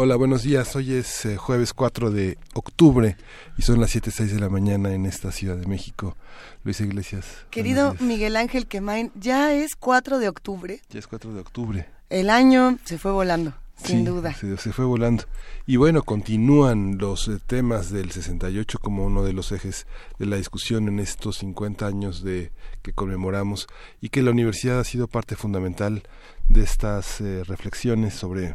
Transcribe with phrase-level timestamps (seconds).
[0.00, 0.76] Hola, buenos días.
[0.76, 3.16] Hoy es eh, jueves 4 de octubre
[3.56, 6.16] y son las 7.06 de la mañana en esta Ciudad de México.
[6.62, 7.26] Luis Iglesias.
[7.50, 10.80] Querido Miguel Ángel Quemain, ya es 4 de octubre.
[10.90, 11.88] Ya es 4 de octubre.
[12.10, 13.54] El año se fue volando.
[13.82, 14.32] Sin duda.
[14.34, 15.24] Se, se, fue volando.
[15.66, 19.88] Y bueno, continúan los eh, temas del 68 como uno de los ejes
[20.20, 23.66] de la discusión en estos 50 años de que conmemoramos
[24.00, 26.04] y que la universidad ha sido parte fundamental
[26.48, 28.54] de estas eh, reflexiones sobre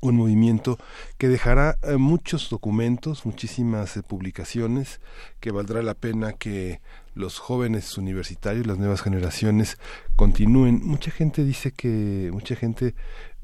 [0.00, 0.78] un movimiento
[1.16, 5.00] que dejará eh, muchos documentos, muchísimas eh, publicaciones,
[5.40, 6.80] que valdrá la pena que
[7.14, 9.76] los jóvenes universitarios, las nuevas generaciones
[10.14, 10.80] continúen.
[10.84, 12.94] Mucha gente dice que, mucha gente,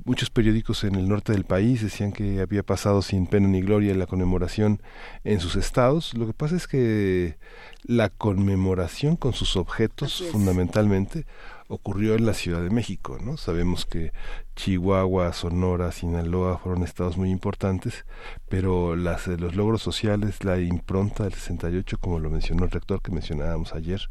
[0.04, 3.94] muchos periódicos en el norte del país decían que había pasado sin pena ni gloria
[3.94, 4.80] la conmemoración
[5.24, 6.14] en sus estados.
[6.14, 7.36] Lo que pasa es que
[7.82, 11.26] la conmemoración con sus objetos, fundamentalmente,
[11.68, 13.36] ocurrió en la Ciudad de México, ¿no?
[13.36, 14.12] Sabemos que
[14.56, 18.04] Chihuahua, Sonora, Sinaloa fueron estados muy importantes,
[18.48, 23.00] pero las, eh, los logros sociales, la impronta del 68, como lo mencionó el rector
[23.00, 24.10] que mencionábamos ayer,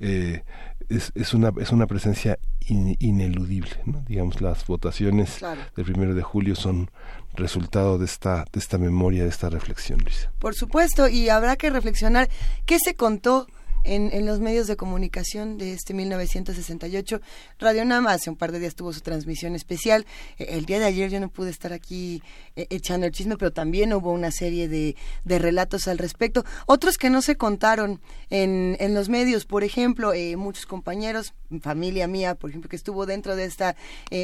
[0.00, 0.44] eh,
[0.88, 4.04] es, es, una, es una presencia ineludible, ¿no?
[4.06, 5.40] Digamos, las votaciones
[5.74, 6.90] del primero de julio son
[7.34, 10.30] resultado de esta, de esta memoria, de esta reflexión, Luisa.
[10.38, 12.28] Por supuesto, y habrá que reflexionar
[12.66, 13.46] qué se contó
[13.84, 17.20] en, en, los medios de comunicación de este 1968.
[17.58, 20.06] Radio Nama hace un par de días tuvo su transmisión especial.
[20.38, 22.22] Eh, el día de ayer yo no pude estar aquí
[22.56, 26.44] eh, echando el chisme, pero también hubo una serie de, de, relatos al respecto.
[26.66, 32.06] Otros que no se contaron en, en los medios, por ejemplo, eh, muchos compañeros, familia
[32.06, 33.76] mía, por ejemplo, que estuvo dentro de esta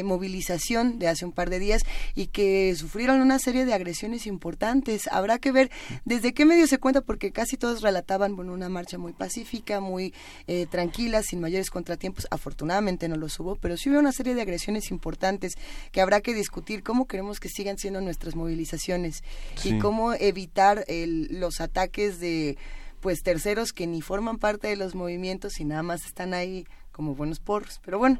[0.03, 1.83] movilización de hace un par de días
[2.15, 5.07] y que sufrieron una serie de agresiones importantes.
[5.11, 5.69] Habrá que ver
[6.05, 9.48] desde qué medio se cuenta, porque casi todos relataban bueno, una marcha muy pacífica
[9.79, 10.13] muy
[10.47, 12.27] eh, tranquila, sin mayores contratiempos.
[12.31, 15.55] Afortunadamente no los hubo, pero sí hubo una serie de agresiones importantes
[15.91, 19.23] que habrá que discutir cómo queremos que sigan siendo nuestras movilizaciones
[19.63, 22.57] y cómo evitar los ataques de
[22.99, 26.65] pues terceros que ni forman parte de los movimientos y nada más están ahí
[26.99, 27.79] como buenos porros.
[27.85, 28.19] Pero bueno,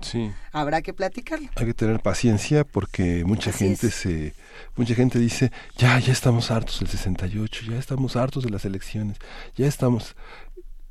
[0.54, 1.50] habrá que platicarlo.
[1.58, 4.34] Hay que tener paciencia porque mucha gente se
[4.78, 9.18] mucha gente dice, "Ya, ya estamos hartos del 68, ya estamos hartos de las elecciones,
[9.56, 10.16] ya estamos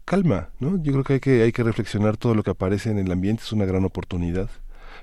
[0.09, 0.83] calma, ¿no?
[0.83, 3.43] Yo creo que hay que hay que reflexionar todo lo que aparece en el ambiente,
[3.45, 4.49] es una gran oportunidad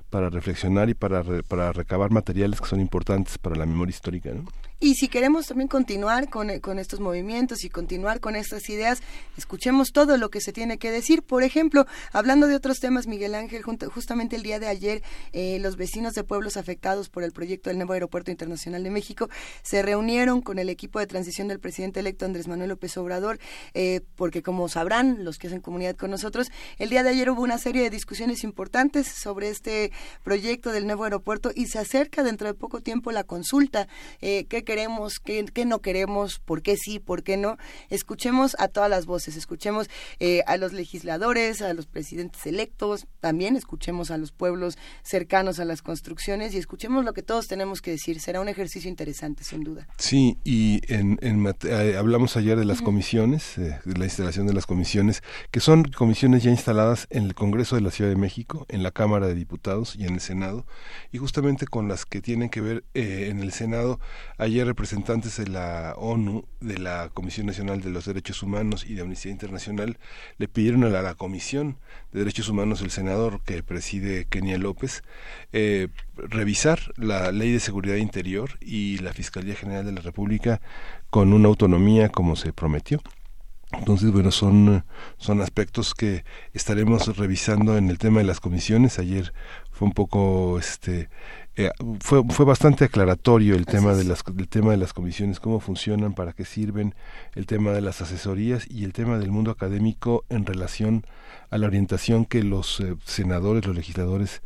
[0.09, 4.31] para reflexionar y para, para recabar materiales que son importantes para la memoria histórica.
[4.33, 4.45] ¿no?
[4.79, 9.01] Y si queremos también continuar con, eh, con, estos movimientos y continuar con estas ideas,
[9.37, 11.23] escuchemos todo lo que se tiene que decir.
[11.23, 15.77] Por ejemplo, hablando de otros temas, Miguel Ángel, justamente el día de ayer, eh, los
[15.77, 19.29] vecinos de pueblos afectados por el proyecto del nuevo Aeropuerto Internacional de México
[19.63, 23.39] se reunieron con el equipo de transición del presidente electo Andrés Manuel López Obrador,
[23.73, 27.41] eh, porque como sabrán los que hacen comunidad con nosotros, el día de ayer hubo
[27.41, 29.93] una serie de discusiones importantes sobre este
[30.23, 33.87] proyecto del nuevo aeropuerto y se acerca dentro de poco tiempo la consulta.
[34.21, 35.19] Eh, ¿Qué queremos?
[35.19, 36.39] Qué, no queremos?
[36.39, 36.99] ¿Por qué sí?
[36.99, 37.57] ¿Por qué no?
[37.89, 39.89] Escuchemos a todas las voces, escuchemos
[40.19, 45.65] eh, a los legisladores, a los presidentes electos, también escuchemos a los pueblos cercanos a
[45.65, 48.19] las construcciones y escuchemos lo que todos tenemos que decir.
[48.19, 49.87] Será un ejercicio interesante, sin duda.
[49.97, 55.23] Sí, y en, eh, hablamos ayer de las comisiones, de la instalación de las comisiones,
[55.51, 58.91] que son comisiones ya instaladas en el Congreso de la Ciudad de México, en la
[58.91, 60.65] Cámara de Diputados y en el Senado,
[61.11, 63.99] y justamente con las que tienen que ver eh, en el Senado,
[64.63, 69.31] representantes de la ONU, de la Comisión Nacional de los Derechos Humanos y de Amnistía
[69.31, 69.97] Internacional
[70.37, 71.77] le pidieron a la, Comisión
[72.11, 75.03] de Derechos Humanos del senador que preside Kenia López
[75.51, 80.61] eh, revisar la Ley de Seguridad Interior y la Fiscalía General de la República
[81.09, 83.01] con una autonomía como se prometió.
[83.71, 84.85] Entonces, bueno, son,
[85.17, 88.99] son aspectos que estaremos revisando en el tema de las comisiones.
[88.99, 89.33] Ayer
[89.71, 91.09] fue un poco este
[91.57, 91.71] eh,
[92.01, 96.13] fue, fue bastante aclaratorio el tema de las el tema de las comisiones cómo funcionan
[96.13, 96.95] para qué sirven
[97.33, 101.05] el tema de las asesorías y el tema del mundo académico en relación
[101.49, 104.41] a la orientación que los eh, senadores los legisladores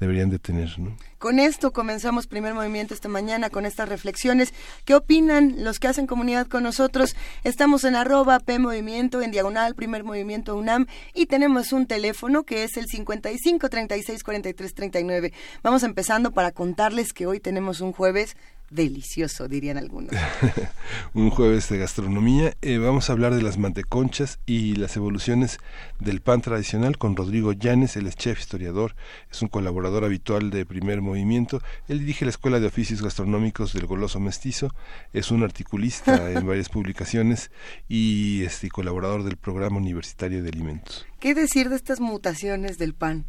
[0.00, 0.96] deberían de tener ¿no?
[1.18, 4.54] con esto comenzamos primer movimiento esta mañana con estas reflexiones.
[4.86, 7.14] ¿Qué opinan los que hacen comunidad con nosotros?
[7.44, 12.64] Estamos en arroba P Movimiento, en diagonal, primer movimiento UNAM, y tenemos un teléfono que
[12.64, 15.32] es el 55 36 43 39.
[15.62, 18.34] Vamos empezando para contarles que hoy tenemos un jueves
[18.70, 20.12] delicioso, dirían algunos.
[21.14, 22.56] un jueves de gastronomía.
[22.62, 25.58] Eh, vamos a hablar de las manteconchas y las evoluciones
[25.98, 28.94] del pan tradicional con Rodrigo Llanes, es chef, historiador,
[29.30, 31.62] es un colaborador habitual de Primer Movimiento.
[31.88, 34.74] Él dirige la Escuela de Oficios Gastronómicos del Goloso Mestizo,
[35.12, 37.50] es un articulista en varias publicaciones
[37.88, 41.06] y este colaborador del Programa Universitario de Alimentos.
[41.18, 43.26] ¿Qué decir de estas mutaciones del pan?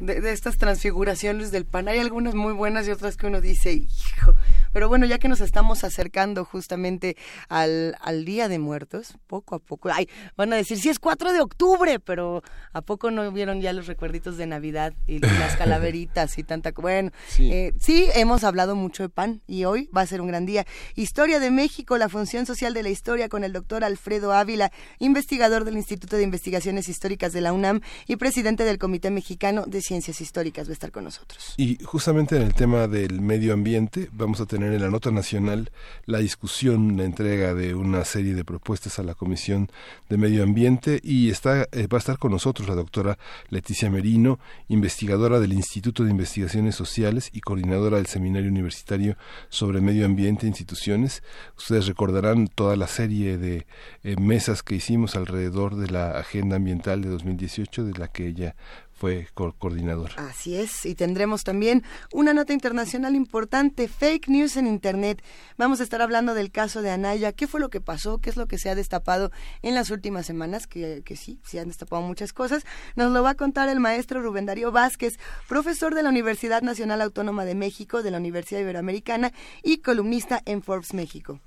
[0.00, 1.88] De, de, estas transfiguraciones del pan.
[1.88, 4.34] Hay algunas muy buenas y otras que uno dice, hijo,
[4.76, 7.16] pero bueno, ya que nos estamos acercando justamente
[7.48, 10.06] al, al Día de Muertos, poco a poco, ay,
[10.36, 12.42] van a decir, sí es 4 de octubre, pero
[12.74, 16.72] ¿a poco no vieron ya los recuerditos de Navidad y las calaveritas y tanta...
[16.72, 17.50] Bueno, sí.
[17.50, 20.66] Eh, sí, hemos hablado mucho de pan y hoy va a ser un gran día.
[20.94, 25.64] Historia de México, la función social de la historia con el doctor Alfredo Ávila, investigador
[25.64, 30.20] del Instituto de Investigaciones Históricas de la UNAM y presidente del Comité Mexicano de Ciencias
[30.20, 31.54] Históricas, va a estar con nosotros.
[31.56, 35.70] Y justamente en el tema del medio ambiente vamos a tener en la nota nacional
[36.04, 39.68] la discusión, la entrega de una serie de propuestas a la Comisión
[40.08, 43.18] de Medio Ambiente y está eh, va a estar con nosotros la doctora
[43.48, 49.16] Leticia Merino, investigadora del Instituto de Investigaciones Sociales y coordinadora del Seminario Universitario
[49.48, 51.22] sobre Medio Ambiente e Instituciones.
[51.56, 53.66] Ustedes recordarán toda la serie de
[54.02, 58.56] eh, mesas que hicimos alrededor de la Agenda Ambiental de 2018 de la que ella
[58.96, 60.12] fue co coordinador.
[60.16, 65.22] Así es, y tendremos también una nota internacional importante, fake news en Internet.
[65.58, 68.36] Vamos a estar hablando del caso de Anaya, qué fue lo que pasó, qué es
[68.36, 69.30] lo que se ha destapado
[69.62, 72.64] en las últimas semanas, que, que sí, se han destapado muchas cosas.
[72.96, 77.02] Nos lo va a contar el maestro Rubén Darío Vázquez, profesor de la Universidad Nacional
[77.02, 79.32] Autónoma de México, de la Universidad Iberoamericana
[79.62, 81.40] y columnista en Forbes México.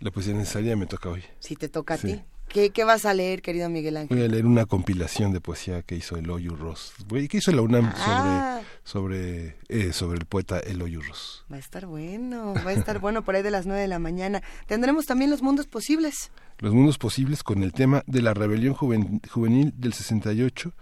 [0.00, 1.24] La poesía necesaria me toca hoy.
[1.38, 2.12] Sí, te toca sí.
[2.12, 2.24] a ti.
[2.54, 4.16] ¿Qué, ¿Qué, vas a leer, querido Miguel Ángel?
[4.16, 6.92] Voy a leer una compilación de poesía que hizo Eloy Ross.
[7.08, 8.60] ¿Qué hizo la UNAM ah.
[8.84, 11.44] sobre, sobre, eh, sobre el poeta Eloy Ross?
[11.50, 13.98] Va a estar bueno, va a estar bueno por ahí de las nueve de la
[13.98, 14.40] mañana.
[14.68, 16.30] Tendremos también los mundos posibles.
[16.60, 20.72] Los mundos posibles con el tema de la rebelión juven, juvenil del 68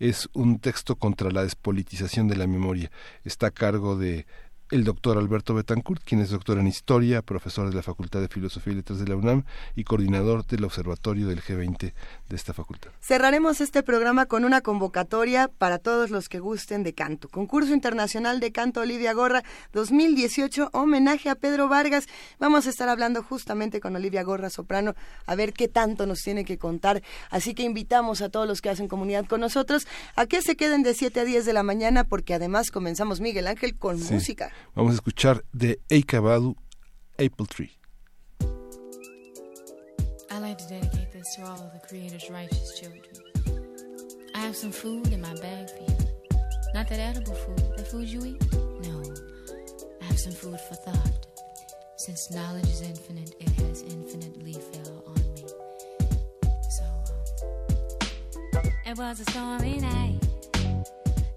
[0.00, 2.90] es un texto contra la despolitización de la memoria.
[3.24, 4.26] Está a cargo de
[4.72, 8.72] el doctor Alberto Betancourt, quien es doctor en Historia, profesor de la Facultad de Filosofía
[8.72, 9.44] y Letras de la UNAM
[9.76, 11.92] y coordinador del Observatorio del G20
[12.28, 12.90] de esta facultad.
[13.02, 17.28] Cerraremos este programa con una convocatoria para todos los que gusten de canto.
[17.28, 19.42] Concurso Internacional de Canto Olivia Gorra
[19.74, 22.06] 2018, homenaje a Pedro Vargas.
[22.38, 24.94] Vamos a estar hablando justamente con Olivia Gorra Soprano
[25.26, 27.02] a ver qué tanto nos tiene que contar.
[27.28, 29.86] Así que invitamos a todos los que hacen comunidad con nosotros
[30.16, 33.48] a que se queden de 7 a 10 de la mañana porque además comenzamos Miguel
[33.48, 34.14] Ángel con sí.
[34.14, 34.50] música.
[34.74, 36.56] Vamos a escuchar de Eikabadu,
[37.18, 37.72] Apple Tree.
[40.30, 43.02] I like to dedicate this to all of the Creator's righteous children.
[44.34, 45.96] I have some food in my bag for you.
[46.74, 48.42] Not that edible food, the food you eat?
[48.82, 49.02] No.
[50.00, 51.26] I have some food for thought.
[51.96, 55.44] Since knowledge is infinite, it has infinitely fell on me.
[56.70, 56.84] So,
[58.58, 60.18] um, it was a stormy night.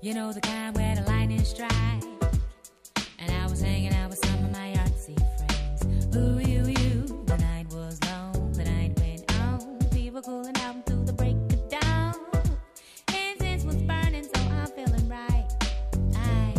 [0.02, 2.15] You know the kind where the lightning strikes.
[3.56, 6.14] Was hanging out with some of my artsy friends.
[6.18, 7.24] Ooh, you, you.
[7.26, 9.80] The night was long, the night went on.
[9.94, 12.16] We were cooling out until the break of dawn.
[13.14, 15.46] Incense was burning, so I'm feeling right.
[16.18, 16.54] I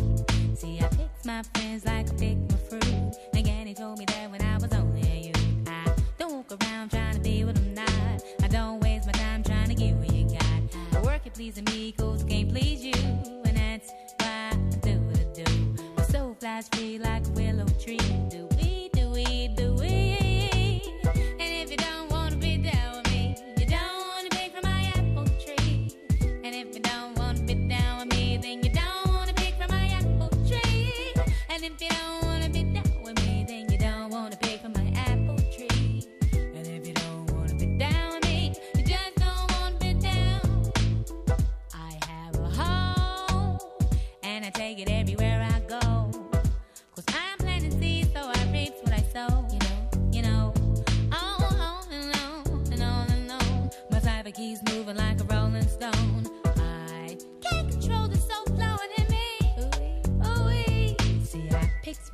[0.55, 3.15] see, I picked my friends like I picked my fruit.
[3.35, 6.93] Again, he told me that when I was only a youth, I don't walk around
[6.93, 8.25] trying to be what I'm not.
[8.43, 10.97] I don't waste my time trying to get what you got.
[10.97, 11.93] I work at pleasing me,
[16.47, 18.26] flies free like willow tree.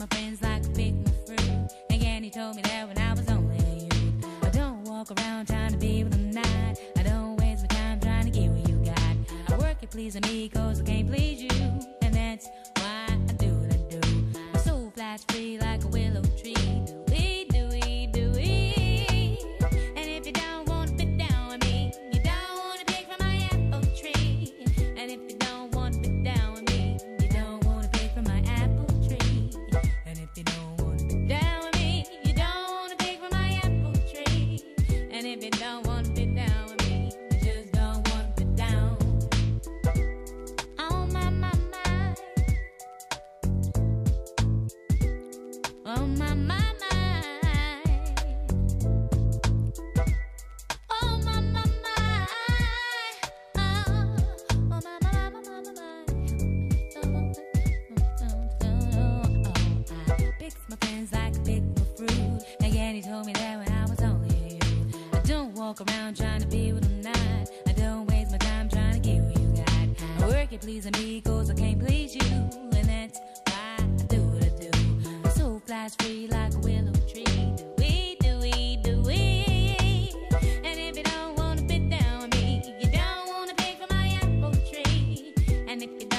[0.03, 1.69] My friends like I picked my fruit.
[1.91, 4.25] Again, he told me that when I was only a youth.
[4.43, 6.81] I don't walk around trying to be what I'm not.
[6.97, 9.17] I don't waste my time trying to get what you got.
[9.49, 11.52] I work at pleasing me cause I can't please you.
[85.73, 86.12] And if you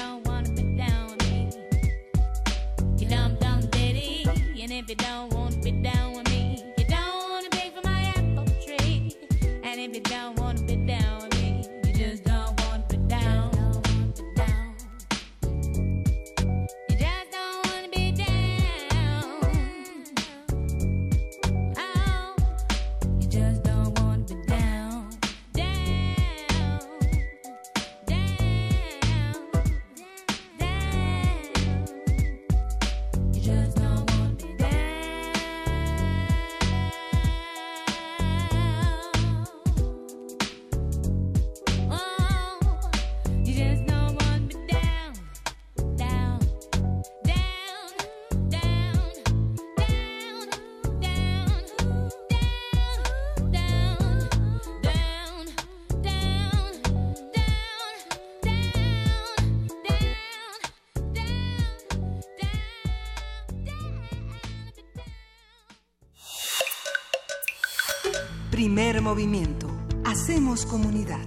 [68.94, 69.66] Primer movimiento.
[70.04, 71.26] Hacemos comunidad.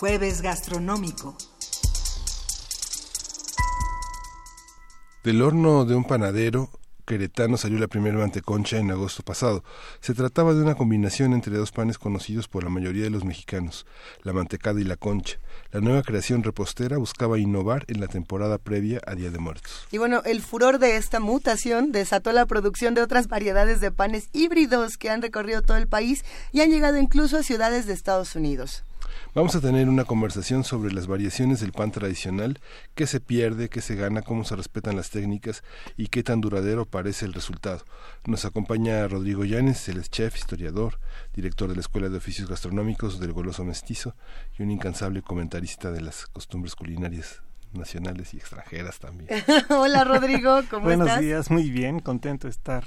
[0.00, 1.36] Jueves gastronómico.
[5.22, 6.68] Del horno de un panadero
[7.04, 9.64] queretano salió la primera manteconcha en agosto pasado.
[10.00, 13.86] Se trataba de una combinación entre dos panes conocidos por la mayoría de los mexicanos,
[14.22, 15.38] la mantecada y la concha.
[15.70, 19.86] La nueva creación repostera buscaba innovar en la temporada previa a Día de Muertos.
[19.90, 24.28] Y bueno, el furor de esta mutación desató la producción de otras variedades de panes
[24.32, 28.34] híbridos que han recorrido todo el país y han llegado incluso a ciudades de Estados
[28.36, 28.84] Unidos.
[29.34, 32.60] Vamos a tener una conversación sobre las variaciones del pan tradicional,
[32.94, 35.64] qué se pierde, qué se gana, cómo se respetan las técnicas
[35.96, 37.84] y qué tan duradero parece el resultado.
[38.26, 41.00] Nos acompaña Rodrigo Llanes, es chef, historiador,
[41.34, 44.14] director de la Escuela de Oficios Gastronómicos del Goloso Mestizo
[44.56, 49.30] y un incansable comentarista de las costumbres culinarias nacionales y extranjeras también.
[49.68, 51.20] Hola Rodrigo, ¿cómo Buenos estás?
[51.20, 52.84] días, muy bien, contento de estar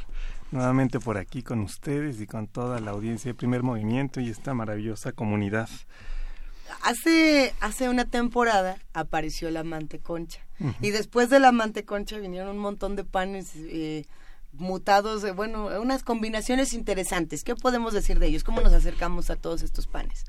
[0.51, 4.53] nuevamente por aquí con ustedes y con toda la audiencia de Primer Movimiento y esta
[4.53, 5.67] maravillosa comunidad.
[6.83, 10.41] Hace, hace una temporada apareció la manteconcha
[10.81, 14.05] y después de la manteconcha vinieron un montón de panes eh,
[14.53, 17.43] mutados, eh, bueno, unas combinaciones interesantes.
[17.43, 18.43] ¿Qué podemos decir de ellos?
[18.43, 20.25] ¿Cómo nos acercamos a todos estos panes?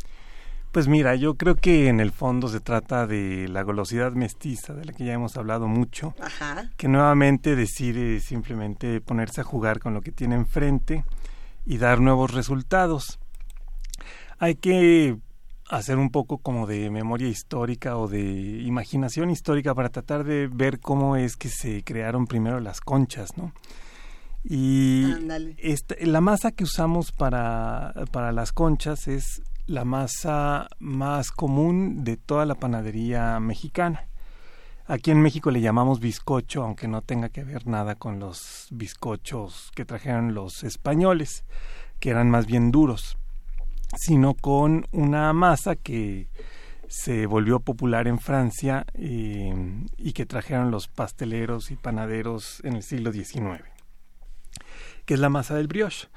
[0.73, 4.85] Pues mira, yo creo que en el fondo se trata de la golosidad mestiza, de
[4.85, 6.71] la que ya hemos hablado mucho, Ajá.
[6.76, 11.04] que nuevamente decide simplemente ponerse a jugar con lo que tiene enfrente
[11.64, 13.18] y dar nuevos resultados.
[14.38, 15.16] Hay que
[15.68, 18.22] hacer un poco como de memoria histórica o de
[18.62, 23.52] imaginación histórica para tratar de ver cómo es que se crearon primero las conchas, ¿no?
[24.44, 25.02] Y
[25.58, 32.16] esta- la masa que usamos para, para las conchas es la masa más común de
[32.16, 34.06] toda la panadería mexicana.
[34.87, 39.70] Aquí en México le llamamos bizcocho, aunque no tenga que ver nada con los bizcochos
[39.75, 41.44] que trajeron los españoles,
[42.00, 43.18] que eran más bien duros,
[43.97, 46.28] sino con una masa que
[46.88, 49.54] se volvió popular en Francia eh,
[49.97, 53.62] y que trajeron los pasteleros y panaderos en el siglo XIX,
[55.04, 56.09] que es la masa del brioche.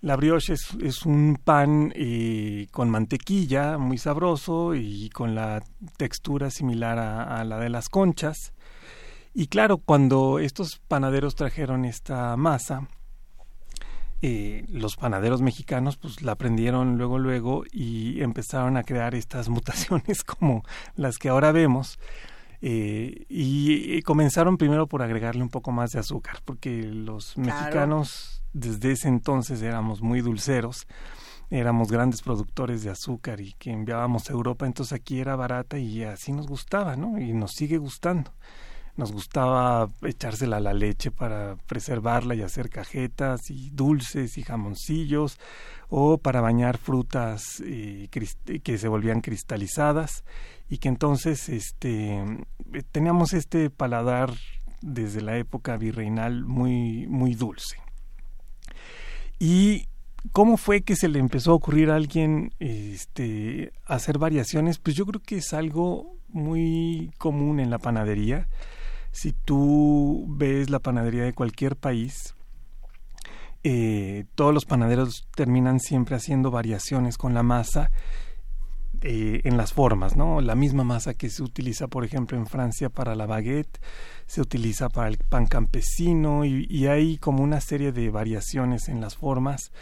[0.00, 5.62] La brioche es, un pan eh, con mantequilla muy sabroso y con la
[5.96, 8.52] textura similar a la de las conchas.
[9.38, 12.88] Y claro, cuando estos panaderos trajeron esta masa,
[14.28, 20.24] eh, los panaderos mexicanos pues la aprendieron luego luego y empezaron a crear estas mutaciones
[20.24, 20.62] como
[20.96, 21.98] las que ahora vemos
[22.62, 27.46] Eh, y, y comenzaron primero por agregarle un poco más de azúcar, porque los Claro.
[27.46, 30.86] mexicanos desde ese entonces éramos muy dulceros,
[31.50, 36.02] éramos grandes productores de azúcar y que enviábamos a Europa, entonces aquí era barata y
[36.02, 37.18] así nos gustaba, ¿no?
[37.20, 38.32] Y nos sigue gustando.
[38.96, 45.38] Nos gustaba echársela a la leche para preservarla y hacer cajetas y dulces y jamoncillos
[45.88, 50.24] o para bañar frutas eh, que se volvían cristalizadas
[50.68, 52.24] y que entonces este
[52.90, 54.32] teníamos este paladar
[54.80, 57.76] desde la época virreinal muy muy dulce.
[59.38, 59.88] Y
[60.32, 64.78] ¿Cómo fue que se le empezó a ocurrir a alguien este, hacer variaciones?
[64.78, 68.48] Pues yo creo que es algo muy común en la panadería.
[69.16, 72.34] Si tú ves la panadería de cualquier país,
[73.64, 77.90] eh, todos los panaderos terminan siempre haciendo variaciones con la masa
[79.00, 80.42] eh, en las formas, ¿no?
[80.42, 83.80] La misma masa que se utiliza, por ejemplo, en Francia para la baguette,
[84.26, 89.00] se utiliza para el pan campesino y, y hay como una serie de variaciones en
[89.00, 89.72] las formas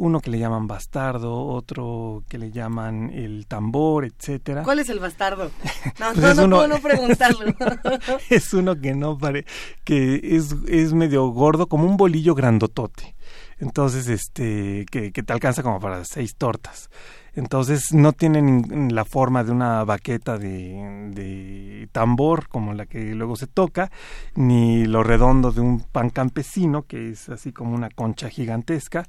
[0.00, 4.62] uno que le llaman bastardo, otro que le llaman el tambor, etcétera.
[4.62, 5.50] ¿Cuál es el bastardo?
[6.00, 7.46] No, Pues no, no uno- puedo no preguntarlo.
[8.30, 9.44] es uno que no pare,
[9.84, 13.14] que es, es medio gordo, como un bolillo grandotote.
[13.58, 16.88] Entonces, este, que, que te alcanza como para seis tortas.
[17.34, 23.14] Entonces, no tiene nin- la forma de una baqueta de, de tambor, como la que
[23.14, 23.90] luego se toca,
[24.34, 29.06] ni lo redondo de un pan campesino, que es así como una concha gigantesca,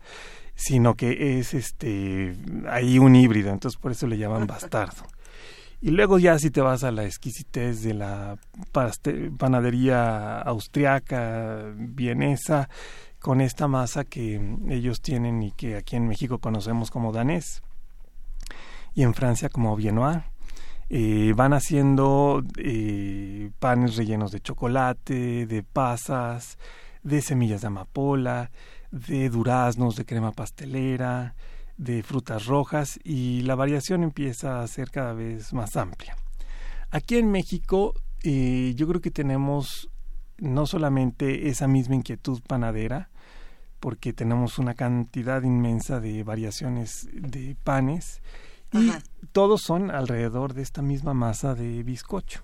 [0.56, 2.36] sino que es este
[2.70, 5.04] ahí un híbrido, entonces por eso le llaman bastardo.
[5.84, 8.38] Y luego ya si te vas a la exquisitez de la
[9.38, 12.70] panadería austriaca, vienesa,
[13.20, 17.64] con esta masa que ellos tienen y que aquí en México conocemos como danés
[18.94, 20.20] y en Francia como viennois.
[20.94, 26.58] Eh, van haciendo eh, panes rellenos de chocolate, de pasas,
[27.02, 28.52] de semillas de amapola,
[28.92, 31.36] de duraznos, de crema pastelera,
[31.78, 36.16] de frutas rojas y la variación empieza a ser cada vez más amplia.
[36.92, 37.94] Aquí en México
[38.24, 39.90] eh, yo creo que tenemos
[40.38, 43.10] no solamente esa misma inquietud panadera,
[43.80, 48.22] porque tenemos una cantidad inmensa de variaciones de panes
[48.72, 49.02] y Ajá.
[49.32, 52.42] todos son alrededor de esta misma masa de bizcocho.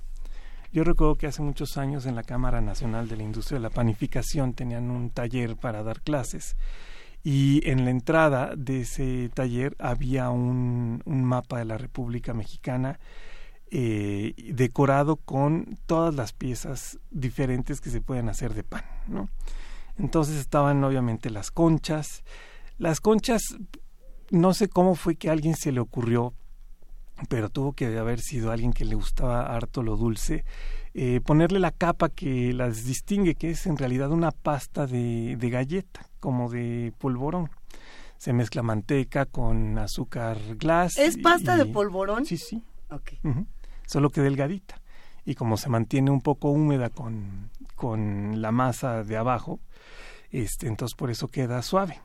[0.78, 3.72] Yo recuerdo que hace muchos años en la Cámara Nacional de la Industria de la
[3.72, 6.56] Panificación tenían un taller para dar clases
[7.24, 13.00] y en la entrada de ese taller había un, mapa de la República Mexicana
[13.72, 18.86] eh, decorado con todas las piezas diferentes que se pueden hacer de pan.
[19.98, 22.24] Entonces estaban obviamente las conchas.
[22.78, 23.42] Las conchas,
[24.30, 26.36] no sé cómo fue que a alguien se le ocurrió,
[27.30, 30.46] pero tuvo que haber sido alguien que le gustaba harto lo dulce,
[30.94, 35.50] eh, ponerle la capa que las distingue, que es en realidad una pasta de, de
[35.50, 37.50] galleta, como de polvorón.
[38.18, 40.98] Se mezcla manteca con azúcar glass.
[40.98, 42.26] ¿Es pasta y- de polvorón?
[42.26, 42.64] Sí, sí.
[42.90, 43.14] Ok.
[43.24, 43.46] Ujú.
[43.86, 44.82] Solo que delgadita.
[45.26, 49.60] Y como se mantiene un poco húmeda con, con la masa de abajo,
[50.32, 52.00] este, entonces por eso queda suave.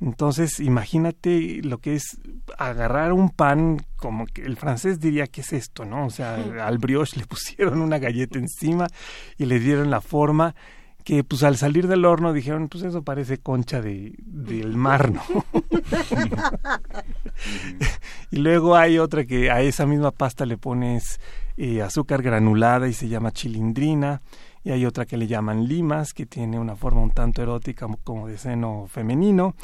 [0.00, 2.20] Entonces, imagínate lo que es
[2.56, 6.06] agarrar un pan, como que el francés diría que es esto, ¿no?
[6.06, 8.86] O sea, al brioche le pusieron una galleta encima
[9.36, 10.54] y le dieron la forma
[11.04, 15.22] que pues al salir del horno dijeron, pues eso parece concha de, del mar, ¿no?
[18.30, 21.18] y luego hay otra que a esa misma pasta le pones
[21.56, 24.20] eh, azúcar granulada y se llama chilindrina.
[24.68, 28.28] Y hay otra que le llaman limas, que tiene una forma un tanto erótica como-
[28.28, 29.54] de seno femenino.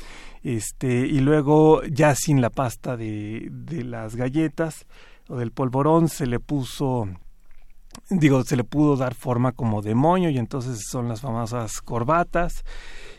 [0.43, 4.87] Este, y luego, ya sin la pasta de, de las galletas
[5.29, 7.07] o del polvorón, se le puso
[8.09, 12.65] digo, se le pudo dar forma como de moño y entonces son las famosas corbatas.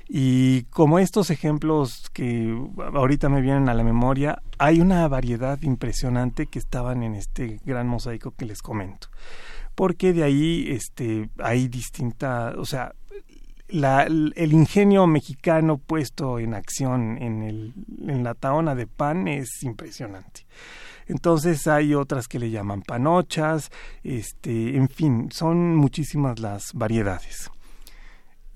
[0.10, 2.52] Y como estos ejemplos que
[2.96, 7.88] ahorita me vienen a la memoria, hay una variedad impresionante que estaban en este gran
[7.88, 9.08] mosaico que les comento.
[9.76, 12.94] Porque de ahí este, hay distinta, o sea,
[13.68, 20.46] el ingenio mexicano puesto en acción en, la taona de pan es impresionante.
[21.08, 23.70] Entonces hay otras que le llaman panochas,
[24.04, 27.52] este, en fin, son muchísimas las variedades.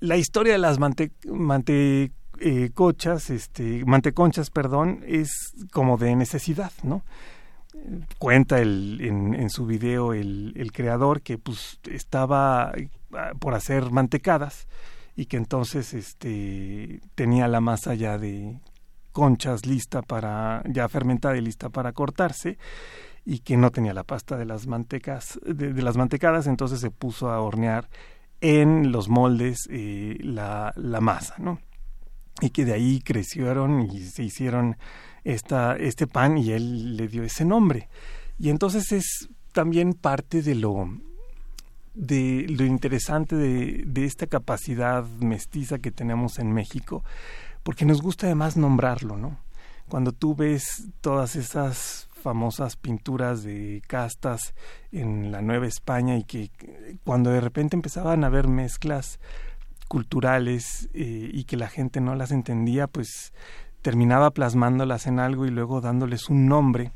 [0.00, 1.12] La historia de las mante,
[2.40, 2.70] eh,
[3.28, 7.04] este, manteconchas, perdón, es como de necesidad, ¿no?
[8.18, 12.72] Cuenta el, en, en su video el, creador que pues estaba
[13.14, 14.66] ah, por hacer mantecadas
[15.14, 18.58] y que entonces este tenía la masa ya de
[19.12, 22.58] conchas lista para ya fermentada y lista para cortarse
[23.24, 26.90] y que no tenía la pasta de las mantecas de, de las mantecadas entonces se
[26.90, 27.88] puso a hornear
[28.40, 31.60] en los moldes eh, la, la masa no
[32.40, 34.76] y que de ahí crecieron y se hicieron
[35.24, 37.88] esta, este pan y él le dio ese nombre.
[38.38, 40.88] Y entonces es también parte de lo,
[41.94, 47.04] de lo interesante de, de esta capacidad mestiza que tenemos en México,
[47.62, 49.38] porque nos gusta además nombrarlo, ¿no?
[49.88, 54.54] Cuando tú ves todas esas famosas pinturas de castas
[54.92, 56.50] en la Nueva España y que
[57.02, 59.18] cuando de repente empezaban a haber mezclas
[59.88, 63.32] culturales eh, y que la gente no las entendía, pues
[63.82, 66.92] terminaba plasmándolas en algo y luego dándoles un nombre.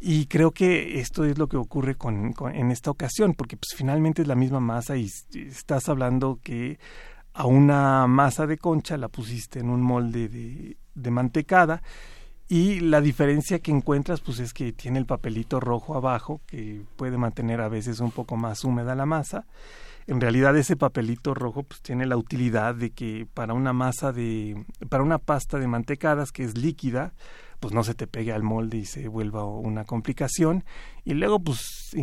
[0.00, 4.22] Y creo que esto es lo que ocurre con, en esta ocasión, porque pues finalmente
[4.22, 6.78] es la misma masa y estás hablando que
[7.32, 11.82] a una masa de concha la pusiste en un molde de, de mantecada
[12.48, 17.16] y la diferencia que encuentras pues es que tiene el papelito rojo abajo que puede
[17.16, 19.46] mantener a veces un poco más húmeda la masa
[20.06, 24.64] en realidad ese papelito rojo pues tiene la utilidad de que para una masa de
[24.88, 27.14] para una pasta de mantecadas que es líquida
[27.60, 30.64] pues no se te pegue al molde y se vuelva una complicación
[31.04, 31.94] y luego pues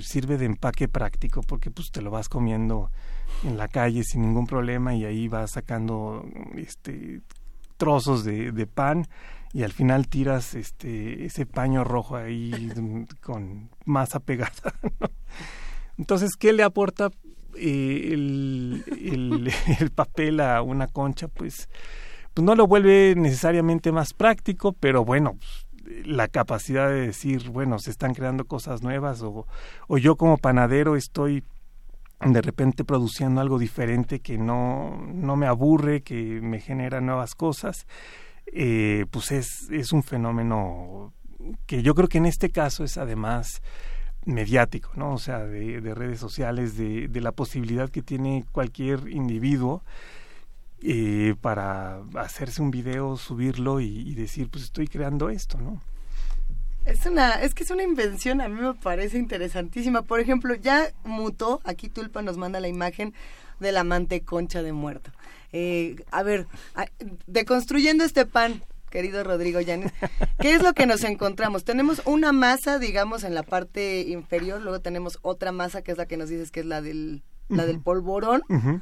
[0.00, 2.90] sirve de empaque práctico porque pues te lo vas comiendo
[3.44, 6.24] en la calle sin ningún problema y ahí vas sacando
[6.56, 7.20] este
[7.76, 9.06] trozos de, de pan
[9.52, 12.72] y al final tiras este ese paño rojo ahí
[13.20, 15.10] con masa pegada ¿no?
[15.98, 17.10] entonces qué le aporta
[17.56, 21.68] el, el, el, papel a una concha, pues,
[22.34, 25.38] pues no lo vuelve necesariamente más práctico, pero bueno,
[26.04, 29.46] la capacidad de decir, bueno, se están creando cosas nuevas o,
[29.88, 31.44] o yo como panadero estoy
[32.20, 37.86] de repente produciendo algo diferente que no, no me aburre, que me genera nuevas cosas,
[38.52, 41.14] eh, pues es, es un fenómeno
[41.66, 43.62] que yo creo que en este caso es además
[44.24, 45.14] mediático, ¿no?
[45.14, 49.82] O sea, de, de redes sociales, de, la posibilidad que tiene cualquier individuo
[50.82, 55.80] eh, para hacerse un video, subirlo y, decir, pues estoy creando esto, ¿no?
[56.86, 60.02] Es una, es que es una invención, a mí me parece interesantísima.
[60.02, 63.12] Por ejemplo, ya mutó, aquí Tulpa nos manda la imagen
[63.60, 65.10] de la manteconcha de muerto.
[65.52, 66.46] Eh, a ver,
[67.26, 69.92] deconstruyendo este pan, querido Rodrigo Llanes,
[70.38, 71.64] ¿qué es lo que nos encontramos?
[71.64, 76.06] Tenemos una masa, digamos, en la parte inferior, luego tenemos otra masa que es la
[76.06, 77.56] que nos dices que es la del, uh -huh.
[77.56, 78.42] la del polvorón.
[78.48, 78.80] Uh -huh.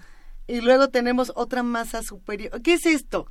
[0.51, 2.62] Y luego tenemos otra masa superior.
[2.62, 3.27] ¿Qué es esto?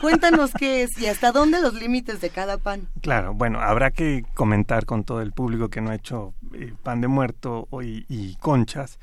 [0.00, 2.86] Cuéntanos qué es y hasta dónde los límites de cada pan.
[3.00, 7.00] Claro, bueno, habrá que comentar con todo el público que no ha hecho eh, pan
[7.00, 9.00] de muerto y, y conchas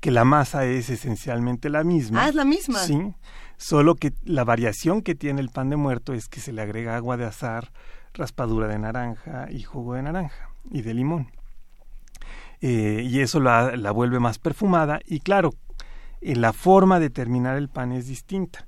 [0.00, 2.24] que la masa es esencialmente la misma.
[2.24, 2.78] Ah, es la misma.
[2.78, 3.14] Sí
[3.56, 6.96] solo que la variación que tiene el pan de muerto es que se le agrega
[6.96, 7.72] agua de azar,
[8.14, 11.30] raspadura de naranja y jugo de naranja y de limón.
[12.60, 15.52] Eh, y eso la, la, vuelve más perfumada y claro,
[16.20, 18.66] eh, la forma de terminar el pan es distinta.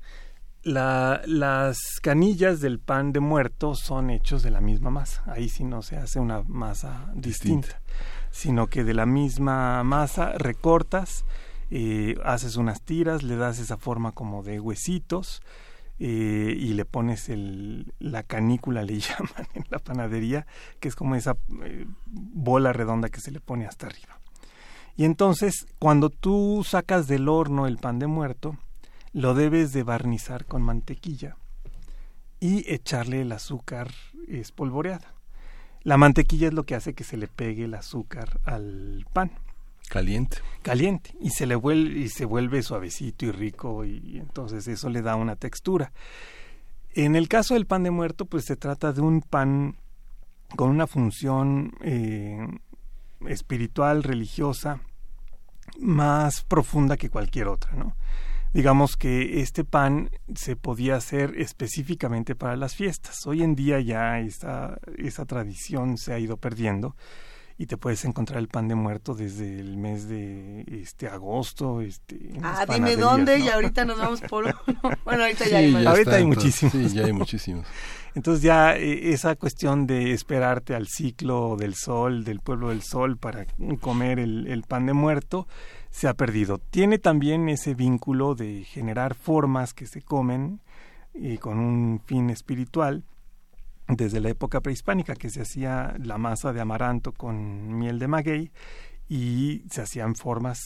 [0.63, 5.23] La, las canillas del pan de muerto son hechos de la misma masa.
[5.27, 7.81] Ahí sí no se hace una masa distinta, distinta.
[8.31, 11.25] sino que de la misma masa recortas,
[11.71, 15.43] eh, haces unas tiras, le das esa forma como de huesitos
[15.99, 17.31] eh, y le pones
[17.99, 20.47] la canícula, le llaman en la panadería,
[20.81, 24.21] que es como esa eh, bola redonda que se le pone hasta arriba.
[24.97, 28.59] Y entonces, cuando tú sacas del horno el pan de muerto,
[29.13, 31.37] lo debes de barnizar con mantequilla
[32.41, 33.91] y echarle el azúcar
[34.27, 35.15] espolvoreada.
[35.83, 39.33] La mantequilla es lo que hace que se le pegue el azúcar al pan.
[39.89, 40.39] Caliente.
[40.63, 41.15] Caliente.
[41.21, 45.17] Y se le vuelve, y se vuelve suavecito y rico y, entonces eso le da
[45.17, 45.93] una textura.
[46.95, 49.77] En el caso del pan de muerto, pues se trata de un pan
[50.57, 52.47] con una función eh,
[53.27, 54.81] espiritual, religiosa,
[55.79, 57.95] más profunda que cualquier otra, ¿no?
[58.55, 63.27] Digamos que este pan se podía hacer específicamente para las fiestas.
[63.27, 66.97] Hoy en día ya esa, esa tradición se ha ido perdiendo
[67.61, 72.17] y te puedes encontrar el pan de muerto desde el mes de este agosto este
[72.41, 73.45] ah dime dónde ¿no?
[73.45, 74.45] y ahorita nos vamos por
[75.05, 76.73] bueno ahorita sí, ya hay ya ahorita hay muchísimos.
[76.73, 77.67] Sí ya hay muchísimos.
[78.15, 83.17] Entonces ya eh, esa cuestión de esperarte al ciclo del sol del pueblo del sol
[83.17, 83.45] para
[83.81, 85.49] comer el, el pan de muerto
[85.91, 86.59] se ha perdido.
[86.59, 90.61] Tiene también ese vínculo de generar formas que se comen
[91.13, 93.03] y con un fin espiritual
[93.89, 98.53] desde la época prehispánica que se hacía la masa de amaranto con miel de maguey
[99.09, 100.59] y se hacían formas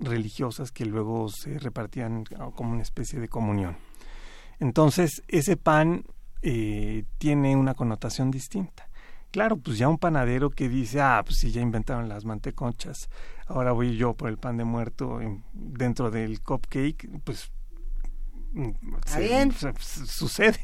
[0.00, 2.24] religiosas que luego se repartían
[2.56, 3.76] como una especie de comunión.
[4.58, 6.04] Entonces, ese pan
[6.42, 8.88] eh, tiene una connotación distinta.
[9.30, 13.08] claro, pues ya un panadero que dice, ah, pues sí, ya inventaron las manteconchas,
[13.48, 17.50] ahora voy yo por el pan de muerto en- dentro del cupcake, pues
[18.54, 19.52] bien.
[19.52, 20.58] se- se- sucede.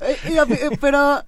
[0.80, 1.24] Pero,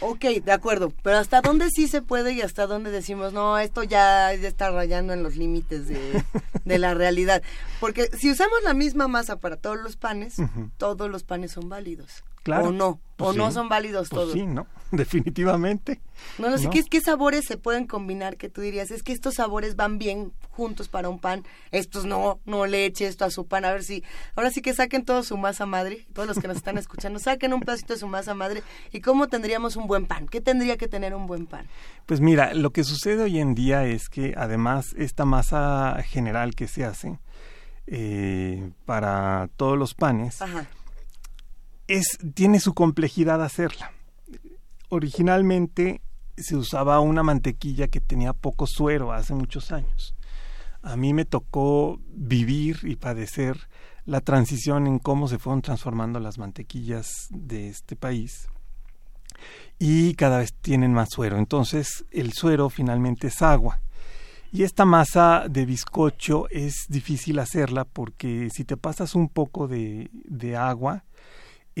[0.00, 3.82] ok, de acuerdo, pero ¿hasta dónde sí se puede y hasta dónde decimos, no, esto
[3.82, 6.24] ya, ya está rayando en los límites de,
[6.64, 7.42] de la realidad?
[7.80, 10.36] Porque si usamos la misma masa para todos los panes,
[10.78, 12.24] todos los panes son válidos.
[12.42, 12.68] Claro.
[12.68, 13.54] O no, Pues o no sí.
[13.54, 14.32] son válidos Pues todos.
[14.32, 14.66] sí, ¿no?
[14.92, 16.00] Definitivamente.
[16.38, 16.70] No, no sé, ¿no?
[16.70, 18.90] ¿qué, ¿qué sabores se pueden combinar que tú dirías?
[18.90, 23.06] Es que estos sabores van bien juntos para un pan, estos no, no le eche
[23.06, 26.06] esto a su pan, a ver si, ahora sí que saquen toda su masa madre,
[26.12, 29.28] todos los que nos están escuchando, saquen un pedacito de su masa madre y cómo
[29.28, 31.66] tendríamos un buen pan, ¿qué tendría que tener un buen pan?
[32.04, 36.68] Pues mira, lo que sucede hoy en día es que además esta masa general que
[36.68, 37.18] se hace
[37.86, 40.66] eh, para todos los panes Ajá,
[41.90, 43.92] es tiene su complejidad hacerla.
[44.90, 46.02] Originalmente
[46.36, 50.14] se usaba una mantequilla que tenía poco suero hace muchos años.
[50.82, 53.68] A mí me tocó vivir y padecer
[54.04, 58.48] la transición en cómo se fueron transformando las mantequillas de este país
[59.78, 61.38] y cada vez tienen más suero.
[61.38, 63.80] Entonces el suero finalmente es agua.
[64.52, 70.10] Y esta masa de bizcocho es difícil hacerla porque si te pasas un poco de,
[70.12, 71.04] de agua,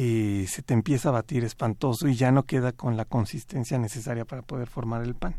[0.02, 4.24] eh, se te empieza a batir espantoso y ya no queda con la consistencia necesaria
[4.24, 5.34] para poder formar el pan.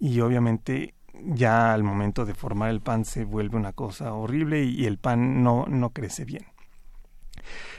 [0.00, 4.86] Y obviamente ya al momento de formar el pan se vuelve una cosa horrible y,
[4.86, 6.44] el pan no, no crece bien.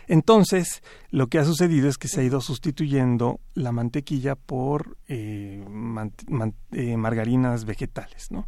[0.08, 5.66] Entonces, lo que ha sucedido es que se ha ido sustituyendo la mantequilla por eh,
[6.72, 8.48] eh, margarinas vegetales, ¿no?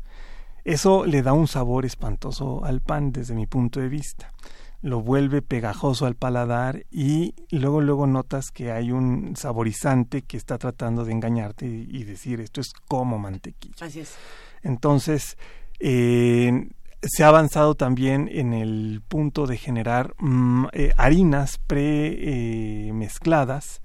[0.64, 4.32] Eso le da un sabor espantoso al pan desde mi punto de vista.
[4.82, 10.58] Lo vuelve pegajoso al paladar y luego luego notas que hay un saborizante que está
[10.58, 13.86] tratando de engañarte y, y decir esto es como mantequilla.
[13.86, 14.16] así es.
[14.64, 15.38] Entonces,
[15.80, 16.68] eh,
[17.04, 23.84] se ha avanzado también en el punto de generar mm, eh, harinas pre-mezcladas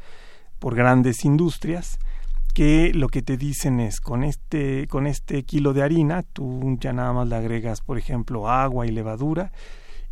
[0.59, 1.99] por grandes industrias
[2.55, 6.93] que lo que te dicen es con este con este kilo de harina tú ya
[6.93, 9.53] nada más le agregas por ejemplo agua y levadura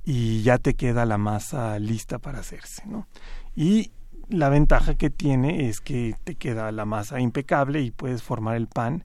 [0.05, 3.07] y ya te queda la masa lista para hacerse ¿no?
[3.55, 3.93] y
[4.29, 8.69] la ventaja que tiene es que te queda la masa impecable y puedes formar el
[8.69, 9.05] pan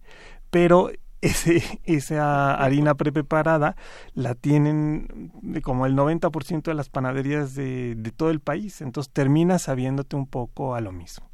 [0.50, 3.76] pero ese, esa harina prepreparada
[4.14, 9.12] la tienen de como el 90% de las panaderías de, de todo el país, entonces
[9.12, 11.30] termina sabiéndote un poco a lo mismo.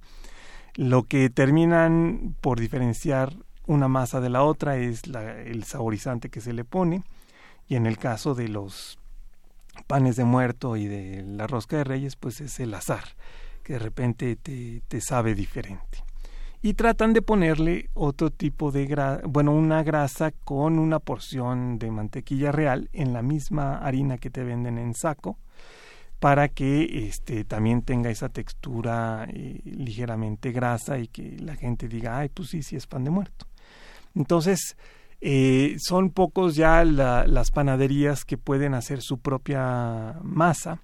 [0.76, 3.34] Lo que terminan por diferenciar
[3.67, 7.04] una masa de la otra es el saborizante que se le pone
[7.67, 8.97] y en el caso de los
[9.88, 13.03] panes de muerto y de la rosca de reyes pues es el azar
[13.63, 16.03] que de repente te, te sabe diferente
[16.62, 21.89] y tratan de ponerle otro tipo de grasa, bueno, una grasa con una porción de
[21.89, 25.38] mantequilla real en la misma harina que te venden en saco
[26.19, 32.19] para que este también tenga esa textura eh, ligeramente grasa y que la gente diga,
[32.19, 33.47] ay, pues sí, sí es pan de muerto.
[34.13, 34.77] Entonces,
[35.21, 40.81] eh, son pocos ya la- las panaderías que pueden hacer su propia masa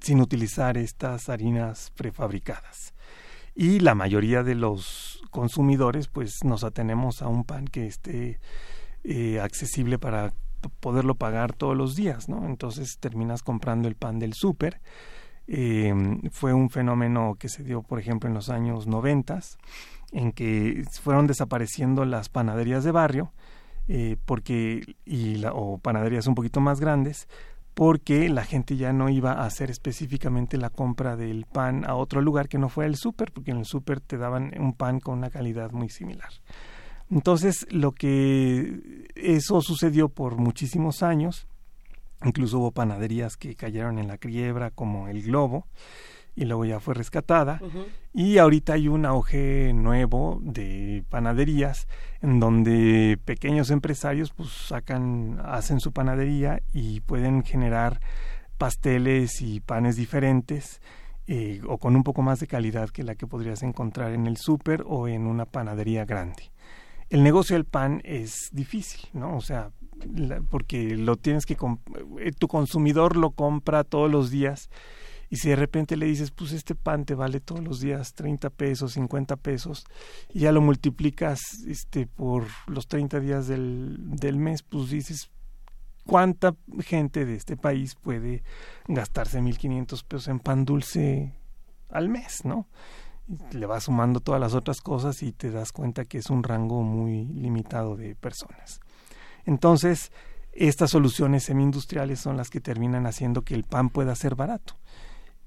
[0.00, 2.94] sin utilizar estas harinas prefabricadas
[3.54, 8.38] y la mayoría de los consumidores pues nos atenemos a un pan que esté
[9.04, 10.34] eh, accesible para
[10.80, 12.44] poderlo pagar todos los días, ¿no?
[12.46, 14.80] Entonces terminas comprando el pan del súper.
[15.46, 15.94] Eh,
[16.32, 19.58] fue un fenómeno que se dio, por ejemplo, en los años noventas,
[20.12, 23.32] en que fueron desapareciendo las panaderías de barrio,
[23.88, 27.28] eh, porque y la, o panaderías un poquito más grandes,
[27.74, 32.22] porque la gente ya no iba a hacer específicamente la compra del pan a otro
[32.22, 35.18] lugar que no fuera el súper, porque en el súper te daban un pan con
[35.18, 36.30] una calidad muy similar.
[37.10, 41.46] Entonces, lo que eso sucedió por muchísimos años,
[42.24, 45.66] incluso hubo panaderías que cayeron en la quiebra, como el Globo,
[46.36, 47.58] y luego ya fue rescatada.
[48.14, 51.88] Y ahorita hay un auge nuevo de panaderías
[52.22, 58.00] en donde pequeños empresarios pues sacan, hacen su panadería y pueden generar
[58.58, 60.80] pasteles y panes diferentes
[61.26, 64.36] eh, o con un poco más de calidad que la que podrías encontrar en el
[64.36, 66.52] súper o en una panadería grande.
[67.10, 69.36] El negocio del pan es difícil, ¿no?
[69.36, 69.70] O sea,
[70.14, 71.56] la- porque lo tienes que
[72.20, 74.70] eh, tu consumidor lo compra todos los días
[75.28, 78.50] y si de repente le dices, pues este pan te vale todos los días 30
[78.50, 79.84] pesos, 50 pesos,
[80.32, 85.30] y ya lo multiplicas este, por los 30 días del, del mes, pues dices,
[86.04, 88.42] ¿cuánta gente de este país puede
[88.86, 91.34] gastarse 1.500 pesos en pan dulce
[91.90, 92.66] al mes, no?
[93.52, 96.82] le vas sumando todas las otras cosas y te das cuenta que es un rango
[96.82, 98.80] muy limitado de personas.
[99.44, 100.12] Entonces,
[100.52, 104.76] estas soluciones semi-industriales son las que terminan haciendo que el pan pueda ser barato.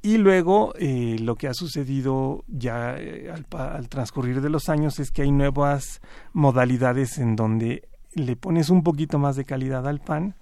[0.02, 5.00] Y luego eh, lo que ha sucedido ya eh, al, al, transcurrir de los años
[5.00, 10.00] es que hay nuevas modalidades en donde le pones un poquito más de calidad al
[10.00, 10.36] pan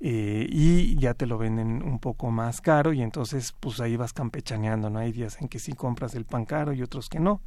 [0.00, 4.12] eh, y ya te lo venden un poco más caro y entonces pues ahí vas
[4.12, 5.00] campechaneando, ¿no?
[5.00, 7.40] Hay días en que sí compras el pan caro y otros que no,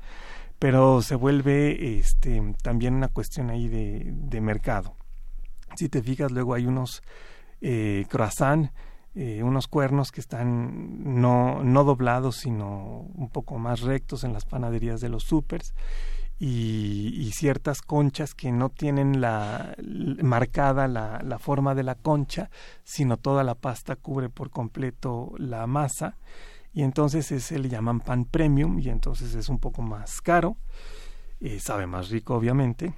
[0.59, 4.95] pero se vuelve este, también una cuestión ahí de, de mercado.
[5.75, 7.01] Si te fijas, luego hay unos
[7.61, 8.71] eh, croissant
[9.13, 14.45] eh, unos cuernos que están no, no doblados, sino un poco más rectos en las
[14.45, 15.73] panaderías de los supers.
[16.43, 19.75] Y, ciertas conchas que no tienen la,
[20.23, 22.49] marcada la, la, forma de la concha,
[22.83, 26.17] sino toda la pasta cubre por completo la masa.
[26.73, 30.57] Y entonces ese le llaman pan premium y entonces es un poco más caro,
[31.39, 32.93] eh, sabe más rico obviamente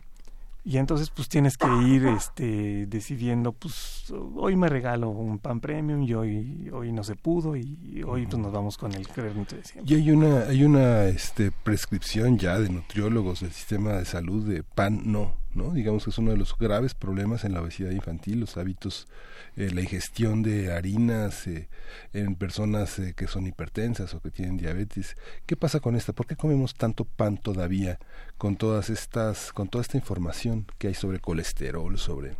[0.65, 6.03] y entonces pues tienes que ir este decidiendo pues hoy me regalo un pan premium
[6.03, 9.63] y hoy hoy no se pudo y hoy pues nos vamos con el crédito de
[9.85, 14.63] y hay una hay una este prescripción ya de nutriólogos del sistema de salud de
[14.63, 18.39] pan no no digamos que es uno de los graves problemas en la obesidad infantil
[18.39, 19.07] los hábitos
[19.55, 21.69] eh, la ingestión de harinas eh,
[22.11, 25.15] en personas eh, que son hipertensas o que tienen diabetes.
[25.45, 26.11] ¿Qué pasa con esta?
[26.11, 27.99] ¿Por qué comemos tanto pan todavía
[28.39, 32.35] con todas estas, con toda esta información que hay sobre colesterol, sobre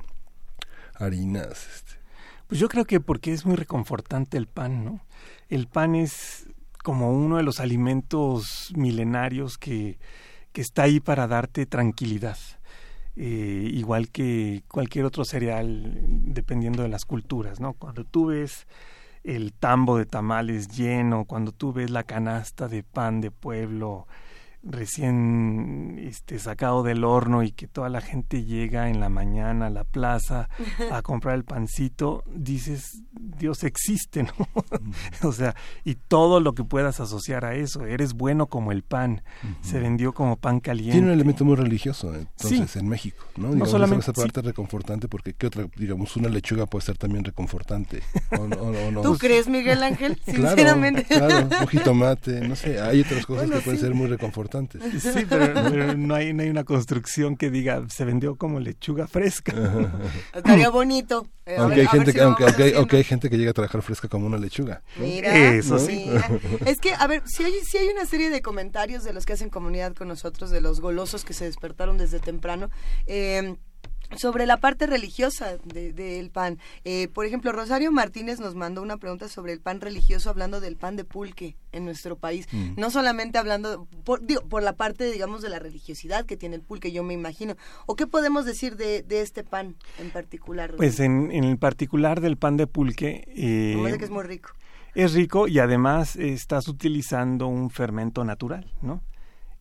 [0.96, 1.68] harinas?
[1.76, 1.92] Este?
[2.48, 5.06] Pues yo creo que porque es muy reconfortante el pan, ¿no?
[5.50, 6.48] El pan es
[6.84, 10.00] como uno de los alimentos milenarios que,
[10.52, 12.38] que está ahí para darte tranquilidad
[13.16, 17.74] eh, igual que cualquier otro cereal, dependiendo de las culturas, ¿no?
[17.74, 18.68] Cuando tú ves
[19.24, 24.08] el tambo de tamales lleno, cuando tú ves la canasta de pan de pueblo,
[24.64, 29.70] recién este, sacado del horno y que toda la gente llega en la mañana a
[29.70, 30.48] la plaza
[30.92, 34.32] a comprar el pancito, dices, Dios existe, ¿no?
[35.28, 39.24] o sea, y todo lo que puedas asociar a eso, eres bueno como el pan,
[39.62, 40.94] se vendió como pan caliente.
[40.94, 43.54] Tiene un elemento muy religioso, entonces, en México, ¿no?
[43.54, 45.68] no solamente esa parte reconfortante, porque ¿qué otra?
[45.76, 48.02] Digamos, una lechuga puede ser también reconfortante.
[49.02, 50.20] ¿Tú crees, Miguel Ángel?
[50.26, 51.04] Sinceramente.
[51.04, 54.53] Claro, un jitomate, no sé, hay otras cosas que pueden ser muy reconfortantes
[55.00, 59.54] Sí, pero, no, hay, no hay una construcción que diga se vendió como lechuga fresca.
[60.34, 61.28] Estaría bonito.
[61.46, 64.38] Eh, aunque, hay gente que, aunque, hay, gente que llega a trabajar fresca como una
[64.38, 64.82] lechuga.
[64.98, 66.10] Mira, eso sí.
[66.66, 69.34] Es que, a ver, si hay, si hay una serie de comentarios de los que
[69.34, 72.70] hacen comunidad con nosotros, de los golosos que se despertaron desde temprano.
[73.08, 73.58] Eh,
[74.18, 76.60] sobre la parte religiosa del pan.
[76.84, 80.76] Eh, por ejemplo, Rosario Martínez nos mandó una pregunta sobre el pan religioso, hablando del
[80.76, 82.48] pan de pulque en nuestro país.
[82.52, 82.74] Mm.
[82.78, 86.92] No solamente hablando, por, por la parte, digamos, de la religiosidad que tiene el pulque,
[86.92, 87.56] yo me imagino.
[87.86, 90.76] ¿O qué podemos decir de, este pan en particular?
[90.76, 93.26] Pues en, en particular del pan de pulque...
[93.28, 94.50] Eh, que es muy rico.
[94.96, 99.02] Es rico y además estás utilizando un fermento natural, ¿no?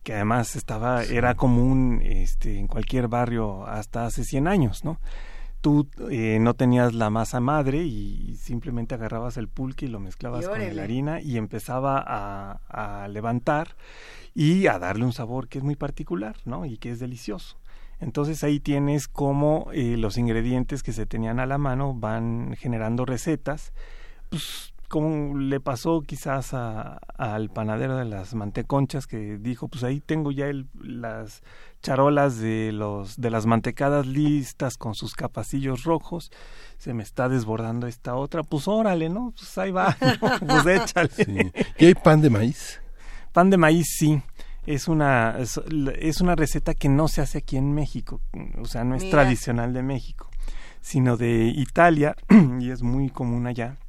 [0.03, 4.99] Que además estaba era común este en cualquier barrio hasta hace 100 años, ¿no?
[5.61, 10.49] Tú eh, no tenías la masa madre y simplemente agarrabas el pulque y lo mezclabas
[10.49, 13.77] con la harina y empezaba a, levantar
[14.35, 16.65] y a darle un sabor que es muy particular, ¿no?
[16.65, 17.57] Y que es delicioso.
[18.01, 23.05] Entonces ahí tienes cómo eh, los ingredientes que se tenían a la mano van generando
[23.05, 23.71] recetas,
[24.29, 30.31] pues como le pasó quizás al panadero de las manteconchas que dijo, pues ahí tengo
[30.31, 31.41] ya el, las
[31.81, 36.29] charolas de los de las mantecadas listas con sus capacillos rojos,
[36.77, 39.33] se me está desbordando esta otra, pues órale, ¿no?
[39.35, 41.51] Pues ahí va, pues échale.
[41.79, 42.79] ¿Y hay pan de maíz?
[43.31, 44.21] Pan de maíz sí.
[44.67, 48.21] Es una, es, una receta que no se hace aquí en México,
[48.61, 50.29] o sea, no es tradicional de México,
[50.81, 52.15] sino de Italia
[52.59, 53.79] y es muy común allá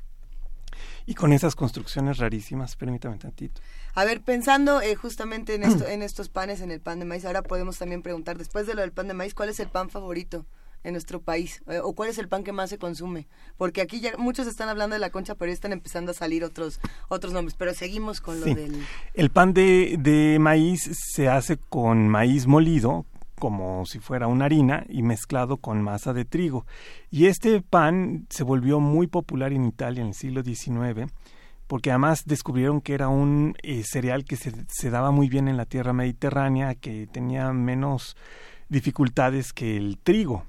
[1.07, 2.77] y con esas construcciones rarísimas.
[2.77, 3.61] Permítame tantito.
[3.95, 7.25] A ver, pensando eh, justamente en, esto, en estos panes, en el pan de maíz,
[7.25, 9.91] ahora podemos también preguntar, después de lo del pan de maíz, ¿cuál es el pan
[9.91, 10.47] favorito?
[10.85, 11.63] en nuestro país?
[11.67, 13.27] Eh, ¿O cuál es el pan que más se consume?
[13.57, 16.45] Porque aquí ya muchos están hablando de la concha, pero ya están empezando a salir
[16.45, 17.57] otros otros nombres.
[17.59, 18.85] Pero seguimos con lo del...
[19.15, 23.07] El pan de, de maíz se hace con maíz molido,
[23.39, 26.67] como si fuera una harina y mezclado con masa de trigo.
[27.11, 31.13] Y este pan se volvió muy popular en Italia en el siglo XIX
[31.67, 35.57] porque además descubrieron que era un eh, cereal que se, se, daba muy bien en
[35.57, 38.17] la tierra mediterránea, que tenía menos
[38.69, 40.45] dificultades que el trigo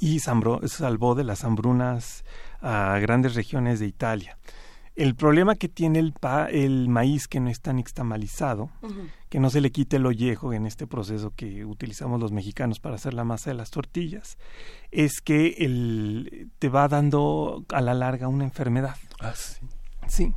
[0.00, 2.24] y salvó de las hambrunas
[2.60, 4.38] a grandes regiones de Italia.
[4.98, 8.68] El problema que tiene el, pa, el maíz que no está nixtamalizado,
[9.28, 12.96] que no se le quite el ollejo en este proceso que utilizamos los mexicanos para
[12.96, 14.38] hacer la masa de las tortillas,
[14.90, 18.96] es que el, te va dando a la larga una enfermedad.
[19.20, 19.64] Ah, sí.
[20.08, 20.34] Sí.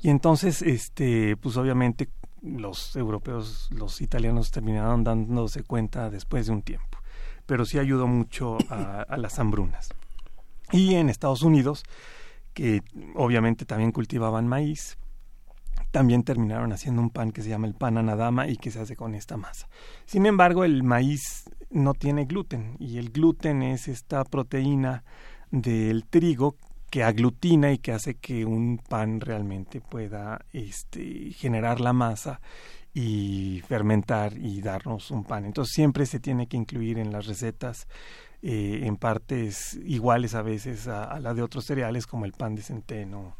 [0.00, 2.08] Y entonces, este, pues obviamente
[2.40, 6.96] los europeos, los italianos terminaron dándose cuenta después de un tiempo.
[7.44, 9.90] Pero sí ayudó mucho a, a las hambrunas.
[10.72, 11.84] Y en Estados Unidos,
[12.54, 12.82] que
[13.14, 14.96] obviamente también cultivaban maíz,
[15.90, 18.96] también terminaron haciendo un pan que se llama el pan anadama y que se hace
[18.96, 19.68] con esta masa.
[20.06, 25.04] Sin embargo, el maíz no tiene gluten y el gluten es esta proteína
[25.50, 26.56] del trigo
[26.90, 32.40] que aglutina y que hace que un pan realmente pueda este, generar la masa
[32.92, 35.44] y fermentar y darnos un pan.
[35.44, 37.88] Entonces siempre se tiene que incluir en las recetas
[38.46, 42.54] eh, en partes iguales a veces a, a, la de otros cereales como el pan
[42.54, 43.36] de centeno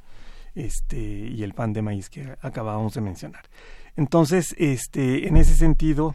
[0.55, 3.43] este, y el pan de maíz que acabábamos de mencionar.
[3.97, 6.15] Entonces, este, en ese sentido,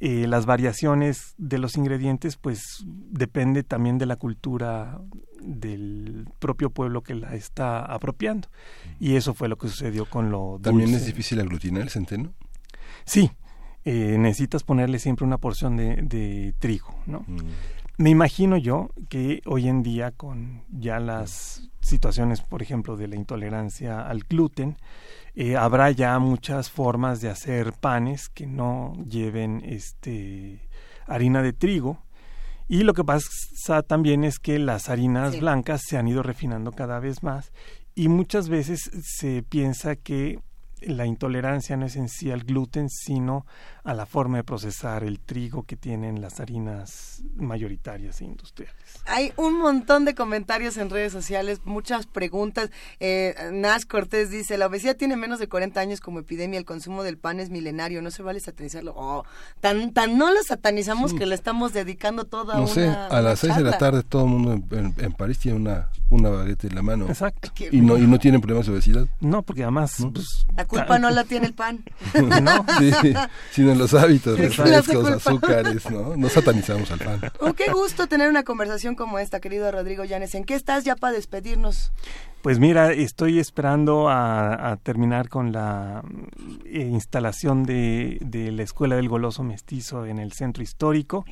[0.00, 5.00] eh, las variaciones de los ingredientes pues depende también de la cultura
[5.40, 8.48] del propio pueblo que la está apropiando
[9.00, 11.02] y eso fue lo que sucedió con lo también dulce.
[11.02, 12.34] es difícil aglutinar el centeno
[13.06, 13.30] sí
[13.86, 17.38] eh, necesitas ponerle siempre una porción de, de trigo no Mm.
[17.98, 23.16] Me imagino yo que hoy en día con ya las situaciones por ejemplo de la
[23.16, 24.76] intolerancia al gluten
[25.34, 30.68] eh, habrá ya muchas formas de hacer panes que no lleven este
[31.06, 32.02] harina de trigo
[32.68, 35.40] y lo que pasa también es que las harinas Sí.
[35.40, 37.52] blancas se han ido refinando cada vez más
[37.94, 40.40] y muchas veces se piensa que
[40.82, 43.46] la intolerancia no es en sí al gluten, sino
[43.82, 48.74] a la forma de procesar el trigo que tienen las harinas mayoritarias e industriales.
[49.06, 52.70] Hay un montón de comentarios en redes sociales, muchas preguntas.
[53.00, 57.02] Eh, Nash Cortés dice, la obesidad tiene menos de 40 años como epidemia, el consumo
[57.04, 58.92] del pan es milenario, no se vale satanizarlo.
[58.96, 59.24] Oh,
[59.60, 63.38] tan, tan no lo satanizamos que le estamos dedicando toda no una sé a las
[63.38, 66.64] seis de la tarde todo el mundo en, en- en París tiene una una baguette
[66.64, 67.50] en la mano Exacto.
[67.72, 70.12] Y no y no tienen problemas de obesidad No, porque además, ¿No?
[70.12, 71.84] pues, La culpa no la tiene el pan.
[72.42, 73.12] no, sí,
[73.52, 74.38] sino en los hábitos
[74.86, 75.14] culpa.
[75.14, 79.70] azúcares no no satanizamos al pan Oh, qué gusto tener una conversación como esta, querido
[79.70, 80.34] Rodrigo Llanes.
[80.34, 81.92] ¿En qué estás ya para despedirnos?
[82.42, 86.02] Pues mira, estoy esperando a, a terminar con la
[86.64, 91.24] eh, instalación de, de la Escuela del Goloso Mestizo en el centro histórico.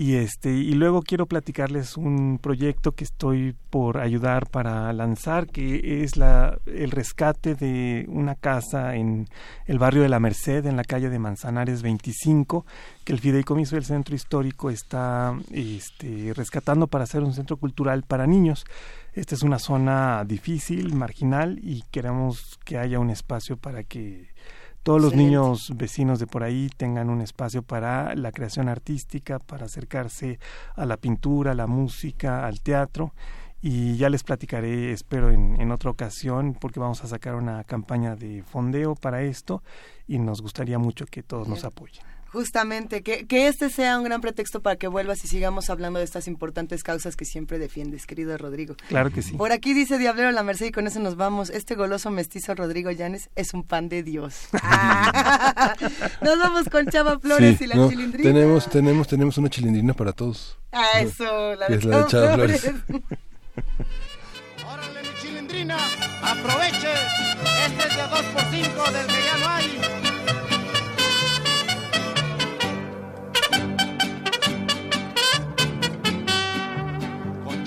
[0.00, 6.04] Y este y luego quiero platicarles un proyecto que estoy por ayudar para lanzar que
[6.04, 9.26] es la el rescate de una casa en
[9.66, 12.64] el barrio de La Merced en la calle de Manzanares 25
[13.02, 18.28] que el fideicomiso del centro histórico está este rescatando para hacer un centro cultural para
[18.28, 18.66] niños.
[19.14, 24.28] Esta es una zona difícil, marginal y queremos que haya un espacio para que
[24.88, 25.36] todos los Excelente.
[25.36, 30.38] niños vecinos de por ahí tengan un espacio para la creación artística, para acercarse
[30.76, 33.12] a la pintura, a la música, al teatro.
[33.60, 38.16] Y ya les platicaré, espero, en, en otra ocasión, porque vamos a sacar una campaña
[38.16, 39.62] de fondeo para esto
[40.06, 42.02] y nos gustaría mucho que todos nos apoyen.
[42.32, 46.04] Justamente, que, que este sea un gran pretexto para que vuelvas y sigamos hablando de
[46.04, 48.76] estas importantes causas que siempre defiendes, querido Rodrigo.
[48.88, 49.32] Claro que sí.
[49.32, 51.48] Por aquí dice Diablero La Merced y con eso nos vamos.
[51.48, 54.48] Este goloso mestizo Rodrigo Llanes es un pan de Dios.
[54.62, 55.74] Ah.
[56.20, 58.30] Nos vamos con Chava Flores Sí, y la no, chilindrina.
[58.30, 62.34] tenemos tenemos tenemos una chilindrina para todos Ah, eso, la es la de Chava Chava
[62.34, 62.60] Flores.
[62.60, 62.82] Flores.
[64.66, 65.76] Órale, mi chilindrina,
[66.22, 66.92] aproveche.
[67.66, 70.07] Este es de 2x5 del que ya no hay.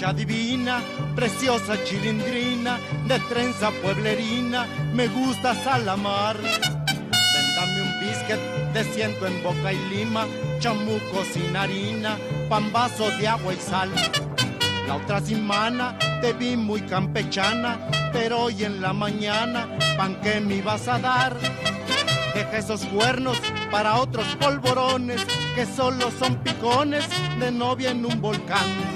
[0.02, 0.82] Divina,
[1.16, 6.38] preciosa chilindrina, de trenza pueblerina, me gusta salamar.
[6.38, 8.40] Ven, dame un biscuit
[8.74, 10.26] de ciento en boca y lima,
[10.60, 12.18] chamuco sin harina,
[12.50, 13.92] pambazo de agua y sal.
[14.88, 17.78] La otra semana te vi muy campechana,
[18.12, 21.38] pero hoy en la mañana, pan que me ibas a dar.
[22.34, 23.38] Deja esos cuernos
[23.70, 25.22] para otros polvorones
[25.56, 27.08] que solo son picones
[27.40, 28.91] de novia en un volcán.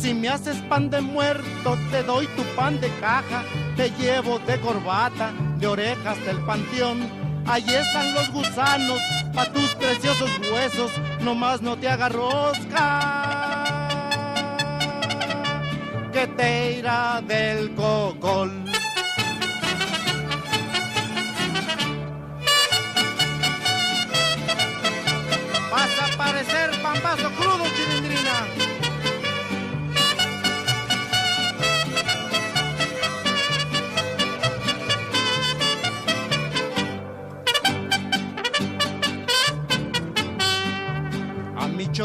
[0.00, 3.42] Si me haces pan de muerto, te doy tu pan de caja,
[3.76, 7.00] te llevo de corbata, de orejas del panteón.
[7.46, 9.00] Ahí están los gusanos,
[9.34, 13.38] pa' tus preciosos huesos, nomás no te haga rosca
[16.12, 16.82] que te
[17.26, 18.50] del cocol.
[25.70, 27.57] Vas a parecer pambazo crudo,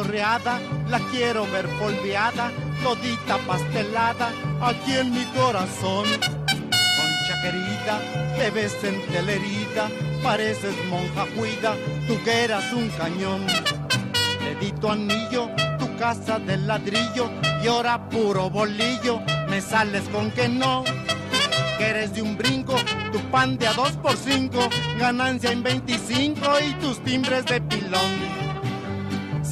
[0.02, 4.32] mirada, la quiero ver polveada, todita pastelada,
[4.62, 6.06] aquí en mi corazón.
[6.20, 8.02] Concha querida,
[8.38, 9.90] te ves en telerida,
[10.24, 11.76] pareces monja cuida,
[12.08, 13.46] tú que eras un cañón.
[14.40, 17.30] Dedito anillo, tu casa de ladrillo,
[17.64, 20.84] y ahora puro bolillo, me sales con que no.
[21.78, 22.76] Que eres de un brinco,
[23.12, 28.33] tu pan de a dos por cinco, ganancia en 25 y tus timbres de pilón.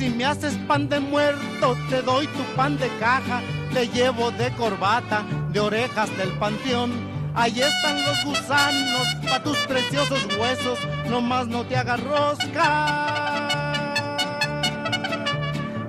[0.02, 3.40] Si me haces pan de muerto, te doy tu pan de caja,
[3.72, 5.24] te llevo de corbata,
[5.54, 6.92] de orejas del panteón.
[7.36, 13.14] Ahí están los gusanos, pa' tus preciosos huesos, nomás no te hagas rosca.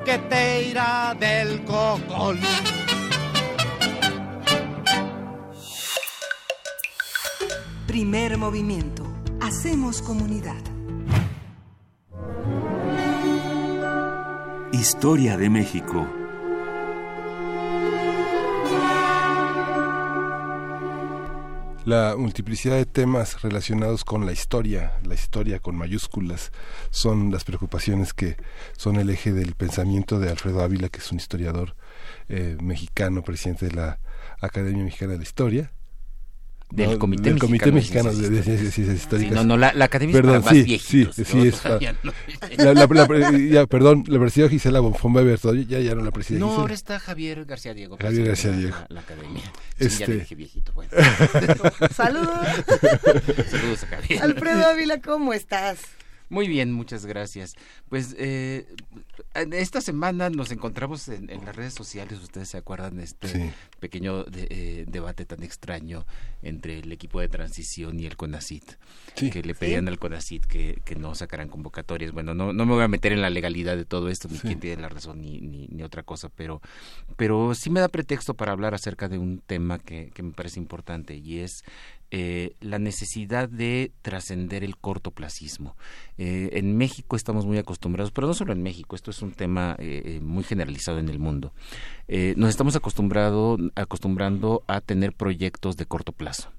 [0.04, 2.38] Que te irá del cocol.
[7.86, 9.10] Primer movimiento.
[9.40, 10.71] Hacemos comunidad.
[14.72, 16.08] Historia de México.
[21.84, 26.52] La multiplicidad de temas relacionados con la historia, la historia con mayúsculas,
[26.88, 28.38] son las preocupaciones que
[28.78, 31.76] son el eje del pensamiento de Alfredo Ávila, que es un historiador
[32.30, 34.00] eh, mexicano, presidente de la
[34.40, 35.72] Academia Mexicana de la Historia,
[36.74, 39.34] del No, Comité del Comité Mexicano de de, de Ciencias, Ciencias Sí, Históricas.
[39.34, 41.14] no, no, la, la academia Perdón, es para más sí, viejitos.
[41.16, 42.12] sí, sí, es para- Ya no-
[42.56, 46.38] La, la- la- ya, perdón, la presidía Gisela von Weber, ya, ya no la preside
[46.38, 46.62] No, Gisela.
[46.62, 47.98] ahora está Javier García Diego.
[48.00, 48.76] Javier García Diego.
[48.76, 49.42] La, la academia.
[49.42, 50.72] Sí, ya Este- le dije viejito.
[50.72, 50.90] Bueno.
[51.94, 52.38] Saludos.
[53.50, 54.22] Saludos a Javier.
[54.22, 55.78] Alfredo Ávila, ¿cómo estás?
[56.32, 57.56] Muy bien, muchas gracias.
[57.90, 58.64] Pues eh,
[59.34, 63.50] esta semana nos encontramos en, en las redes sociales, ustedes se acuerdan de este Sí.
[63.80, 66.06] pequeño de- eh, debate tan extraño
[66.40, 68.64] entre el equipo de transición y el CONACIT,
[69.14, 69.28] Sí.
[69.28, 72.12] que le pedían al CONACIT que, que no sacaran convocatorias.
[72.12, 74.58] Bueno, no, no me voy a meter en la legalidad de todo esto, ni quién
[74.58, 76.62] tiene la razón, ni, ni, ni otra cosa, pero,
[77.18, 80.58] pero sí me da pretexto para hablar acerca de un tema que, que me parece
[80.58, 81.62] importante y es
[82.14, 85.76] eh, la necesidad de trascender el cortoplacismo.
[86.18, 89.74] Eh, en México estamos muy acostumbrados, pero no solo en México, esto es un tema
[89.78, 91.54] eh, muy generalizado en el mundo.
[92.08, 96.52] Eh, nos estamos acostumbrado, acostumbrando a tener proyectos de corto plazo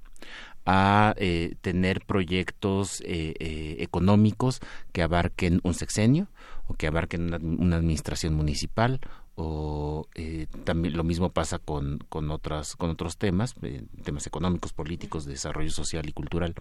[0.65, 4.61] a eh, tener proyectos eh, económicos
[4.93, 6.29] que abarquen un sexenio
[6.67, 9.01] o que abarquen una administración municipal
[9.35, 14.73] o eh, también lo mismo pasa con, con otras con otros temas eh, temas económicos
[14.73, 16.53] políticos de desarrollo social y cultural.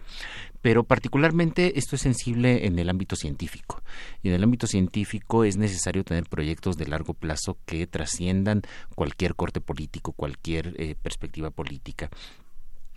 [0.61, 3.81] Pero particularmente esto es sensible en el ámbito científico.
[4.23, 8.63] Y en el ámbito científico es necesario tener proyectos de largo plazo que trasciendan
[8.95, 12.09] cualquier corte político cualquier eh, perspectiva política.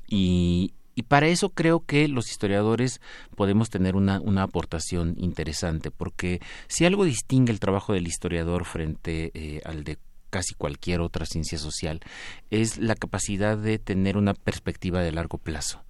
[0.08, 3.02] Y, y para eso creo que los historiadores
[3.36, 9.30] podemos tener una, una aportación interesante, porque si algo distingue el trabajo del historiador frente
[9.34, 9.98] eh, al de
[10.30, 12.00] casi cualquier otra ciencia social,
[12.50, 15.84] es la capacidad de tener una perspectiva de largo plazo.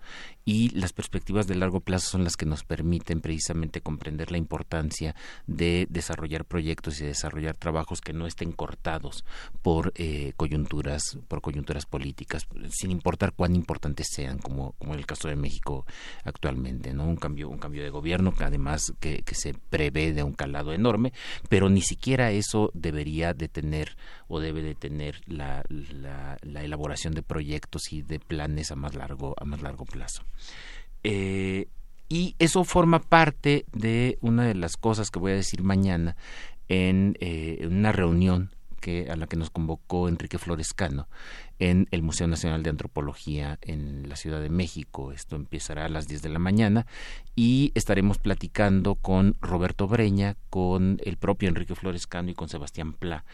[0.49, 5.17] Y las perspectivas de largo plazo son las que nos permiten precisamente comprender la importancia
[5.49, 9.25] de desarrollar proyectos y desarrollar trabajos que no estén cortados
[9.61, 15.07] por eh, coyunturas, por coyunturas políticas, sin importar cuán importantes sean, como, como en el
[15.07, 15.85] caso de México
[16.23, 17.09] actualmente, ¿no?
[17.09, 20.73] Un cambio, un cambio de gobierno, que además que, que se prevé de un calado
[20.73, 21.13] enorme,
[21.49, 23.97] pero ni siquiera eso debería de tener
[24.29, 28.95] o debe de tener la, la, la elaboración de proyectos y de planes a más
[28.95, 30.25] largo, a más largo plazo.
[31.05, 31.69] Eh,
[32.09, 36.17] y eso forma parte de una de las cosas que voy a decir mañana
[36.69, 38.51] en, eh, una reunión
[38.81, 41.09] que, a la que nos convocó Enrique Florescano
[41.59, 45.13] en el Museo Nacional de Antropología en la Ciudad de México.
[45.13, 46.87] Esto empezará a las 10 de la mañana
[47.35, 53.25] y estaremos platicando con Roberto Breña, con el propio Enrique Florescano y con Sebastián Pla.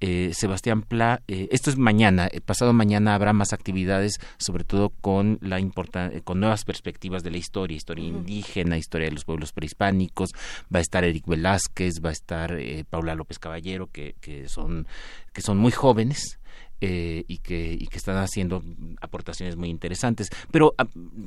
[0.00, 4.90] Eh, Sebastián Pla, eh, esto es mañana, eh, pasado mañana habrá más actividades, sobre todo
[4.90, 9.52] con la eh, con nuevas perspectivas de la historia, historia indígena, historia de los pueblos
[9.52, 10.30] prehispánicos,
[10.72, 14.86] va a estar Eric Velázquez, va a estar eh, Paula López Caballero, que, que son,
[15.32, 16.38] que son muy jóvenes,
[16.80, 18.62] eh, y, que, y que están haciendo
[19.00, 20.86] aportaciones muy interesantes, pero ah,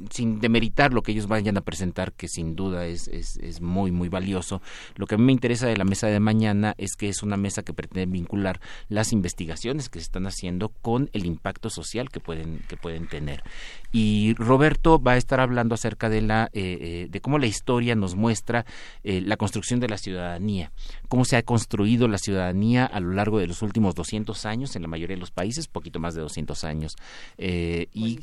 [0.09, 4.09] sin demeritar lo que ellos vayan a presentar, que sin duda es, es, muy, muy
[4.09, 4.61] valioso.
[4.95, 7.37] Lo que a mí me interesa de la mesa de mañana es que es una
[7.37, 12.19] mesa que pretende vincular las investigaciones que se están haciendo con el impacto social que
[12.19, 13.43] pueden, que pueden tener.
[13.91, 17.95] Y Roberto va a estar hablando acerca de, la, eh, eh, de cómo la historia
[17.95, 18.65] nos muestra
[19.03, 20.71] eh, la construcción de la ciudadanía,
[21.09, 24.83] cómo se ha construido la ciudadanía a lo largo de los últimos 200 años en
[24.83, 25.40] la mayoría de los países,
[25.71, 26.93] poquito más de 200 años,
[27.37, 28.19] eh, y,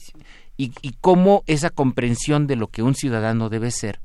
[0.57, 4.01] y, y cómo esa comprensión de lo que un ciudadano debe ser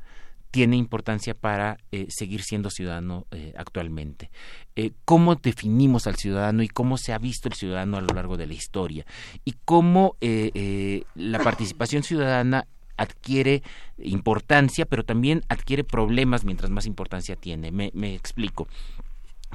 [0.54, 4.30] tiene importancia para eh, seguir siendo ciudadano eh, actualmente.
[4.76, 8.38] Eh, ¿Cómo definimos al ciudadano y cómo se ha visto el ciudadano a lo largo
[8.38, 9.04] de la historia?
[9.46, 13.64] Y cómo la participación ciudadana adquiere
[13.98, 17.72] importancia, pero también adquiere problemas mientras más importancia tiene.
[17.72, 18.68] me explico.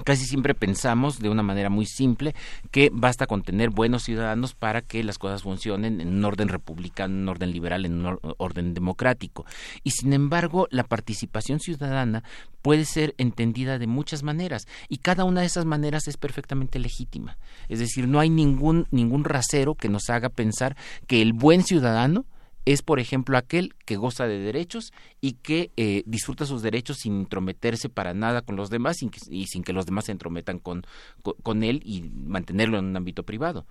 [0.05, 2.35] Casi siempre pensamos de una manera muy simple
[2.71, 7.15] que basta con tener buenos ciudadanos para que las cosas funcionen en un orden republicano,
[7.15, 9.45] en un orden liberal, en un orden democrático.
[9.83, 12.23] Y sin embargo, la participación ciudadana
[12.63, 17.39] puede ser entendida de muchas maneras y cada una de esas maneras es perfectamente legítima.
[17.69, 20.77] Es decir, no hay ningún ningún rasero que nos haga pensar
[21.07, 22.25] que el buen ciudadano
[22.69, 24.93] es, por ejemplo, aquel que goza de derechos
[25.23, 28.99] y que eh, disfruta sus derechos sin intrometerse para nada con los demás
[29.31, 30.85] y sin que los demás se entrometan con,
[31.23, 33.67] con, él y mantenerlo en un ámbito privado.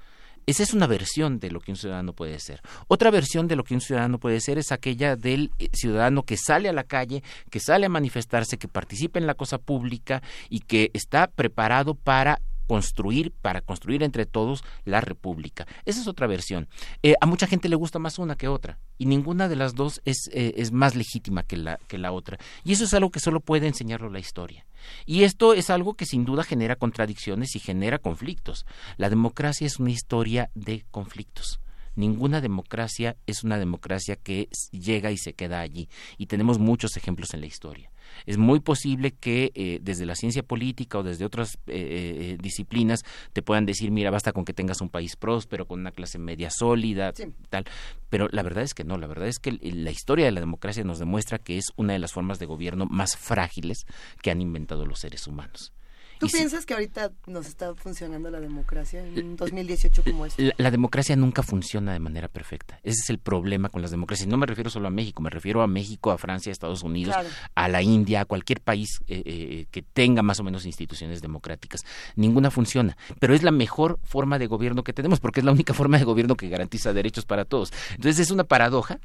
[0.47, 2.61] Esa es una versión de lo que un ciudadano puede ser.
[2.87, 6.35] Otra versión de lo que un ciudadano puede ser es aquella del eh, ciudadano que
[6.35, 7.21] sale a la calle,
[7.51, 12.41] que sale a manifestarse, que participa en la cosa pública y que está preparado para
[12.67, 15.65] construir, para construir entre todos la república.
[15.85, 16.67] Esa es otra versión.
[17.01, 20.01] Eh, a mucha gente le gusta más una que otra y ninguna de las dos
[20.05, 22.37] es, eh, es más legítima que la, que la otra.
[22.63, 24.65] Y eso es algo que solo puede enseñarlo la historia.
[25.05, 28.65] Y esto es algo que sin duda genera contradicciones y genera conflictos.
[28.97, 31.59] La democracia es una historia de conflictos
[31.97, 35.89] ninguna democracia es una democracia que llega y se queda allí.
[36.19, 37.89] Y tenemos muchos ejemplos en la historia
[38.25, 43.03] es muy posible que eh, desde la ciencia política o desde otras eh, eh, disciplinas
[43.33, 46.49] te puedan decir, mira, basta con que tengas un país próspero, con una clase media
[46.49, 47.13] sólida,
[47.49, 47.65] tal.
[48.09, 50.83] Pero la verdad es que no, la verdad es que la historia de la democracia
[50.83, 53.85] nos demuestra que es una de las formas de gobierno más frágiles
[54.21, 55.73] que han inventado los seres humanos.
[56.19, 60.35] ¿Tú piensas que ahorita nos está funcionando la democracia en 2018 como es?
[60.57, 62.79] La, democracia nunca funciona de manera perfecta.
[62.83, 64.27] Ese es el problema con las democracias.
[64.27, 67.15] No me refiero solo a México, me refiero a México, a Francia, a Estados Unidos,
[67.55, 71.83] a la India, a cualquier país eh, eh, que tenga más o menos instituciones democráticas.
[72.15, 72.97] Ninguna funciona.
[73.19, 76.03] Pero es la mejor forma de gobierno que tenemos porque es la única forma de
[76.03, 77.71] gobierno que garantiza derechos para todos.
[77.91, 78.99] Entonces es una paradoja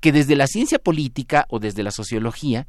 [0.00, 2.66] que desde la ciencia política o desde la sociología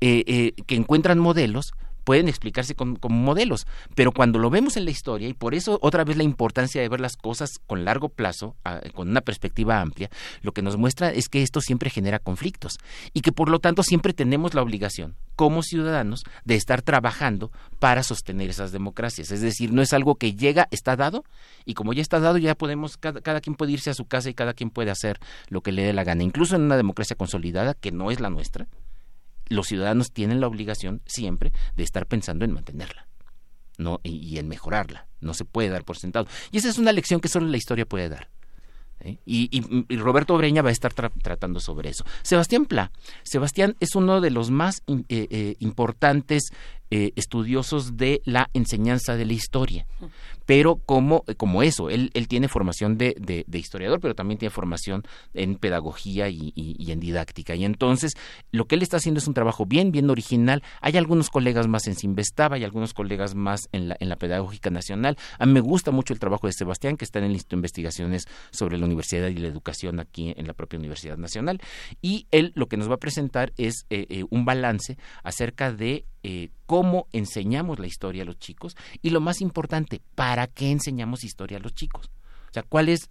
[0.00, 1.72] eh, que encuentran modelos,
[2.08, 6.04] pueden explicarse como modelos, pero cuando lo vemos en la historia, y por eso otra
[6.04, 8.56] vez la importancia de ver las cosas con largo plazo,
[8.94, 10.08] con una perspectiva amplia,
[10.40, 12.78] lo que nos muestra es que esto siempre genera conflictos
[13.12, 18.02] y que por lo tanto siempre tenemos la obligación como ciudadanos de estar trabajando para
[18.02, 19.30] sostener esas democracias.
[19.30, 21.24] Es decir, no es algo que llega, está dado,
[21.66, 24.30] y como ya está dado, ya podemos, cada, cada quien puede irse a su casa
[24.30, 27.16] y cada quien puede hacer lo que le dé la gana, incluso en una democracia
[27.16, 28.66] consolidada que no es la nuestra
[29.48, 33.06] los ciudadanos tienen la obligación siempre de estar pensando en mantenerla
[33.76, 37.20] no y, en mejorarla no se puede dar por sentado y esa es una lección
[37.20, 38.28] que solo la historia puede dar
[39.00, 39.18] ¿eh?
[39.24, 42.04] y, Roberto Breña va a estar tratando sobre eso.
[42.22, 42.90] Sebastián Pla.
[43.22, 46.50] Sebastián es uno de los más eh, eh, importantes
[46.90, 49.86] estudiosos de la enseñanza de la historia
[50.48, 55.02] pero como, como eso, él, él tiene formación de, de, historiador, pero también tiene formación
[55.34, 57.54] en pedagogía y, y, en didáctica.
[57.54, 58.14] Y entonces,
[58.50, 60.62] lo que él está haciendo es un trabajo bien, bien original.
[60.80, 64.70] Hay algunos colegas más en Sinvestaba, hay algunos colegas más en la, en la Pedagógica
[64.70, 65.18] Nacional.
[65.38, 67.58] A mí me gusta mucho el trabajo de Sebastián, que está en el Instituto de
[67.58, 71.60] Investigaciones sobre la Universidad y la Educación aquí en la propia Universidad Nacional.
[72.00, 76.06] Y él lo que nos va a presentar es eh, eh, un balance acerca de
[76.30, 81.24] eh, cómo enseñamos la historia a los chicos y lo más importante, ¿para qué enseñamos
[81.24, 82.10] historia a los chicos?
[82.50, 83.08] O sea, ¿cuál es,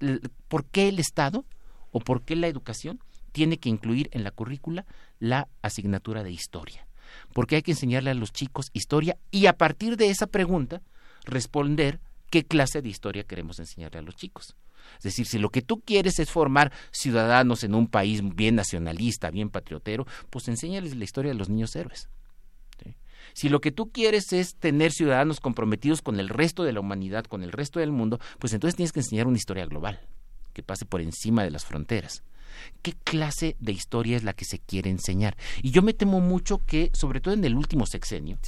[0.48, 1.44] por qué el Estado
[1.90, 3.00] o por qué la educación
[3.32, 4.86] tiene que incluir en la currícula
[5.18, 6.86] la asignatura de historia?
[7.34, 10.84] Porque hay que enseñarle a los chicos historia y a partir de esa pregunta
[11.26, 12.00] responder
[12.30, 14.56] qué clase de historia queremos enseñarle a los chicos.
[14.98, 19.32] Es decir, si lo que tú quieres es formar ciudadanos en un país bien nacionalista,
[19.32, 22.10] bien patriotero, pues enséñales la historia de los niños héroes.
[23.38, 27.26] Si lo que tú quieres es tener ciudadanos comprometidos con el resto de la humanidad,
[27.26, 30.00] con el resto del mundo, pues entonces tienes que enseñar una historia global,
[30.54, 32.24] que pase por encima de las fronteras.
[32.82, 35.38] ¿Qué clase de historia es la que se quiere enseñar?
[35.62, 38.40] Y yo me temo mucho que, sobre todo en el último sexenio,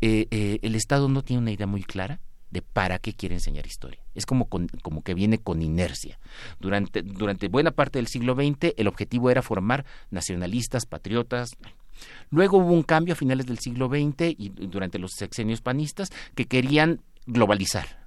[0.00, 2.18] eh, eh, el Estado no tiene una idea muy clara
[2.50, 4.00] de para qué quiere enseñar historia.
[4.14, 6.18] Es como, como que viene con inercia.
[6.58, 11.50] Durante, durante buena parte del siglo XX el objetivo era formar nacionalistas, patriotas,
[12.30, 16.46] Luego hubo un cambio a finales del siglo XX y durante los sexenios panistas que
[16.46, 18.01] querían globalizar.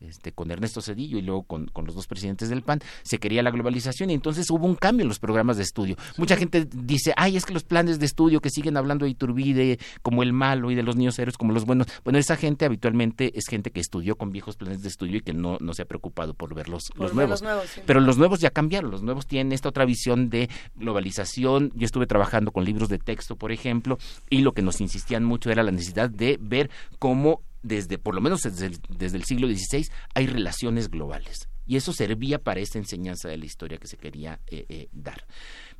[0.00, 3.42] Este, con Ernesto Cedillo y luego con, con, los dos presidentes del PAN, se quería
[3.42, 5.96] la globalización y entonces hubo un cambio en los programas de estudio.
[6.16, 9.78] Mucha gente dice, ay, es que los planes de estudio que siguen hablando de Iturbide
[10.02, 13.32] como el malo y de los niños héroes como los buenos, bueno, esa gente habitualmente
[13.34, 15.86] es gente que estudió con viejos planes de estudio y que no, no se ha
[15.86, 17.30] preocupado por ver los, los nuevos.
[17.30, 17.80] Los nuevos sí.
[17.86, 21.72] Pero los nuevos ya cambiaron, los nuevos tienen esta otra visión de globalización.
[21.74, 23.98] Yo estuve trabajando con libros de texto, por ejemplo,
[24.28, 28.20] y lo que nos insistían mucho era la necesidad de ver cómo desde, por lo
[28.20, 31.48] menos desde el, siglo XVI, hay relaciones globales.
[31.66, 35.24] Y eso servía para esta enseñanza de la historia que se quería eh, eh, dar.